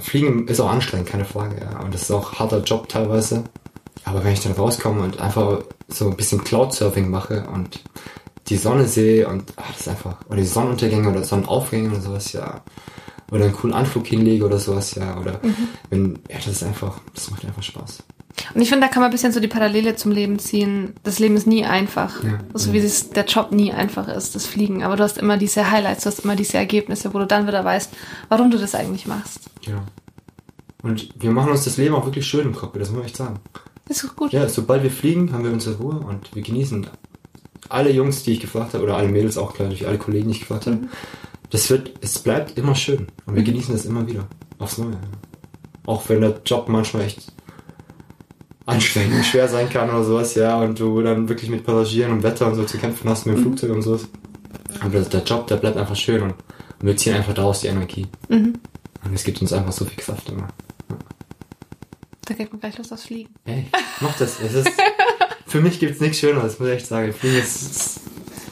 Fliegen 0.00 0.48
ist 0.48 0.60
auch 0.60 0.70
anstrengend, 0.70 1.08
keine 1.08 1.24
Frage, 1.24 1.60
ja. 1.60 1.80
Und 1.80 1.92
das 1.92 2.02
ist 2.02 2.10
auch 2.10 2.32
ein 2.32 2.38
harter 2.38 2.62
Job 2.62 2.88
teilweise. 2.88 3.44
Aber 4.04 4.22
wenn 4.22 4.32
ich 4.32 4.40
dann 4.40 4.52
rauskomme 4.52 5.02
und 5.02 5.20
einfach 5.20 5.60
so 5.88 6.08
ein 6.08 6.16
bisschen 6.16 6.44
Cloud-Surfing 6.44 7.10
mache 7.10 7.46
und 7.52 7.80
die 8.48 8.56
Sonne 8.56 8.86
sehe 8.86 9.28
und 9.28 9.52
ach, 9.56 9.72
das 9.72 9.80
ist 9.80 9.88
einfach, 9.88 10.16
oder 10.28 10.36
die 10.36 10.46
Sonnenuntergänge 10.46 11.08
oder 11.08 11.24
Sonnenaufgänge 11.24 11.90
oder 11.90 12.00
sowas, 12.00 12.32
ja. 12.32 12.62
Oder 13.32 13.46
einen 13.46 13.54
coolen 13.54 13.74
Anflug 13.74 14.06
hinlege 14.06 14.44
oder 14.44 14.58
sowas, 14.58 14.94
ja. 14.94 15.18
Oder 15.18 15.40
mhm. 15.42 15.68
wenn, 15.90 16.18
ja, 16.30 16.36
das 16.36 16.46
ist 16.46 16.62
einfach, 16.62 17.00
das 17.14 17.30
macht 17.30 17.44
einfach 17.44 17.62
Spaß. 17.62 18.04
Und 18.54 18.60
ich 18.60 18.68
finde, 18.68 18.86
da 18.86 18.92
kann 18.92 19.00
man 19.00 19.10
ein 19.10 19.12
bisschen 19.12 19.32
so 19.32 19.40
die 19.40 19.48
Parallele 19.48 19.96
zum 19.96 20.12
Leben 20.12 20.38
ziehen. 20.38 20.94
Das 21.02 21.18
Leben 21.18 21.36
ist 21.36 21.46
nie 21.46 21.64
einfach. 21.64 22.22
Ja. 22.22 22.38
So 22.54 22.72
wie 22.72 22.78
es, 22.78 23.10
der 23.10 23.24
Job 23.24 23.52
nie 23.52 23.72
einfach 23.72 24.08
ist, 24.08 24.34
das 24.34 24.46
Fliegen. 24.46 24.82
Aber 24.82 24.96
du 24.96 25.02
hast 25.02 25.18
immer 25.18 25.36
diese 25.36 25.70
Highlights, 25.70 26.04
du 26.04 26.10
hast 26.10 26.20
immer 26.20 26.36
diese 26.36 26.58
Ergebnisse, 26.58 27.12
wo 27.14 27.18
du 27.18 27.26
dann 27.26 27.46
wieder 27.46 27.64
weißt, 27.64 27.92
warum 28.28 28.50
du 28.50 28.58
das 28.58 28.74
eigentlich 28.74 29.06
machst. 29.06 29.40
Ja. 29.62 29.84
Und 30.82 31.08
wir 31.18 31.30
machen 31.30 31.50
uns 31.50 31.64
das 31.64 31.78
Leben 31.78 31.94
auch 31.94 32.04
wirklich 32.04 32.26
schön 32.26 32.46
im 32.46 32.54
Cockpit, 32.54 32.82
das 32.82 32.90
muss 32.90 33.00
ich 33.00 33.06
echt 33.06 33.16
sagen. 33.16 33.40
Ist 33.88 34.16
gut. 34.16 34.32
Ja, 34.32 34.48
sobald 34.48 34.82
wir 34.82 34.90
fliegen, 34.90 35.32
haben 35.32 35.44
wir 35.44 35.52
unsere 35.52 35.76
Ruhe 35.76 35.98
und 35.98 36.34
wir 36.34 36.42
genießen 36.42 36.86
alle 37.68 37.90
Jungs, 37.90 38.22
die 38.22 38.32
ich 38.32 38.40
gefragt 38.40 38.74
habe, 38.74 38.84
oder 38.84 38.96
alle 38.96 39.08
Mädels 39.08 39.38
auch, 39.38 39.54
klar, 39.54 39.68
durch 39.68 39.86
alle 39.86 39.98
Kollegen, 39.98 40.28
die 40.28 40.34
ich 40.34 40.40
gefragt 40.40 40.66
habe. 40.66 40.76
Mhm. 40.76 40.88
Das 41.50 41.70
wird, 41.70 41.92
es 42.00 42.18
bleibt 42.18 42.58
immer 42.58 42.74
schön. 42.74 43.08
Und 43.26 43.34
wir 43.34 43.42
mhm. 43.42 43.46
genießen 43.46 43.74
das 43.74 43.84
immer 43.84 44.06
wieder. 44.06 44.26
Aufs 44.58 44.78
Neue. 44.78 44.98
Auch 45.86 46.08
wenn 46.08 46.20
der 46.20 46.40
Job 46.44 46.68
manchmal 46.68 47.02
echt 47.04 47.32
anstrengend 48.66 49.14
und 49.14 49.24
schwer 49.24 49.48
sein 49.48 49.70
kann 49.70 49.88
oder 49.88 50.04
sowas, 50.04 50.34
ja, 50.34 50.58
und 50.60 50.78
du 50.78 51.00
dann 51.00 51.28
wirklich 51.28 51.50
mit 51.50 51.64
Passagieren 51.64 52.12
und 52.12 52.22
Wetter 52.22 52.48
und 52.48 52.56
so 52.56 52.64
zu 52.64 52.78
kämpfen 52.78 53.08
hast, 53.08 53.24
mit 53.24 53.36
dem 53.36 53.40
mhm. 53.40 53.44
Flugzeug 53.44 53.70
und 53.70 53.82
sowas. 53.82 54.08
Aber 54.80 55.00
der 55.00 55.22
Job, 55.22 55.46
der 55.46 55.56
bleibt 55.56 55.76
einfach 55.76 55.96
schön 55.96 56.22
und, 56.22 56.34
wir 56.80 56.94
ziehen 56.96 57.14
einfach 57.14 57.32
daraus 57.32 57.60
die 57.60 57.68
Energie. 57.68 58.06
Mhm. 58.28 58.58
Und 59.02 59.14
es 59.14 59.24
gibt 59.24 59.40
uns 59.40 59.52
einfach 59.52 59.72
so 59.72 59.86
viel 59.86 59.96
Kraft 59.96 60.28
immer. 60.28 60.48
Ja. 60.90 60.96
Da 62.26 62.34
geht 62.34 62.52
man 62.52 62.60
gleich 62.60 62.76
Lust 62.76 62.92
aufs 62.92 63.04
Fliegen. 63.04 63.32
Ey, 63.46 63.66
mach 64.00 64.16
das. 64.18 64.40
Es 64.40 64.52
ist, 64.52 64.70
für 65.46 65.60
mich 65.62 65.80
gibt's 65.80 66.00
nichts 66.00 66.18
Schöneres, 66.18 66.58
muss 66.58 66.68
ich 66.68 66.74
echt 66.74 66.86
sagen. 66.86 67.14
Fliegen 67.14 67.38
ist 67.38 68.00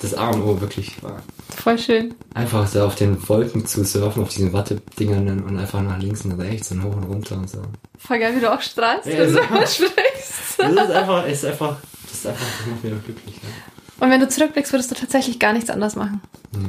das 0.00 0.14
A 0.14 0.30
und 0.30 0.42
O 0.42 0.60
wirklich. 0.60 1.02
War. 1.02 1.22
Voll 1.56 1.78
schön. 1.78 2.14
Einfach 2.34 2.66
so 2.66 2.84
auf 2.84 2.94
den 2.94 3.28
Wolken 3.28 3.64
zu 3.66 3.84
surfen, 3.84 4.22
auf 4.22 4.28
diesen 4.28 4.52
Wattedingern 4.52 5.42
und 5.42 5.58
einfach 5.58 5.80
nach 5.82 5.98
links 5.98 6.24
und 6.24 6.32
rechts 6.32 6.70
und 6.72 6.82
hoch 6.82 6.96
und 6.96 7.04
runter 7.04 7.36
und 7.36 7.48
so. 7.48 7.62
Voll 7.98 8.18
geil, 8.18 8.36
wie 8.36 8.40
du 8.40 8.52
auch 8.52 8.60
strahlst, 8.60 9.06
ja, 9.06 9.18
wenn 9.18 9.32
du 9.32 9.40
sprichst. 9.66 10.34
Das 10.56 10.70
ist 10.70 10.90
einfach, 10.90 11.26
ist 11.26 11.44
einfach, 11.44 11.76
das 12.02 12.12
ist 12.12 12.26
einfach, 12.26 12.46
das 12.58 12.66
macht 12.68 12.84
mich 12.84 12.92
doch 12.92 13.04
glücklich. 13.04 13.34
Ja. 13.36 14.04
Und 14.04 14.10
wenn 14.10 14.20
du 14.20 14.28
zurückblickst, 14.28 14.72
würdest 14.72 14.90
du 14.90 14.94
tatsächlich 14.94 15.38
gar 15.38 15.52
nichts 15.52 15.70
anders 15.70 15.96
machen? 15.96 16.20
Nee. 16.52 16.68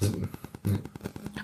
Also, 0.00 0.14
nee. 0.64 0.78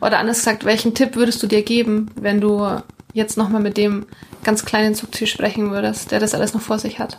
Oder 0.01 0.19
anders 0.19 0.39
gesagt, 0.39 0.65
welchen 0.65 0.95
Tipp 0.95 1.17
würdest 1.17 1.43
du 1.43 1.47
dir 1.47 1.63
geben, 1.63 2.11
wenn 2.21 2.41
du 2.41 2.81
jetzt 3.13 3.37
nochmal 3.37 3.61
mit 3.63 3.77
dem 3.77 4.07
ganz 4.43 4.65
kleinen 4.65 4.95
Zugziel 4.95 5.27
sprechen 5.27 5.71
würdest, 5.71 6.11
der 6.11 6.21
das 6.21 6.35
alles 6.35 6.55
noch 6.55 6.61
vor 6.61 6.79
sich 6.79 6.99
hat? 6.99 7.19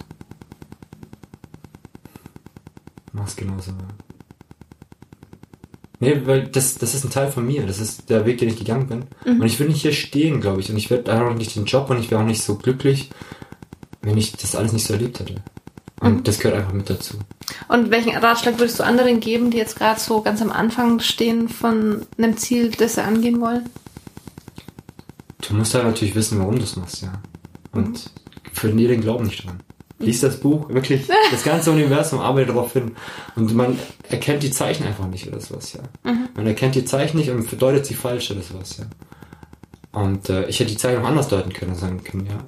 Mach's 3.13 3.35
genauso. 3.35 3.71
Nee, 6.05 6.21
weil 6.25 6.43
das, 6.43 6.77
das 6.77 6.93
ist 6.93 7.03
ein 7.03 7.09
Teil 7.09 7.31
von 7.31 7.45
mir. 7.45 7.65
Das 7.65 7.79
ist 7.79 8.09
der 8.09 8.25
Weg, 8.25 8.37
den 8.37 8.49
ich 8.49 8.57
gegangen 8.57 8.87
bin. 8.87 9.05
Mhm. 9.25 9.41
Und 9.41 9.47
ich 9.47 9.59
will 9.59 9.67
nicht 9.67 9.81
hier 9.81 9.91
stehen, 9.91 10.39
glaube 10.39 10.61
ich. 10.61 10.69
Und 10.69 10.77
ich 10.77 10.89
werde 10.89 11.13
auch 11.13 11.33
nicht 11.33 11.55
den 11.55 11.65
Job 11.65 11.89
und 11.89 11.99
ich 11.99 12.11
wäre 12.11 12.21
auch 12.21 12.25
nicht 12.25 12.43
so 12.43 12.55
glücklich, 12.55 13.09
wenn 14.01 14.17
ich 14.17 14.33
das 14.33 14.55
alles 14.55 14.71
nicht 14.71 14.85
so 14.85 14.93
erlebt 14.93 15.19
hätte. 15.19 15.35
Und 15.99 16.17
mhm. 16.17 16.23
das 16.23 16.39
gehört 16.39 16.59
einfach 16.59 16.73
mit 16.73 16.89
dazu. 16.89 17.15
Und 17.67 17.89
welchen 17.89 18.15
Ratschlag 18.15 18.59
würdest 18.59 18.79
du 18.79 18.83
anderen 18.83 19.19
geben, 19.19 19.49
die 19.49 19.57
jetzt 19.57 19.77
gerade 19.77 19.99
so 19.99 20.21
ganz 20.21 20.41
am 20.41 20.51
Anfang 20.51 20.99
stehen 20.99 21.49
von 21.49 22.05
einem 22.17 22.37
Ziel, 22.37 22.71
das 22.71 22.95
sie 22.95 23.03
angehen 23.03 23.41
wollen? 23.41 23.67
Du 25.47 25.55
musst 25.55 25.73
halt 25.73 25.85
natürlich 25.85 26.15
wissen, 26.15 26.39
warum 26.39 26.57
du 26.57 26.63
es 26.63 26.75
machst, 26.75 27.01
ja. 27.01 27.13
Und 27.71 27.89
mhm. 27.89 28.51
verlier 28.53 28.89
den 28.89 29.01
Glauben 29.01 29.25
nicht 29.25 29.43
dran. 29.45 29.59
Lies 29.97 30.19
das 30.19 30.39
Buch, 30.39 30.69
wirklich, 30.69 31.07
das 31.31 31.43
ganze 31.43 31.71
Universum 31.71 32.19
arbeitet 32.19 32.49
darauf 32.49 32.73
hin. 32.73 32.95
Und 33.35 33.55
man 33.55 33.79
erkennt 34.09 34.43
die 34.43 34.51
Zeichen 34.51 34.85
einfach 34.85 35.07
nicht 35.07 35.27
oder 35.27 35.39
sowas, 35.39 35.73
ja. 35.73 35.81
Mhm. 36.03 36.29
Man 36.35 36.47
erkennt 36.47 36.75
die 36.75 36.83
Zeichen 36.83 37.17
nicht 37.17 37.29
und 37.29 37.49
bedeutet 37.49 37.85
sie 37.85 37.93
falsch 37.93 38.31
oder 38.31 38.41
sowas, 38.41 38.77
ja. 38.77 38.85
Und 39.99 40.29
äh, 40.29 40.47
ich 40.47 40.59
hätte 40.59 40.71
die 40.71 40.77
Zeichen 40.77 41.01
auch 41.01 41.07
anders 41.07 41.29
deuten 41.29 41.53
können 41.53 41.71
und 41.71 41.77
sagen 41.77 42.03
können, 42.03 42.25
ja, 42.25 42.39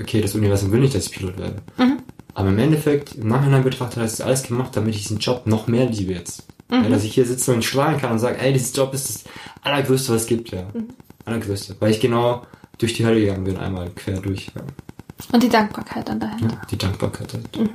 okay, 0.00 0.20
das 0.20 0.34
Universum 0.34 0.72
will 0.72 0.80
nicht, 0.80 0.94
dass 0.94 1.06
ich 1.06 1.12
Pilot 1.12 1.38
werde. 1.38 1.62
Mhm. 1.76 1.98
Aber 2.34 2.48
im 2.48 2.58
Endeffekt, 2.58 3.14
im 3.14 3.28
Nachhinein 3.28 3.62
betrachtet, 3.62 3.98
hat 3.98 4.06
es 4.06 4.20
alles 4.20 4.42
gemacht, 4.42 4.76
damit 4.76 4.94
ich 4.94 5.02
diesen 5.02 5.18
Job 5.18 5.46
noch 5.46 5.68
mehr 5.68 5.86
liebe 5.86 6.12
jetzt. 6.12 6.44
Mhm. 6.68 6.84
Ja, 6.84 6.88
dass 6.88 7.04
ich 7.04 7.14
hier 7.14 7.26
sitze 7.26 7.54
und 7.54 7.64
strahlen 7.64 8.00
kann 8.00 8.12
und 8.12 8.18
sage, 8.18 8.38
ey, 8.40 8.52
dieses 8.52 8.76
Job 8.76 8.92
ist 8.92 9.08
das 9.08 9.24
Allergrößte, 9.62 10.12
was 10.12 10.22
es 10.22 10.26
gibt, 10.26 10.50
ja. 10.50 10.62
Mhm. 10.74 10.88
Allergrößte. 11.24 11.76
Weil 11.78 11.92
ich 11.92 12.00
genau 12.00 12.42
durch 12.78 12.94
die 12.94 13.06
Hölle 13.06 13.20
gegangen 13.20 13.44
bin, 13.44 13.56
einmal 13.56 13.90
quer 13.90 14.20
durch. 14.20 14.50
Ja. 14.54 14.62
Und 15.32 15.42
die 15.42 15.48
Dankbarkeit 15.48 16.08
dann 16.08 16.20
dahinter. 16.20 16.54
Ja, 16.54 16.62
die 16.70 16.78
Dankbarkeit 16.78 17.32
halt. 17.34 17.56
Mhm. 17.56 17.70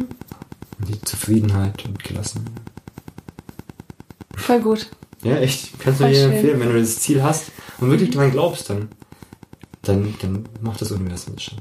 Und 0.80 0.90
die 0.90 1.00
Zufriedenheit 1.02 1.86
und 1.86 2.04
Gelassenheit. 2.04 2.52
Voll 4.36 4.60
gut. 4.62 4.90
Ja, 5.24 5.38
echt. 5.38 5.80
Kannst 5.80 6.02
du 6.02 6.08
dir 6.08 6.26
empfehlen, 6.26 6.60
wenn 6.60 6.70
du 6.70 6.80
das 6.80 7.00
Ziel 7.00 7.24
hast 7.24 7.52
und 7.80 7.90
wirklich 7.90 8.12
daran 8.12 8.32
glaubst, 8.32 8.70
dann, 8.70 8.90
dann, 9.84 10.14
dann 10.22 10.50
macht 10.62 10.82
das 10.82 10.92
Universum 10.92 11.36
das 11.36 11.44
schon. 11.44 11.60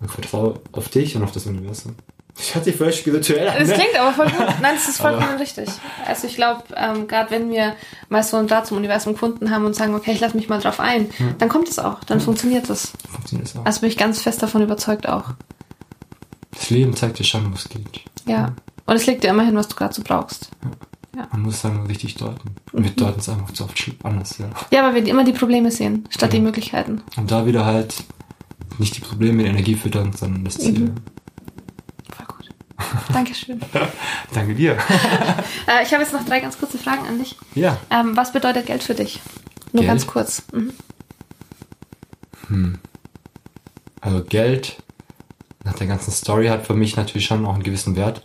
Und 0.00 0.10
vertraue 0.10 0.60
auf 0.72 0.88
dich 0.88 1.16
und 1.16 1.22
auf 1.22 1.32
das 1.32 1.46
Universum. 1.46 1.94
Das 2.38 2.54
hört 2.54 2.64
sich 2.64 2.76
voll 2.76 2.92
spirituell 2.92 3.48
an. 3.48 3.56
Das 3.58 3.68
ne? 3.68 3.74
klingt 3.74 3.98
aber 3.98 4.12
voll 4.12 4.26
gut. 4.26 4.46
Nein, 4.62 4.74
das 4.76 4.88
ist 4.88 5.00
vollkommen 5.00 5.36
richtig. 5.38 5.68
Also 6.06 6.28
ich 6.28 6.36
glaube, 6.36 6.62
ähm, 6.76 7.08
gerade 7.08 7.32
wenn 7.32 7.50
wir 7.50 7.74
mal 8.08 8.22
so 8.22 8.36
einen 8.36 8.46
Draht 8.46 8.66
zum 8.66 8.76
Universum 8.76 9.14
gefunden 9.14 9.50
haben 9.50 9.64
und 9.66 9.74
sagen, 9.74 9.94
okay, 9.94 10.12
ich 10.12 10.20
lasse 10.20 10.36
mich 10.36 10.48
mal 10.48 10.60
drauf 10.60 10.78
ein, 10.78 11.10
dann 11.38 11.48
kommt 11.48 11.68
es 11.68 11.80
auch, 11.80 12.04
dann 12.04 12.20
funktioniert 12.20 12.70
das. 12.70 12.92
Funktioniert 13.10 13.48
das 13.48 13.56
auch. 13.56 13.66
Also 13.66 13.80
bin 13.80 13.90
ich 13.90 13.96
ganz 13.96 14.22
fest 14.22 14.40
davon 14.40 14.62
überzeugt 14.62 15.08
auch. 15.08 15.32
Das 16.52 16.70
Leben 16.70 16.94
zeigt 16.94 17.18
dir 17.18 17.24
schon, 17.24 17.50
wo 17.50 17.56
es 17.56 17.68
geht. 17.68 18.04
Ja. 18.26 18.52
Und 18.86 18.96
es 18.96 19.06
liegt 19.06 19.24
dir 19.24 19.30
immerhin, 19.30 19.56
was 19.56 19.68
du 19.68 19.74
gerade 19.74 19.94
so 19.94 20.02
brauchst. 20.02 20.50
Man 21.32 21.42
muss 21.42 21.60
sagen, 21.60 21.84
richtig 21.86 22.14
deuten. 22.14 22.54
Und 22.72 22.84
wir 22.84 22.92
deuten 22.92 23.18
es 23.18 23.28
einfach 23.28 23.52
zu 23.52 23.64
oft 23.64 23.74
anders, 24.04 24.38
ja. 24.38 24.46
Ja, 24.70 24.84
weil 24.84 24.94
wir 24.94 25.10
immer 25.10 25.24
die 25.24 25.32
Probleme 25.32 25.72
sehen, 25.72 26.08
statt 26.10 26.32
die 26.32 26.40
Möglichkeiten. 26.40 27.02
Und 27.16 27.30
da 27.32 27.44
wieder 27.44 27.64
halt 27.64 28.04
nicht 28.78 28.96
die 28.96 29.00
Probleme 29.00 29.38
mit 29.38 29.46
Energie 29.46 29.74
füttern, 29.74 30.12
sondern 30.12 30.44
das 30.44 30.58
Ziel. 30.58 30.86
Gut. 30.86 30.92
Dankeschön. 33.12 33.60
Danke 34.34 34.54
dir. 34.54 34.72
äh, 35.66 35.82
ich 35.82 35.92
habe 35.92 36.02
jetzt 36.02 36.12
noch 36.12 36.24
drei 36.24 36.40
ganz 36.40 36.58
kurze 36.58 36.78
Fragen 36.78 37.06
an 37.06 37.18
dich. 37.18 37.36
ja. 37.54 37.78
Ähm, 37.90 38.16
was 38.16 38.32
bedeutet 38.32 38.66
Geld 38.66 38.82
für 38.82 38.94
dich? 38.94 39.20
Nur 39.72 39.82
Geld? 39.82 39.88
ganz 39.88 40.06
kurz. 40.06 40.42
Mhm. 40.52 40.72
Also 44.00 44.24
Geld 44.24 44.76
nach 45.64 45.74
der 45.74 45.86
ganzen 45.86 46.12
Story 46.12 46.46
hat 46.46 46.66
für 46.66 46.74
mich 46.74 46.96
natürlich 46.96 47.26
schon 47.26 47.44
auch 47.44 47.54
einen 47.54 47.62
gewissen 47.62 47.96
Wert. 47.96 48.24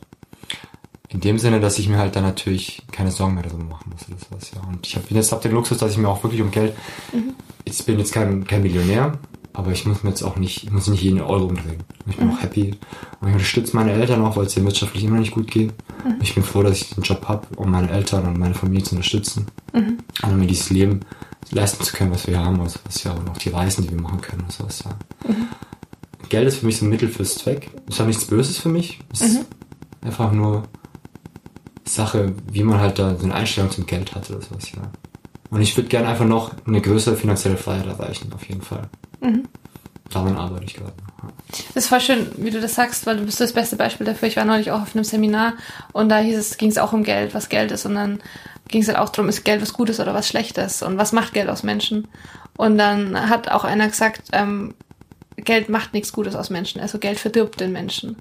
In 1.10 1.20
dem 1.20 1.38
Sinne, 1.38 1.60
dass 1.60 1.78
ich 1.78 1.90
mir 1.90 1.98
halt 1.98 2.16
dann 2.16 2.24
natürlich 2.24 2.82
keine 2.92 3.12
Sorgen 3.12 3.36
mehr 3.36 3.44
darüber 3.44 3.66
machen 3.66 3.92
muss. 3.92 4.08
oder 4.08 4.18
sowas, 4.18 4.52
ja. 4.56 4.62
Und 4.68 4.88
ich 4.88 4.96
hab, 4.96 5.08
bin 5.08 5.18
jetzt 5.18 5.32
hab 5.32 5.42
den 5.42 5.52
Luxus, 5.52 5.78
dass 5.78 5.92
ich 5.92 5.98
mir 5.98 6.08
auch 6.08 6.24
wirklich 6.24 6.42
um 6.42 6.52
Geld. 6.52 6.74
Ich 7.66 7.86
bin 7.86 8.00
jetzt 8.00 8.14
kein, 8.14 8.48
kein 8.48 8.64
Millionär, 8.64 9.20
aber 9.54 9.72
ich 9.72 9.86
muss 9.86 10.04
mir 10.04 10.10
jetzt 10.10 10.24
auch 10.24 10.36
nicht, 10.36 10.64
ich 10.64 10.72
muss 10.72 10.88
nicht 10.88 11.04
jeden 11.04 11.22
Euro 11.22 11.46
umdrehen. 11.46 11.84
Ich 12.08 12.18
bin 12.18 12.30
auch 12.30 12.42
happy. 12.42 12.76
Und 13.22 13.28
ich 13.28 13.34
unterstütze 13.34 13.76
meine 13.76 13.92
Eltern 13.92 14.24
auch, 14.24 14.36
weil 14.36 14.48
es 14.48 14.56
denen 14.56 14.66
wirtschaftlich 14.66 15.04
immer 15.04 15.20
nicht 15.20 15.32
gut 15.32 15.50
geht. 15.50 15.74
Ich 16.22 16.34
bin 16.34 16.44
froh, 16.44 16.64
dass 16.64 16.82
ich 16.82 16.90
den 16.90 17.04
Job 17.04 17.28
habe, 17.28 17.48
um 17.56 17.70
meine 17.70 17.90
Eltern 17.90 18.26
und 18.28 18.40
meine 18.40 18.56
Familie 18.56 18.84
zu 18.84 18.96
unterstützen. 18.96 19.46
Und 20.24 20.32
um 20.32 20.40
mir 20.40 20.48
dieses 20.48 20.72
Leben 20.72 21.02
leisten 21.52 21.84
zu 21.84 21.94
können, 21.96 22.12
was 22.12 22.26
wir 22.28 22.40
haben, 22.40 22.60
also 22.62 22.80
was 22.86 23.04
ja 23.04 23.12
und 23.12 23.30
auch 23.30 23.38
die 23.38 23.50
Reisen, 23.50 23.84
die 23.84 23.92
wir 23.92 24.02
machen 24.02 24.22
können 24.22 24.42
und 24.42 24.52
sowas, 24.52 24.84
ja. 24.86 24.96
Geld 26.30 26.48
ist 26.48 26.58
für 26.58 26.66
mich 26.66 26.78
so 26.78 26.86
ein 26.86 26.90
Mittel 26.90 27.10
fürs 27.10 27.36
Zweck. 27.36 27.70
Ist 27.88 28.00
ja 28.00 28.06
nichts 28.06 28.26
Böses 28.26 28.58
für 28.58 28.70
mich. 28.70 29.00
Es 29.12 29.22
ist 29.22 29.46
einfach 30.02 30.32
nur 30.32 30.64
Sache, 31.86 32.34
wie 32.52 32.64
man 32.64 32.80
halt 32.80 32.98
da 32.98 33.16
so 33.16 33.26
eine 33.26 33.36
Einstellung 33.36 33.70
zum 33.70 33.86
Geld 33.86 34.16
hat 34.16 34.30
oder 34.32 34.42
sowas, 34.42 34.72
ja. 34.72 34.82
Und 35.52 35.62
ich 35.62 35.78
würde 35.78 35.90
gerne 35.90 36.08
einfach 36.08 36.26
noch 36.26 36.52
eine 36.66 36.82
größere 36.82 37.16
finanzielle 37.16 37.58
Freiheit 37.58 37.86
erreichen, 37.86 38.34
auf 38.34 38.48
jeden 38.50 38.64
Fall. 38.64 38.90
Daran 40.10 40.38
arbeite 40.38 40.66
ich 40.66 40.76
gerade. 40.76 40.94
Das 41.74 41.86
ist 41.86 41.88
voll 41.88 42.02
schön, 42.02 42.32
wie 42.38 42.52
du 42.52 42.60
das 42.60 42.76
sagst, 42.76 43.06
weil 43.06 43.18
du 43.18 43.26
bist 43.26 43.40
das 43.40 43.54
beste 43.54 43.76
Beispiel 43.76 44.06
dafür. 44.06 44.28
Ich 44.28 44.38
war 44.38 44.46
neulich 44.46 44.72
auch 44.72 44.82
auf 44.82 44.96
einem 44.96 45.04
Seminar 45.04 45.54
und 45.92 46.10
da 46.10 46.20
hieß 46.20 46.38
es, 46.38 46.58
ging 46.58 46.70
es 46.70 46.78
auch 46.78 46.94
um 46.94 47.04
Geld, 47.04 47.34
was 47.34 47.50
Geld 47.50 47.72
ist. 47.72 47.86
Und 47.86 47.96
dann 47.96 48.22
ging 48.68 48.82
es 48.82 48.88
halt 48.88 48.98
auch 48.98 49.10
darum, 49.10 49.30
ist 49.30 49.44
Geld 49.44 49.62
was 49.62 49.74
Gutes 49.74 50.00
oder 50.00 50.14
was 50.14 50.28
Schlechtes 50.28 50.82
und 50.84 50.98
was 50.98 51.12
macht 51.12 51.34
Geld 51.34 51.50
aus 51.50 51.64
Menschen. 51.64 52.08
Und 52.58 52.78
dann 52.78 53.30
hat 53.30 53.50
auch 53.50 53.64
einer 53.64 53.88
gesagt, 53.88 54.30
ähm, 54.34 54.74
Geld 55.38 55.70
macht 55.70 55.94
nichts 55.94 56.14
Gutes 56.14 56.36
aus 56.36 56.50
Menschen, 56.50 56.82
also 56.82 57.00
Geld 57.00 57.20
verdirbt 57.20 57.60
den 57.60 57.72
Menschen. 57.72 58.18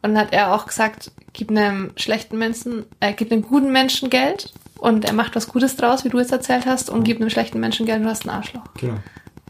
Und 0.00 0.14
dann 0.14 0.18
hat 0.18 0.32
er 0.32 0.54
auch 0.54 0.66
gesagt, 0.66 1.10
gib 1.32 1.50
einem 1.50 1.92
schlechten 1.96 2.38
Menschen, 2.38 2.84
äh, 3.00 3.12
gib 3.12 3.32
einem 3.32 3.42
guten 3.42 3.72
Menschen 3.72 4.10
Geld 4.10 4.52
und 4.78 5.04
er 5.04 5.12
macht 5.12 5.36
was 5.36 5.48
Gutes 5.48 5.76
draus, 5.76 6.04
wie 6.04 6.08
du 6.08 6.18
es 6.18 6.30
erzählt 6.30 6.66
hast, 6.66 6.88
und 6.88 7.04
gib 7.04 7.20
einem 7.20 7.30
schlechten 7.30 7.60
Menschen 7.60 7.84
Geld 7.84 7.98
und 7.98 8.04
du 8.04 8.10
hast 8.10 8.24
ein 8.24 8.30
Arschloch. 8.30 8.64
Genau. 8.78 8.98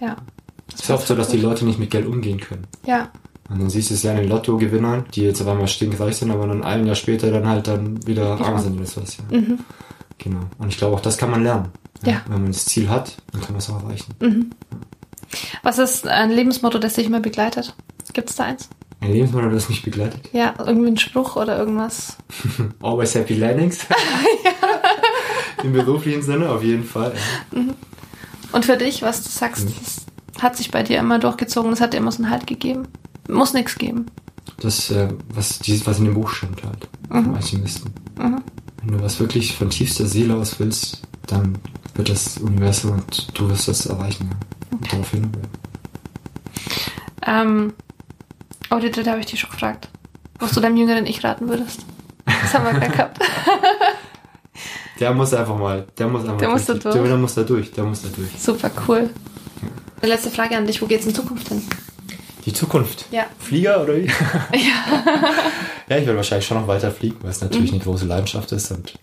Ja. 0.00 0.16
Es 0.78 0.84
ist 0.84 0.90
oft 0.90 1.06
so, 1.06 1.14
dass 1.16 1.28
die 1.28 1.38
Leute 1.40 1.64
nicht 1.64 1.78
mit 1.78 1.90
Geld 1.90 2.06
umgehen 2.06 2.38
können. 2.40 2.66
Ja, 2.86 3.10
Und 3.50 3.60
dann 3.60 3.68
siehst 3.70 3.90
du 3.90 3.94
es 3.94 4.02
ja 4.04 4.12
an 4.12 4.18
den 4.18 4.28
Lottogewinnern, 4.28 5.06
die 5.14 5.22
jetzt 5.22 5.40
auf 5.42 5.48
einmal 5.48 5.66
stinkreich 5.68 6.16
sind, 6.16 6.30
aber 6.30 6.46
dann 6.46 6.62
ein 6.62 6.86
Jahr 6.86 6.94
später 6.94 7.30
dann 7.32 7.48
halt 7.48 7.66
dann 7.66 8.06
wieder 8.06 8.40
arm 8.40 8.58
sind 8.60 8.76
oder 8.76 8.86
sowas. 8.86 9.16
Ja. 9.30 9.38
Genau. 10.18 10.40
Und 10.58 10.68
ich 10.68 10.78
glaube, 10.78 10.94
auch 10.96 11.00
das 11.00 11.16
kann 11.18 11.30
man 11.30 11.42
lernen. 11.42 11.68
Ja. 12.04 12.22
Wenn 12.28 12.42
man 12.42 12.52
das 12.52 12.64
Ziel 12.66 12.88
hat, 12.88 13.16
dann 13.32 13.40
kann 13.40 13.52
man 13.52 13.58
es 13.58 13.68
auch 13.70 13.82
erreichen. 13.82 14.14
Was 15.62 15.78
ist 15.78 16.06
ein 16.06 16.30
Lebensmotto, 16.30 16.78
das 16.78 16.94
dich 16.94 17.06
immer 17.06 17.20
begleitet? 17.20 17.74
Gibt 18.12 18.30
es 18.30 18.36
da 18.36 18.44
eins? 18.44 18.68
Ein 19.00 19.12
Lebensmodell, 19.12 19.50
das 19.50 19.68
mich 19.68 19.82
begleitet. 19.82 20.28
Ja, 20.32 20.54
irgendwie 20.58 20.88
ein 20.88 20.96
Spruch 20.96 21.36
oder 21.36 21.56
irgendwas. 21.58 22.16
Always 22.82 23.14
happy 23.14 23.34
landings. 23.34 23.78
Im 25.62 25.72
beruflichen 25.72 26.22
Sinne, 26.22 26.48
auf 26.50 26.62
jeden 26.62 26.84
Fall. 26.84 27.12
Ja. 27.52 27.60
Und 28.52 28.64
für 28.64 28.76
dich, 28.76 29.02
was 29.02 29.22
du 29.22 29.28
sagst, 29.28 29.66
Mhm. 29.68 29.74
das 29.84 30.06
hat 30.42 30.56
sich 30.56 30.70
bei 30.70 30.82
dir 30.82 30.98
immer 30.98 31.18
durchgezogen, 31.18 31.70
das 31.70 31.80
hat 31.80 31.92
dir 31.92 31.98
immer 31.98 32.12
so 32.12 32.22
einen 32.22 32.30
Halt 32.30 32.46
gegeben. 32.46 32.88
Muss 33.28 33.52
nichts 33.52 33.76
geben. 33.76 34.06
Das, 34.60 34.90
äh, 34.90 35.08
was, 35.32 35.58
dieses, 35.58 35.86
was 35.86 35.98
in 35.98 36.06
dem 36.06 36.14
Buch 36.14 36.30
stimmt 36.30 36.62
halt. 36.64 36.88
Vom 37.08 37.34
Alchemisten. 37.34 37.92
Wenn 38.16 38.42
du 38.96 39.02
was 39.02 39.20
wirklich 39.20 39.54
von 39.56 39.70
tiefster 39.70 40.06
Seele 40.06 40.34
aus 40.36 40.58
willst, 40.58 41.02
dann 41.26 41.58
wird 41.94 42.08
das 42.08 42.38
Universum 42.38 42.92
und 42.92 43.38
du 43.38 43.48
wirst 43.50 43.68
das 43.68 43.86
erreichen. 43.86 44.30
Ja. 44.30 44.76
Und 44.76 44.92
darauf 44.92 45.10
hinarbeiten. 45.10 45.48
Ähm, 47.26 47.72
oh, 48.70 48.78
die 48.78 48.90
dritte 48.90 49.10
habe 49.10 49.20
ich 49.20 49.26
dich 49.26 49.40
schon 49.40 49.50
gefragt. 49.50 49.88
Was 50.38 50.52
du 50.52 50.60
deinem 50.60 50.76
jüngeren 50.76 51.06
Ich 51.06 51.22
raten 51.24 51.48
würdest. 51.48 51.84
Das 52.24 52.54
haben 52.54 52.64
wir 52.64 52.72
gerade 52.72 52.92
gehabt. 52.92 53.18
Der 55.00 55.14
muss 55.14 55.32
einfach 55.32 55.56
mal, 55.58 55.86
der 55.96 56.08
muss 56.08 56.22
einfach 56.22 56.38
Der 56.38 56.48
muss 56.48 56.64
da 56.66 56.72
durch. 56.74 56.82
durch. 56.82 56.94
Der, 56.94 57.02
der 57.04 57.16
muss 57.16 57.34
da 57.34 57.42
durch, 57.42 57.70
der 57.72 57.84
muss 57.84 58.02
da 58.02 58.08
durch. 58.08 58.30
Super 58.38 58.70
cool. 58.88 59.10
Eine 60.00 60.12
letzte 60.12 60.30
Frage 60.30 60.56
an 60.56 60.66
dich. 60.66 60.80
Wo 60.80 60.86
geht's 60.86 61.06
in 61.06 61.14
Zukunft 61.14 61.48
hin? 61.48 61.62
Die 62.44 62.52
Zukunft. 62.52 63.06
Ja. 63.10 63.26
Flieger 63.38 63.82
oder 63.82 63.96
wie? 63.96 64.06
Ja. 64.52 65.32
Ja, 65.88 65.96
ich 65.96 66.04
werde 66.06 66.16
wahrscheinlich 66.16 66.46
schon 66.46 66.60
noch 66.60 66.68
weiter 66.68 66.90
fliegen, 66.90 67.16
weil 67.22 67.30
es 67.30 67.40
natürlich 67.40 67.72
eine 67.72 67.80
große 67.82 68.04
Leidenschaft 68.04 68.52
ist 68.52 68.70
und 68.70 68.94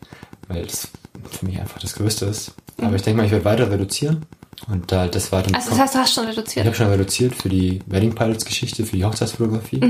weil 0.48 0.66
es 0.66 0.88
für 1.32 1.46
mich 1.46 1.60
einfach 1.60 1.80
das 1.80 1.96
Größte 1.96 2.26
ist. 2.26 2.54
Aber 2.80 2.96
ich 2.96 3.02
denke 3.02 3.18
mal, 3.18 3.26
ich 3.26 3.32
werde 3.32 3.46
weiter 3.46 3.72
reduzieren 3.72 4.26
und 4.68 4.92
da 4.92 5.08
das 5.08 5.32
weiter. 5.32 5.54
Also 5.56 5.72
das 5.72 5.80
heißt, 5.80 5.96
du 5.96 6.00
hast 6.00 6.14
schon 6.14 6.26
ich 6.26 6.32
reduziert. 6.38 6.66
habe 6.66 6.76
schon 6.76 6.88
reduziert 6.88 7.34
für 7.34 7.50
die 7.50 7.80
Wedding 7.88 8.14
Pilots 8.14 8.46
Geschichte, 8.46 8.86
für 8.86 8.96
die 8.98 9.04
Hochzeitsfotografie. 9.06 9.82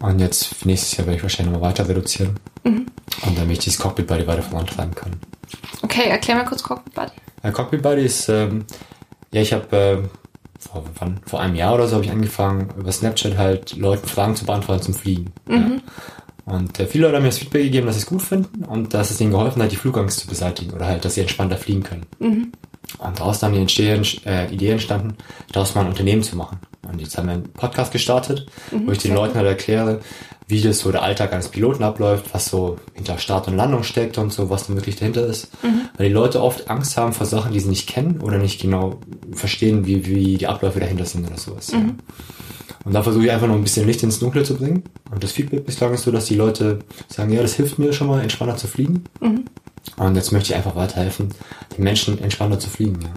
Und 0.00 0.18
jetzt 0.20 0.44
für 0.54 0.68
nächstes 0.68 0.96
Jahr 0.96 1.06
werde 1.08 1.16
ich 1.16 1.22
wahrscheinlich 1.24 1.52
noch 1.52 1.60
mal 1.60 1.68
weiter 1.68 1.88
reduzieren. 1.88 2.38
Und 2.62 2.86
damit 3.36 3.50
ich 3.58 3.64
dieses 3.64 3.78
Cockpit 3.80 4.06
Buddy 4.06 4.26
weiter 4.28 4.42
vorantreiben 4.42 4.94
kann. 4.94 5.12
Okay, 5.82 6.08
erklär 6.08 6.36
mal 6.36 6.44
kurz 6.44 6.62
Cockpit 6.62 6.94
Buddy. 6.94 7.12
Ja, 7.42 7.50
Cockpit 7.50 7.82
Buddy 7.82 8.02
ist, 8.02 8.28
ähm, 8.28 8.64
ja, 9.32 9.40
ich 9.40 9.52
habe 9.52 9.76
äh, 9.76 9.98
vor, 10.58 10.84
wann, 10.98 11.20
vor 11.26 11.40
einem 11.40 11.54
Jahr 11.54 11.74
oder 11.74 11.86
so 11.86 11.96
habe 11.96 12.04
ich 12.04 12.10
angefangen, 12.10 12.68
über 12.76 12.90
Snapchat 12.90 13.36
halt 13.36 13.76
Leuten 13.76 14.08
Fragen 14.08 14.34
zu 14.34 14.44
beantworten 14.44 14.82
zum 14.82 14.94
Fliegen. 14.94 15.32
Ja. 15.48 15.56
Und 16.44 16.80
äh, 16.80 16.86
viele 16.86 17.04
Leute 17.04 17.16
haben 17.16 17.22
mir 17.22 17.28
das 17.28 17.38
Feedback 17.38 17.62
gegeben, 17.62 17.86
dass 17.86 17.96
sie 17.96 18.02
es 18.02 18.06
gut 18.06 18.22
finden 18.22 18.64
und 18.64 18.94
dass 18.94 19.10
es 19.10 19.20
ihnen 19.20 19.32
geholfen 19.32 19.62
hat, 19.62 19.70
die 19.70 19.76
Flugangst 19.76 20.20
zu 20.20 20.26
beseitigen 20.26 20.72
oder 20.72 20.86
halt, 20.86 21.04
dass 21.04 21.14
sie 21.14 21.20
entspannter 21.20 21.58
fliegen 21.58 21.82
können. 21.82 22.06
Und 22.98 23.20
daraus 23.20 23.38
dann 23.38 23.52
die 23.52 23.60
Entstehen, 23.60 24.02
äh, 24.24 24.52
Idee 24.52 24.70
entstanden, 24.70 25.16
daraus 25.52 25.74
mal 25.74 25.82
ein 25.82 25.88
Unternehmen 25.88 26.22
zu 26.22 26.36
machen. 26.36 26.58
Und 26.90 27.00
jetzt 27.00 27.18
haben 27.18 27.26
wir 27.26 27.34
einen 27.34 27.52
Podcast 27.52 27.92
gestartet, 27.92 28.46
wo 28.70 28.92
ich 28.92 28.98
den 28.98 29.14
Leuten 29.14 29.34
halt 29.34 29.46
erkläre, 29.46 30.00
wie 30.48 30.62
das 30.62 30.78
so 30.78 30.90
der 30.90 31.02
Alltag 31.02 31.32
eines 31.34 31.48
Piloten 31.48 31.84
abläuft, 31.84 32.32
was 32.32 32.46
so 32.46 32.78
hinter 32.94 33.18
Start 33.18 33.48
und 33.48 33.56
Landung 33.56 33.82
steckt 33.82 34.16
und 34.16 34.32
so, 34.32 34.48
was 34.48 34.66
da 34.66 34.74
wirklich 34.74 34.96
dahinter 34.96 35.26
ist. 35.26 35.48
Weil 35.96 36.08
die 36.08 36.14
Leute 36.14 36.42
oft 36.42 36.70
Angst 36.70 36.96
haben 36.96 37.12
vor 37.12 37.26
Sachen, 37.26 37.52
die 37.52 37.60
sie 37.60 37.68
nicht 37.68 37.86
kennen 37.86 38.20
oder 38.22 38.38
nicht 38.38 38.58
genau 38.60 38.98
verstehen, 39.32 39.86
wie, 39.86 40.06
wie 40.06 40.38
die 40.38 40.46
Abläufe 40.46 40.80
dahinter 40.80 41.04
sind 41.04 41.26
oder 41.26 41.36
sowas. 41.36 41.70
Ja. 41.70 41.80
Und 42.84 42.94
da 42.94 43.02
versuche 43.02 43.26
ich 43.26 43.30
einfach 43.30 43.46
noch 43.46 43.56
ein 43.56 43.62
bisschen 43.62 43.86
Licht 43.86 44.02
ins 44.02 44.18
Dunkle 44.20 44.42
zu 44.42 44.56
bringen. 44.56 44.84
Und 45.10 45.22
das 45.22 45.32
Feedback 45.32 45.66
bislang 45.66 45.92
ist 45.92 46.04
so, 46.04 46.10
dass 46.10 46.24
die 46.24 46.34
Leute 46.36 46.78
sagen, 47.08 47.30
ja, 47.30 47.42
das 47.42 47.54
hilft 47.54 47.78
mir 47.78 47.92
schon 47.92 48.06
mal, 48.06 48.22
entspannter 48.22 48.56
zu 48.56 48.68
fliegen. 48.68 49.04
Und 49.98 50.16
jetzt 50.16 50.32
möchte 50.32 50.52
ich 50.52 50.56
einfach 50.56 50.76
weiterhelfen, 50.76 51.28
den 51.76 51.84
Menschen 51.84 52.18
entspannter 52.22 52.58
zu 52.58 52.70
fliegen. 52.70 53.00
Ja. 53.02 53.10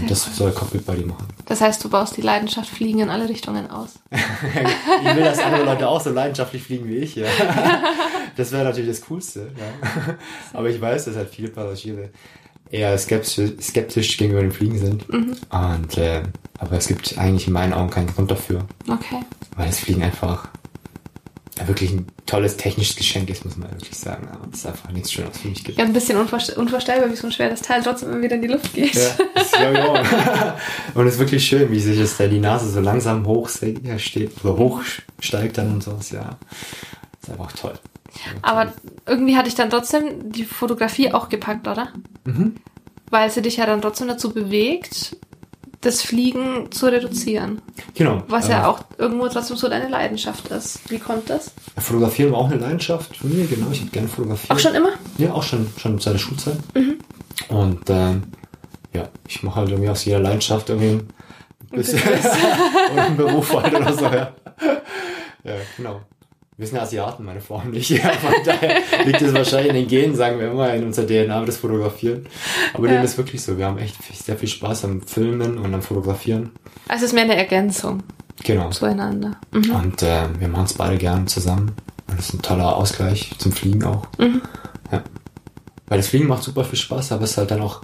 Und 0.00 0.10
das 0.10 0.36
soll 0.36 0.52
Cockpit 0.52 0.84
Buddy 0.86 1.04
machen. 1.04 1.26
Das 1.46 1.60
heißt, 1.60 1.82
du 1.82 1.88
baust 1.88 2.16
die 2.16 2.20
Leidenschaft 2.22 2.68
Fliegen 2.68 3.00
in 3.00 3.10
alle 3.10 3.28
Richtungen 3.28 3.70
aus. 3.70 3.94
Ich 4.10 5.14
will, 5.14 5.24
dass 5.24 5.38
andere 5.38 5.64
Leute 5.64 5.88
auch 5.88 6.00
so 6.00 6.10
leidenschaftlich 6.10 6.62
fliegen 6.62 6.88
wie 6.88 6.96
ich. 6.98 7.16
Ja. 7.16 7.26
Das 8.36 8.52
wäre 8.52 8.62
natürlich 8.64 8.90
das 8.90 9.00
Coolste. 9.08 9.50
Ja. 9.58 10.14
Aber 10.52 10.68
ich 10.70 10.80
weiß, 10.80 11.06
dass 11.06 11.16
halt 11.16 11.28
viele 11.30 11.48
Passagiere 11.48 12.10
eher 12.70 12.96
skeptisch, 12.96 13.50
skeptisch 13.60 14.16
gegenüber 14.16 14.42
dem 14.42 14.52
Fliegen 14.52 14.78
sind. 14.78 15.08
Und, 15.08 15.98
äh, 15.98 16.22
aber 16.58 16.76
es 16.76 16.86
gibt 16.86 17.18
eigentlich 17.18 17.48
in 17.48 17.52
meinen 17.52 17.72
Augen 17.72 17.90
keinen 17.90 18.06
Grund 18.14 18.30
dafür, 18.30 18.64
Okay. 18.88 19.22
weil 19.56 19.66
das 19.66 19.80
Fliegen 19.80 20.02
einfach 20.04 20.48
wirklich 21.66 21.90
ein 21.92 22.06
tolles 22.26 22.56
technisches 22.56 22.96
Geschenk 22.96 23.28
ist, 23.30 23.44
muss 23.44 23.56
man 23.56 23.70
wirklich 23.70 23.96
sagen. 23.96 24.28
Aber 24.32 24.46
es 24.52 24.60
ist 24.60 24.66
einfach 24.66 24.90
nichts 24.92 25.12
Schöneres 25.12 25.38
für 25.38 25.48
mich 25.48 25.64
gibt. 25.64 25.78
Ja, 25.78 25.84
ein 25.84 25.92
bisschen 25.92 26.18
unvorst- 26.18 26.54
unvorstellbar, 26.54 27.10
wie 27.10 27.16
so 27.16 27.26
ein 27.26 27.32
schweres 27.32 27.62
Teil 27.62 27.82
trotzdem 27.82 28.10
immer 28.12 28.22
wieder 28.22 28.36
in 28.36 28.42
die 28.42 28.48
Luft 28.48 28.74
geht. 28.74 28.94
Ja, 28.94 29.10
das 29.34 29.52
ich. 29.52 30.94
Und 30.94 31.06
es 31.06 31.14
ist 31.14 31.20
wirklich 31.20 31.44
schön, 31.46 31.70
wie 31.70 31.80
sich 31.80 31.98
das 31.98 32.16
da 32.16 32.26
die 32.26 32.38
Nase 32.38 32.68
so 32.70 32.80
langsam 32.80 33.26
hoch 33.26 33.48
steht, 33.48 34.44
oder 34.44 34.56
hochsteigt 34.56 35.58
dann 35.58 35.72
und 35.72 35.82
sowas, 35.82 36.10
ja. 36.10 36.36
ist 37.20 37.30
einfach 37.30 37.52
toll. 37.52 37.74
Aber 38.42 38.72
irgendwie 39.06 39.36
hatte 39.36 39.48
ich 39.48 39.54
dann 39.54 39.70
trotzdem 39.70 40.32
die 40.32 40.44
Fotografie 40.44 41.12
auch 41.12 41.28
gepackt, 41.28 41.66
oder? 41.68 41.92
Mhm. 42.24 42.56
Weil 43.10 43.30
sie 43.30 43.42
dich 43.42 43.56
ja 43.56 43.66
dann 43.66 43.80
trotzdem 43.80 44.08
dazu 44.08 44.32
bewegt, 44.32 45.16
das 45.80 46.02
Fliegen 46.02 46.70
zu 46.72 46.86
reduzieren. 46.86 47.62
Genau. 47.94 48.22
Was 48.28 48.48
äh, 48.48 48.52
ja 48.52 48.68
auch 48.68 48.80
irgendwo 48.96 49.28
trotzdem 49.28 49.56
so 49.56 49.68
deine 49.68 49.88
Leidenschaft 49.88 50.48
ist. 50.48 50.90
Wie 50.90 50.98
kommt 50.98 51.30
das? 51.30 51.52
Fotografieren 51.78 52.32
war 52.32 52.38
auch 52.38 52.50
eine 52.50 52.60
Leidenschaft 52.60 53.16
von 53.16 53.30
mir, 53.30 53.46
genau. 53.46 53.68
Ich 53.70 53.80
habe 53.80 53.90
gerne 53.90 54.08
fotografiert. 54.08 54.50
Auch 54.50 54.58
schon 54.58 54.74
immer? 54.74 54.90
Ja, 55.18 55.32
auch 55.32 55.42
schon, 55.42 55.68
schon 55.76 55.98
seit 56.00 56.14
der 56.14 56.18
Schulzeit. 56.18 56.58
Mhm. 56.74 56.98
Und 57.48 57.88
ähm, 57.88 58.24
ja, 58.92 59.08
ich 59.28 59.42
mache 59.42 59.56
halt 59.60 59.70
irgendwie 59.70 59.90
aus 59.90 60.04
jeder 60.04 60.18
Leidenschaft 60.18 60.68
irgendwie 60.68 61.06
ein 61.70 61.76
bisschen 61.76 62.00
oder 62.92 63.02
einen 63.04 63.16
Beruf 63.16 63.54
halt 63.54 63.74
oder 63.74 63.92
so, 63.92 64.04
ja. 64.04 64.32
Ja, 65.44 65.54
genau. 65.76 66.00
Wir 66.58 66.66
sind 66.66 66.78
Asiaten, 66.78 67.24
meine 67.24 67.40
Frau 67.40 67.62
und 67.64 67.74
ich. 67.74 67.88
Ja, 67.90 68.10
von 68.10 68.34
daher 68.44 68.80
liegt 69.06 69.22
es 69.22 69.32
wahrscheinlich 69.32 69.68
in 69.68 69.74
den 69.76 69.86
Genen, 69.88 70.16
sagen 70.16 70.38
wir 70.40 70.50
immer, 70.50 70.74
in 70.74 70.84
unserer 70.84 71.06
DNA, 71.06 71.44
das 71.44 71.56
Fotografieren. 71.58 72.26
Aber 72.74 72.88
Ja. 72.88 72.94
dem 72.94 73.04
ist 73.04 73.16
wirklich 73.16 73.40
so. 73.42 73.56
Wir 73.56 73.66
haben 73.66 73.78
echt 73.78 73.96
sehr 74.24 74.36
viel 74.36 74.48
Spaß 74.48 74.84
am 74.84 75.00
Filmen 75.02 75.56
und 75.58 75.72
am 75.72 75.82
Fotografieren. 75.82 76.50
Also 76.88 77.04
es 77.04 77.10
ist 77.10 77.14
mehr 77.14 77.24
eine 77.24 77.36
Ergänzung 77.36 78.02
Genau. 78.44 78.70
zueinander. 78.70 79.36
Mhm. 79.52 79.70
Und 79.70 80.02
äh, 80.02 80.22
wir 80.38 80.48
machen 80.48 80.64
es 80.64 80.74
beide 80.74 80.98
gern 80.98 81.28
zusammen. 81.28 81.72
Und 82.08 82.18
das 82.18 82.28
ist 82.30 82.34
ein 82.34 82.42
toller 82.42 82.74
Ausgleich 82.76 83.30
zum 83.38 83.52
Fliegen 83.52 83.84
auch. 83.84 84.06
Mhm. 84.18 84.42
Ja. 84.90 85.04
Weil 85.86 85.98
das 85.98 86.08
Fliegen 86.08 86.26
macht 86.26 86.42
super 86.42 86.64
viel 86.64 86.78
Spaß, 86.78 87.12
aber 87.12 87.22
es 87.24 87.30
ist 87.32 87.38
halt 87.38 87.52
dann 87.52 87.60
auch 87.62 87.82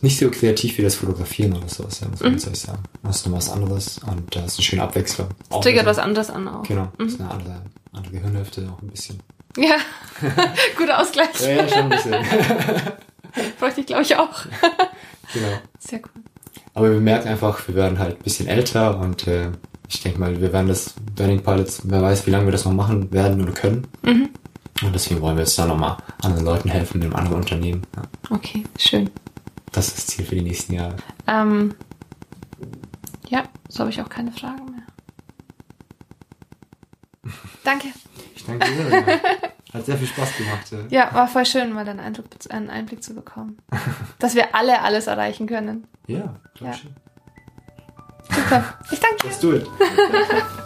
nicht 0.00 0.18
so 0.18 0.28
kreativ 0.28 0.76
wie 0.78 0.82
das 0.82 0.96
Fotografieren 0.96 1.52
oder 1.56 1.68
sowas, 1.68 2.00
ja, 2.00 2.08
muss 2.08 2.20
man 2.20 2.32
Mhm. 2.32 2.38
jetzt 2.38 2.56
sagen. 2.66 2.82
Das 3.04 3.16
ist 3.18 3.26
noch 3.28 3.36
was 3.36 3.48
anderes 3.48 4.00
und 4.04 4.34
das 4.34 4.44
ist 4.46 4.58
eine 4.58 4.64
schöne 4.64 4.82
Abwechslung. 4.82 5.28
Auch 5.50 5.62
Triggert 5.62 5.86
was 5.86 5.98
anderes 5.98 6.30
an 6.30 6.48
auch. 6.48 6.64
Genau, 6.64 6.88
das 6.98 7.12
ist 7.12 7.20
eine 7.20 7.30
andere, 7.30 7.62
andere 7.92 8.12
Gehirnhälfte 8.14 8.68
auch 8.72 8.82
ein 8.82 8.88
bisschen. 8.88 9.20
Ja, 9.56 9.76
guter 10.78 10.98
Ausgleich. 11.00 11.40
Ja, 11.40 11.48
ja, 11.50 11.68
schon 11.68 11.78
ein 11.80 11.88
bisschen. 11.90 12.14
Bräuchte 13.58 13.80
ich, 13.80 13.86
glaube 13.86 14.02
ich, 14.02 14.16
auch. 14.16 14.44
genau. 15.34 15.48
Sehr 15.78 16.00
cool. 16.00 16.22
Aber 16.74 16.90
wir 16.90 17.00
merken 17.00 17.28
einfach, 17.28 17.66
wir 17.68 17.74
werden 17.74 17.98
halt 17.98 18.18
ein 18.18 18.22
bisschen 18.22 18.46
älter 18.48 18.98
und 18.98 19.26
äh, 19.26 19.50
ich 19.88 20.02
denke 20.02 20.18
mal, 20.20 20.40
wir 20.40 20.52
werden 20.52 20.68
das 20.68 20.94
Burning 21.16 21.42
Pilots, 21.42 21.82
wer 21.84 22.00
weiß, 22.02 22.26
wie 22.26 22.30
lange 22.30 22.46
wir 22.46 22.52
das 22.52 22.64
noch 22.64 22.72
machen 22.72 23.12
werden 23.12 23.42
oder 23.42 23.52
können. 23.52 23.86
Mhm. 24.02 24.30
Und 24.82 24.94
deswegen 24.94 25.20
wollen 25.20 25.36
wir 25.36 25.44
jetzt 25.44 25.58
da 25.58 25.66
nochmal 25.66 25.98
anderen 26.22 26.44
Leuten 26.46 26.70
helfen, 26.70 27.02
in 27.02 27.12
anderen 27.14 27.38
Unternehmen. 27.38 27.82
Ja, 27.94 28.02
Okay, 28.30 28.64
schön. 28.78 29.10
das 29.70 29.88
ist 29.88 29.98
das 29.98 30.06
Ziel 30.06 30.24
für 30.24 30.34
die 30.34 30.42
nächsten 30.42 30.72
Jahre. 30.74 30.96
Ähm, 31.26 31.74
ja, 33.28 33.44
so 33.68 33.80
habe 33.80 33.90
ich 33.90 34.00
auch 34.00 34.08
keine 34.08 34.32
Fragen 34.32 34.64
mehr. 34.64 34.81
Danke. 37.64 37.88
Ich 38.34 38.44
danke 38.44 38.66
dir. 38.66 39.20
Hat 39.72 39.86
sehr 39.86 39.96
viel 39.96 40.06
Spaß 40.06 40.36
gemacht. 40.36 40.66
Ja. 40.90 41.06
Ja, 41.06 41.14
war 41.14 41.28
voll 41.28 41.46
schön, 41.46 41.72
mal 41.72 41.88
einen, 41.88 42.00
Eindruck, 42.00 42.26
einen 42.50 42.68
Einblick 42.70 43.02
zu 43.02 43.14
bekommen. 43.14 43.58
Dass 44.18 44.34
wir 44.34 44.54
alle 44.54 44.82
alles 44.82 45.06
erreichen 45.06 45.46
können. 45.46 45.86
Ja, 46.06 46.34
glaub 46.54 46.70
Ja. 46.70 46.76
schon. 46.76 46.94
Super. 48.30 48.78
Ich 48.90 49.00
danke 49.00 49.16
dir. 49.22 49.28
Let's 49.28 49.40
do 49.40 49.52
it. 49.54 49.66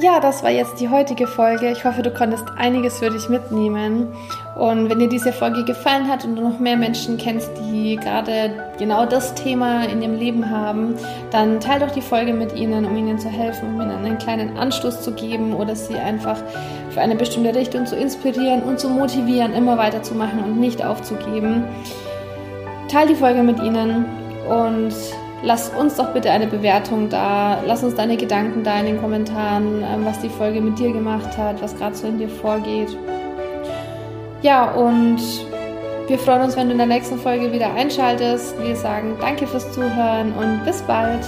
Ja, 0.00 0.20
das 0.20 0.44
war 0.44 0.50
jetzt 0.50 0.78
die 0.78 0.88
heutige 0.88 1.26
Folge. 1.26 1.72
Ich 1.72 1.84
hoffe, 1.84 2.02
du 2.02 2.12
konntest 2.12 2.44
einiges 2.56 3.00
für 3.00 3.10
dich 3.10 3.28
mitnehmen. 3.28 4.06
Und 4.54 4.88
wenn 4.88 5.00
dir 5.00 5.08
diese 5.08 5.32
Folge 5.32 5.64
gefallen 5.64 6.06
hat 6.06 6.24
und 6.24 6.36
du 6.36 6.42
noch 6.42 6.60
mehr 6.60 6.76
Menschen 6.76 7.16
kennst, 7.18 7.50
die 7.58 7.96
gerade 7.96 8.52
genau 8.78 9.06
das 9.06 9.34
Thema 9.34 9.86
in 9.86 10.00
ihrem 10.00 10.14
Leben 10.14 10.50
haben, 10.50 10.94
dann 11.32 11.58
teile 11.58 11.84
doch 11.84 11.92
die 11.92 12.00
Folge 12.00 12.32
mit 12.32 12.54
ihnen, 12.54 12.84
um 12.84 12.96
ihnen 12.96 13.18
zu 13.18 13.28
helfen, 13.28 13.74
um 13.74 13.80
ihnen 13.80 13.90
einen 13.90 14.18
kleinen 14.18 14.56
Anstoß 14.56 15.02
zu 15.02 15.10
geben 15.14 15.52
oder 15.52 15.74
sie 15.74 15.96
einfach 15.96 16.40
für 16.90 17.00
eine 17.00 17.16
bestimmte 17.16 17.52
Richtung 17.52 17.84
zu 17.84 17.96
inspirieren 17.96 18.62
und 18.62 18.78
zu 18.78 18.88
motivieren, 18.88 19.52
immer 19.52 19.78
weiterzumachen 19.78 20.44
und 20.44 20.60
nicht 20.60 20.84
aufzugeben. 20.84 21.64
Teil 22.86 23.08
die 23.08 23.16
Folge 23.16 23.42
mit 23.42 23.58
ihnen 23.58 24.04
und 24.48 24.94
lass 25.42 25.70
uns 25.70 25.96
doch 25.96 26.12
bitte 26.12 26.30
eine 26.30 26.46
Bewertung 26.46 27.08
da. 27.08 27.62
Lass 27.66 27.82
uns 27.82 27.94
deine 27.94 28.16
Gedanken 28.16 28.64
da 28.64 28.78
in 28.80 28.86
den 28.86 29.00
Kommentaren, 29.00 29.82
ähm, 29.82 30.04
was 30.04 30.20
die 30.20 30.28
Folge 30.28 30.60
mit 30.60 30.78
dir 30.78 30.92
gemacht 30.92 31.36
hat, 31.36 31.62
was 31.62 31.76
gerade 31.76 31.94
so 31.94 32.06
in 32.06 32.18
dir 32.18 32.28
vorgeht. 32.28 32.96
Ja, 34.42 34.70
und 34.70 35.18
wir 36.06 36.18
freuen 36.18 36.42
uns, 36.42 36.56
wenn 36.56 36.66
du 36.66 36.72
in 36.72 36.78
der 36.78 36.86
nächsten 36.86 37.18
Folge 37.18 37.52
wieder 37.52 37.74
einschaltest. 37.74 38.54
Wir 38.62 38.76
sagen 38.76 39.16
danke 39.20 39.46
fürs 39.46 39.70
Zuhören 39.72 40.32
und 40.32 40.64
bis 40.64 40.80
bald. 40.82 41.24